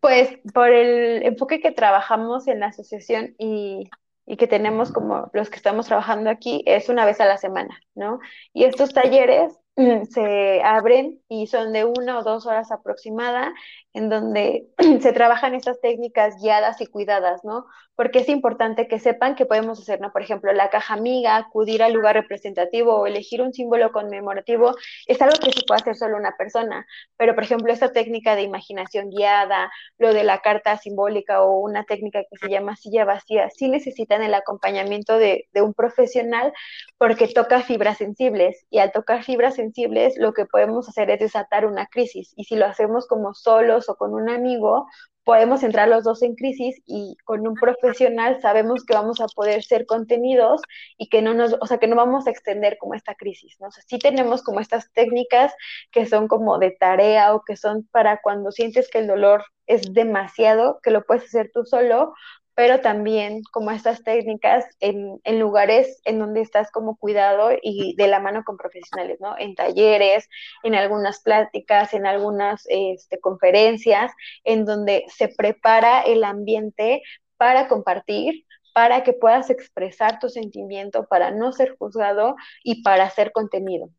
Pues 0.00 0.38
por 0.54 0.70
el 0.70 1.22
enfoque 1.22 1.60
que 1.60 1.70
trabajamos 1.70 2.48
en 2.48 2.60
la 2.60 2.68
asociación 2.68 3.34
y, 3.38 3.90
y, 4.24 4.38
que 4.38 4.46
tenemos 4.46 4.90
como 4.90 5.30
los 5.34 5.50
que 5.50 5.56
estamos 5.56 5.84
trabajando 5.84 6.30
aquí, 6.30 6.62
es 6.64 6.88
una 6.88 7.04
vez 7.04 7.20
a 7.20 7.26
la 7.26 7.36
semana, 7.36 7.78
¿no? 7.94 8.20
Y 8.54 8.64
estos 8.64 8.94
talleres 8.94 9.52
se 10.10 10.62
abren 10.62 11.20
y 11.28 11.46
son 11.46 11.74
de 11.74 11.84
una 11.84 12.18
o 12.18 12.22
dos 12.22 12.46
horas 12.46 12.72
aproximada, 12.72 13.52
en 13.94 14.08
donde 14.08 14.66
se 15.00 15.12
trabajan 15.12 15.54
estas 15.54 15.80
técnicas 15.80 16.36
guiadas 16.42 16.80
y 16.80 16.86
cuidadas, 16.86 17.44
¿no? 17.44 17.66
Porque 17.94 18.18
es 18.18 18.28
importante 18.28 18.88
que 18.88 18.98
sepan 18.98 19.36
que 19.36 19.46
podemos 19.46 19.80
hacer, 19.80 20.00
¿no? 20.00 20.12
Por 20.12 20.20
ejemplo, 20.20 20.52
la 20.52 20.68
caja 20.68 20.94
amiga, 20.94 21.36
acudir 21.36 21.80
al 21.80 21.92
lugar 21.92 22.16
representativo 22.16 22.96
o 22.96 23.06
elegir 23.06 23.40
un 23.40 23.52
símbolo 23.52 23.92
conmemorativo, 23.92 24.74
es 25.06 25.22
algo 25.22 25.36
que 25.40 25.52
se 25.52 25.62
puede 25.64 25.80
hacer 25.80 25.94
solo 25.94 26.16
una 26.16 26.36
persona, 26.36 26.84
pero 27.16 27.36
por 27.36 27.44
ejemplo, 27.44 27.72
esta 27.72 27.92
técnica 27.92 28.34
de 28.34 28.42
imaginación 28.42 29.10
guiada, 29.10 29.70
lo 29.98 30.12
de 30.12 30.24
la 30.24 30.40
carta 30.40 30.76
simbólica 30.76 31.42
o 31.42 31.60
una 31.60 31.84
técnica 31.84 32.22
que 32.28 32.36
se 32.36 32.50
llama 32.50 32.74
silla 32.74 33.04
vacía, 33.04 33.48
sí 33.50 33.68
necesitan 33.68 34.22
el 34.22 34.34
acompañamiento 34.34 35.18
de, 35.18 35.48
de 35.52 35.62
un 35.62 35.72
profesional 35.72 36.52
porque 36.98 37.28
toca 37.28 37.60
fibras 37.60 37.98
sensibles 37.98 38.66
y 38.70 38.78
al 38.78 38.90
tocar 38.90 39.22
fibras 39.22 39.54
sensibles 39.54 40.14
lo 40.18 40.32
que 40.32 40.46
podemos 40.46 40.88
hacer 40.88 41.10
es 41.10 41.20
desatar 41.20 41.64
una 41.64 41.86
crisis 41.86 42.32
y 42.36 42.44
si 42.44 42.56
lo 42.56 42.66
hacemos 42.66 43.06
como 43.06 43.34
solos 43.34 43.83
o 43.88 43.96
con 43.96 44.14
un 44.14 44.28
amigo, 44.28 44.86
podemos 45.24 45.62
entrar 45.62 45.88
los 45.88 46.04
dos 46.04 46.22
en 46.22 46.34
crisis 46.34 46.80
y 46.86 47.16
con 47.24 47.46
un 47.46 47.54
profesional 47.54 48.40
sabemos 48.40 48.84
que 48.84 48.94
vamos 48.94 49.20
a 49.20 49.26
poder 49.26 49.62
ser 49.62 49.86
contenidos 49.86 50.60
y 50.98 51.08
que 51.08 51.22
no 51.22 51.34
nos, 51.34 51.56
o 51.60 51.66
sea, 51.66 51.78
que 51.78 51.86
no 51.88 51.96
vamos 51.96 52.26
a 52.26 52.30
extender 52.30 52.76
como 52.78 52.94
esta 52.94 53.14
crisis, 53.14 53.56
¿no? 53.58 53.68
O 53.68 53.70
sea, 53.70 53.82
sí 53.86 53.98
tenemos 53.98 54.42
como 54.42 54.60
estas 54.60 54.92
técnicas 54.92 55.54
que 55.90 56.06
son 56.06 56.28
como 56.28 56.58
de 56.58 56.72
tarea 56.72 57.34
o 57.34 57.42
que 57.42 57.56
son 57.56 57.88
para 57.90 58.20
cuando 58.22 58.52
sientes 58.52 58.90
que 58.90 58.98
el 58.98 59.06
dolor 59.06 59.44
es 59.66 59.92
demasiado, 59.94 60.78
que 60.82 60.90
lo 60.90 61.04
puedes 61.04 61.24
hacer 61.24 61.50
tú 61.52 61.64
solo, 61.64 62.12
pero 62.54 62.80
también 62.80 63.42
como 63.52 63.70
estas 63.70 64.02
técnicas 64.04 64.64
en, 64.80 65.20
en, 65.24 65.40
lugares 65.40 66.00
en 66.04 66.18
donde 66.18 66.40
estás 66.40 66.70
como 66.70 66.96
cuidado 66.96 67.50
y 67.60 67.96
de 67.96 68.06
la 68.06 68.20
mano 68.20 68.44
con 68.44 68.56
profesionales, 68.56 69.18
¿no? 69.20 69.36
En 69.38 69.54
talleres, 69.54 70.28
en 70.62 70.74
algunas 70.74 71.20
pláticas, 71.20 71.94
en 71.94 72.06
algunas 72.06 72.64
este, 72.68 73.18
conferencias, 73.18 74.12
en 74.44 74.64
donde 74.64 75.04
se 75.08 75.28
prepara 75.28 76.02
el 76.02 76.22
ambiente 76.24 77.02
para 77.36 77.68
compartir, 77.68 78.44
para 78.72 79.02
que 79.02 79.12
puedas 79.12 79.50
expresar 79.50 80.18
tu 80.18 80.28
sentimiento, 80.28 81.06
para 81.08 81.30
no 81.30 81.52
ser 81.52 81.76
juzgado 81.76 82.36
y 82.62 82.82
para 82.82 83.10
ser 83.10 83.32
contenido. 83.32 83.90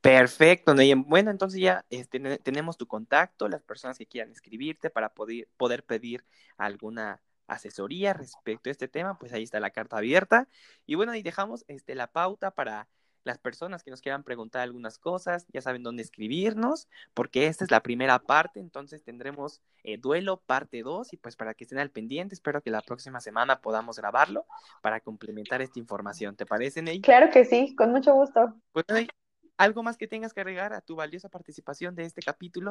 Perfecto, 0.00 0.74
Neyem. 0.74 1.04
Bueno, 1.04 1.30
entonces 1.30 1.60
ya 1.60 1.84
este, 1.90 2.38
tenemos 2.38 2.76
tu 2.76 2.86
contacto, 2.86 3.48
las 3.48 3.62
personas 3.62 3.98
que 3.98 4.06
quieran 4.06 4.30
escribirte 4.30 4.90
para 4.90 5.10
poder, 5.14 5.48
poder 5.56 5.84
pedir 5.84 6.24
alguna 6.56 7.20
asesoría 7.46 8.12
respecto 8.12 8.70
a 8.70 8.72
este 8.72 8.88
tema, 8.88 9.18
pues 9.18 9.32
ahí 9.32 9.42
está 9.42 9.60
la 9.60 9.70
carta 9.70 9.98
abierta. 9.98 10.48
Y 10.86 10.94
bueno, 10.94 11.12
ahí 11.12 11.22
dejamos 11.22 11.64
este, 11.68 11.94
la 11.94 12.06
pauta 12.06 12.52
para 12.52 12.88
las 13.24 13.38
personas 13.38 13.82
que 13.82 13.90
nos 13.90 14.00
quieran 14.00 14.24
preguntar 14.24 14.62
algunas 14.62 14.98
cosas, 14.98 15.46
ya 15.52 15.60
saben 15.60 15.82
dónde 15.82 16.02
escribirnos, 16.02 16.88
porque 17.14 17.46
esta 17.46 17.64
es 17.64 17.70
la 17.70 17.82
primera 17.82 18.18
parte, 18.18 18.60
entonces 18.60 19.02
tendremos 19.02 19.60
eh, 19.84 19.98
duelo 19.98 20.40
parte 20.40 20.82
2 20.82 21.12
y 21.12 21.16
pues 21.16 21.36
para 21.36 21.54
que 21.54 21.64
estén 21.64 21.78
al 21.78 21.90
pendiente, 21.90 22.34
espero 22.34 22.62
que 22.62 22.70
la 22.70 22.80
próxima 22.80 23.20
semana 23.20 23.60
podamos 23.60 23.98
grabarlo 23.98 24.46
para 24.80 25.00
complementar 25.00 25.60
esta 25.60 25.78
información. 25.78 26.36
¿Te 26.36 26.46
parece, 26.46 26.82
Ney? 26.82 27.00
Claro 27.00 27.30
que 27.30 27.44
sí, 27.44 27.74
con 27.76 27.90
mucho 27.92 28.14
gusto. 28.14 28.54
Pues, 28.72 28.86
¿Algo 29.60 29.82
más 29.82 29.98
que 29.98 30.08
tengas 30.08 30.32
que 30.32 30.40
agregar 30.40 30.72
a 30.72 30.80
tu 30.80 30.96
valiosa 30.96 31.28
participación 31.28 31.94
de 31.94 32.04
este 32.04 32.22
capítulo? 32.22 32.70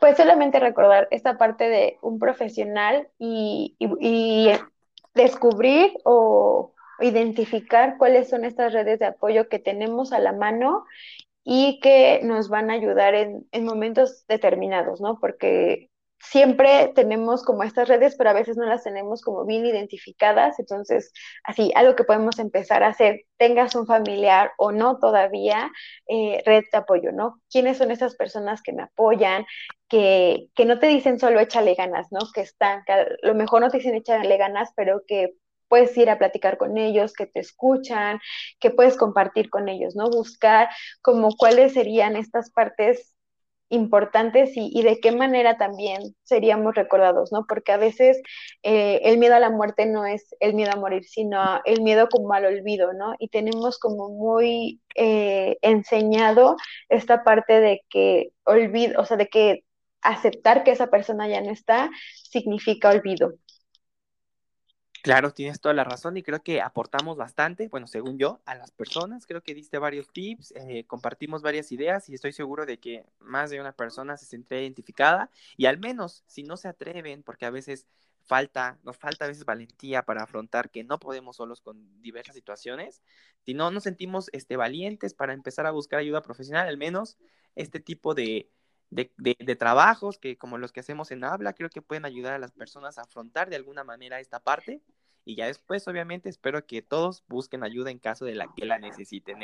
Pues 0.00 0.16
solamente 0.16 0.58
recordar 0.58 1.06
esta 1.12 1.38
parte 1.38 1.68
de 1.68 1.98
un 2.02 2.18
profesional 2.18 3.08
y, 3.16 3.76
descubrir 5.14 5.92
o 6.04 6.74
identificar 6.98 7.96
cuáles 7.96 8.28
son 8.28 8.44
estas 8.44 8.72
redes 8.72 8.98
de 8.98 9.06
apoyo 9.06 9.48
que 9.48 9.60
tenemos 9.60 10.12
a 10.12 10.18
la 10.18 10.32
mano 10.32 10.84
y 11.44 11.78
que 11.78 12.18
nos 12.24 12.48
van 12.48 12.72
a 12.72 12.74
ayudar 12.74 13.14
en 13.14 13.64
momentos 13.64 14.26
determinados, 14.26 15.00
¿no? 15.00 15.20
Porque 15.20 15.90
siempre 16.18 16.92
tenemos 16.94 17.42
como 17.44 17.62
estas 17.62 17.88
redes, 17.88 18.16
pero 18.16 18.30
a 18.30 18.32
veces 18.32 18.56
no 18.56 18.66
las 18.66 18.84
tenemos 18.84 19.22
como 19.22 19.44
bien 19.44 19.66
identificadas. 19.66 20.58
Entonces, 20.58 21.12
así, 21.44 21.72
algo 21.74 21.94
que 21.96 22.04
podemos 22.04 22.38
empezar 22.38 22.82
a 22.82 22.88
hacer, 22.88 23.22
tengas 23.36 23.74
un 23.74 23.86
familiar 23.86 24.52
o 24.58 24.72
no 24.72 24.98
todavía, 24.98 25.70
eh, 26.08 26.42
red 26.46 26.64
de 26.72 26.78
apoyo, 26.78 27.12
¿no? 27.12 27.40
¿Quiénes 27.50 27.78
son 27.78 27.90
esas 27.90 28.16
personas 28.16 28.62
que 28.62 28.72
me 28.72 28.82
apoyan? 28.82 29.44
Que, 29.88 30.48
que 30.54 30.64
no 30.64 30.78
te 30.78 30.88
dicen 30.88 31.20
solo 31.20 31.40
échale 31.40 31.74
ganas, 31.74 32.08
¿no? 32.10 32.20
Que 32.34 32.40
están, 32.42 32.82
que 32.86 32.92
a 32.92 33.06
lo 33.22 33.34
mejor 33.34 33.60
no 33.60 33.70
te 33.70 33.78
dicen 33.78 33.94
échale 33.94 34.36
ganas, 34.36 34.70
pero 34.76 35.02
que 35.06 35.34
puedes 35.68 35.96
ir 35.96 36.10
a 36.10 36.18
platicar 36.18 36.58
con 36.58 36.78
ellos, 36.78 37.12
que 37.12 37.26
te 37.26 37.40
escuchan, 37.40 38.20
que 38.60 38.70
puedes 38.70 38.96
compartir 38.96 39.50
con 39.50 39.68
ellos, 39.68 39.96
¿no? 39.96 40.08
Buscar 40.10 40.68
como 41.02 41.30
cuáles 41.36 41.72
serían 41.74 42.16
estas 42.16 42.50
partes 42.50 43.15
importantes 43.68 44.50
y, 44.54 44.82
de 44.82 45.00
qué 45.00 45.12
manera 45.12 45.56
también 45.56 46.00
seríamos 46.22 46.74
recordados, 46.74 47.32
¿no? 47.32 47.44
Porque 47.48 47.72
a 47.72 47.76
veces 47.76 48.20
eh, 48.62 49.00
el 49.04 49.18
miedo 49.18 49.34
a 49.34 49.40
la 49.40 49.50
muerte 49.50 49.86
no 49.86 50.06
es 50.06 50.34
el 50.40 50.54
miedo 50.54 50.72
a 50.72 50.76
morir, 50.76 51.04
sino 51.04 51.60
el 51.64 51.82
miedo 51.82 52.08
como 52.08 52.32
al 52.32 52.46
olvido, 52.46 52.92
¿no? 52.92 53.14
Y 53.18 53.28
tenemos 53.28 53.78
como 53.78 54.08
muy 54.08 54.80
eh, 54.94 55.56
enseñado 55.62 56.56
esta 56.88 57.24
parte 57.24 57.60
de 57.60 57.82
que 57.88 58.30
olvido, 58.44 59.00
o 59.00 59.04
sea, 59.04 59.16
de 59.16 59.28
que 59.28 59.64
aceptar 60.02 60.64
que 60.64 60.70
esa 60.70 60.88
persona 60.88 61.28
ya 61.28 61.40
no 61.40 61.50
está 61.50 61.90
significa 62.14 62.90
olvido. 62.90 63.34
Claro, 65.06 65.30
tienes 65.32 65.60
toda 65.60 65.72
la 65.72 65.84
razón 65.84 66.16
y 66.16 66.24
creo 66.24 66.42
que 66.42 66.60
aportamos 66.60 67.16
bastante, 67.16 67.68
bueno, 67.68 67.86
según 67.86 68.18
yo, 68.18 68.40
a 68.44 68.56
las 68.56 68.72
personas. 68.72 69.24
Creo 69.24 69.40
que 69.40 69.54
diste 69.54 69.78
varios 69.78 70.08
tips, 70.12 70.52
eh, 70.56 70.84
compartimos 70.88 71.42
varias 71.42 71.70
ideas 71.70 72.08
y 72.08 72.14
estoy 72.14 72.32
seguro 72.32 72.66
de 72.66 72.80
que 72.80 73.06
más 73.20 73.50
de 73.50 73.60
una 73.60 73.70
persona 73.70 74.16
se 74.16 74.26
sentirá 74.26 74.60
identificada 74.60 75.30
y 75.56 75.66
al 75.66 75.78
menos 75.78 76.24
si 76.26 76.42
no 76.42 76.56
se 76.56 76.66
atreven, 76.66 77.22
porque 77.22 77.46
a 77.46 77.50
veces 77.50 77.86
falta, 78.24 78.80
nos 78.82 78.96
falta 78.96 79.26
a 79.26 79.28
veces 79.28 79.44
valentía 79.44 80.02
para 80.02 80.24
afrontar 80.24 80.70
que 80.70 80.82
no 80.82 80.98
podemos 80.98 81.36
solos 81.36 81.60
con 81.60 82.02
diversas 82.02 82.34
situaciones, 82.34 83.00
si 83.44 83.54
no 83.54 83.70
nos 83.70 83.84
sentimos 83.84 84.28
este, 84.32 84.56
valientes 84.56 85.14
para 85.14 85.34
empezar 85.34 85.66
a 85.66 85.70
buscar 85.70 86.00
ayuda 86.00 86.20
profesional, 86.20 86.66
al 86.66 86.78
menos 86.78 87.16
este 87.54 87.78
tipo 87.78 88.12
de, 88.14 88.50
de, 88.90 89.10
de, 89.16 89.56
trabajos 89.56 90.18
que 90.18 90.36
como 90.36 90.58
los 90.58 90.72
que 90.72 90.80
hacemos 90.80 91.10
en 91.10 91.24
Habla, 91.24 91.52
creo 91.52 91.68
que 91.70 91.82
pueden 91.82 92.04
ayudar 92.04 92.34
a 92.34 92.38
las 92.38 92.52
personas 92.52 92.98
a 92.98 93.02
afrontar 93.02 93.50
de 93.50 93.56
alguna 93.56 93.84
manera 93.84 94.20
esta 94.20 94.40
parte. 94.40 94.80
Y 95.24 95.34
ya 95.34 95.46
después, 95.46 95.86
obviamente, 95.88 96.28
espero 96.28 96.66
que 96.66 96.82
todos 96.82 97.24
busquen 97.26 97.64
ayuda 97.64 97.90
en 97.90 97.98
caso 97.98 98.24
de 98.24 98.36
la 98.36 98.46
que 98.54 98.64
la 98.64 98.78
necesiten. 98.78 99.38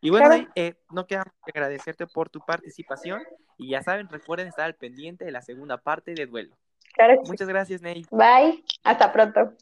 Y 0.00 0.10
bueno, 0.10 0.30
eh, 0.54 0.74
no 0.90 1.08
queda 1.08 1.24
que 1.44 1.50
agradecerte 1.52 2.06
por 2.06 2.30
tu 2.30 2.38
participación. 2.40 3.20
Y 3.58 3.70
ya 3.70 3.82
saben, 3.82 4.08
recuerden 4.08 4.46
estar 4.46 4.64
al 4.64 4.76
pendiente 4.76 5.24
de 5.24 5.32
la 5.32 5.42
segunda 5.42 5.78
parte 5.78 6.14
de 6.14 6.26
Duelo. 6.26 6.56
Muchas 7.26 7.48
gracias, 7.48 7.82
Ney. 7.82 8.06
Bye. 8.12 8.64
Hasta 8.84 9.12
pronto. 9.12 9.54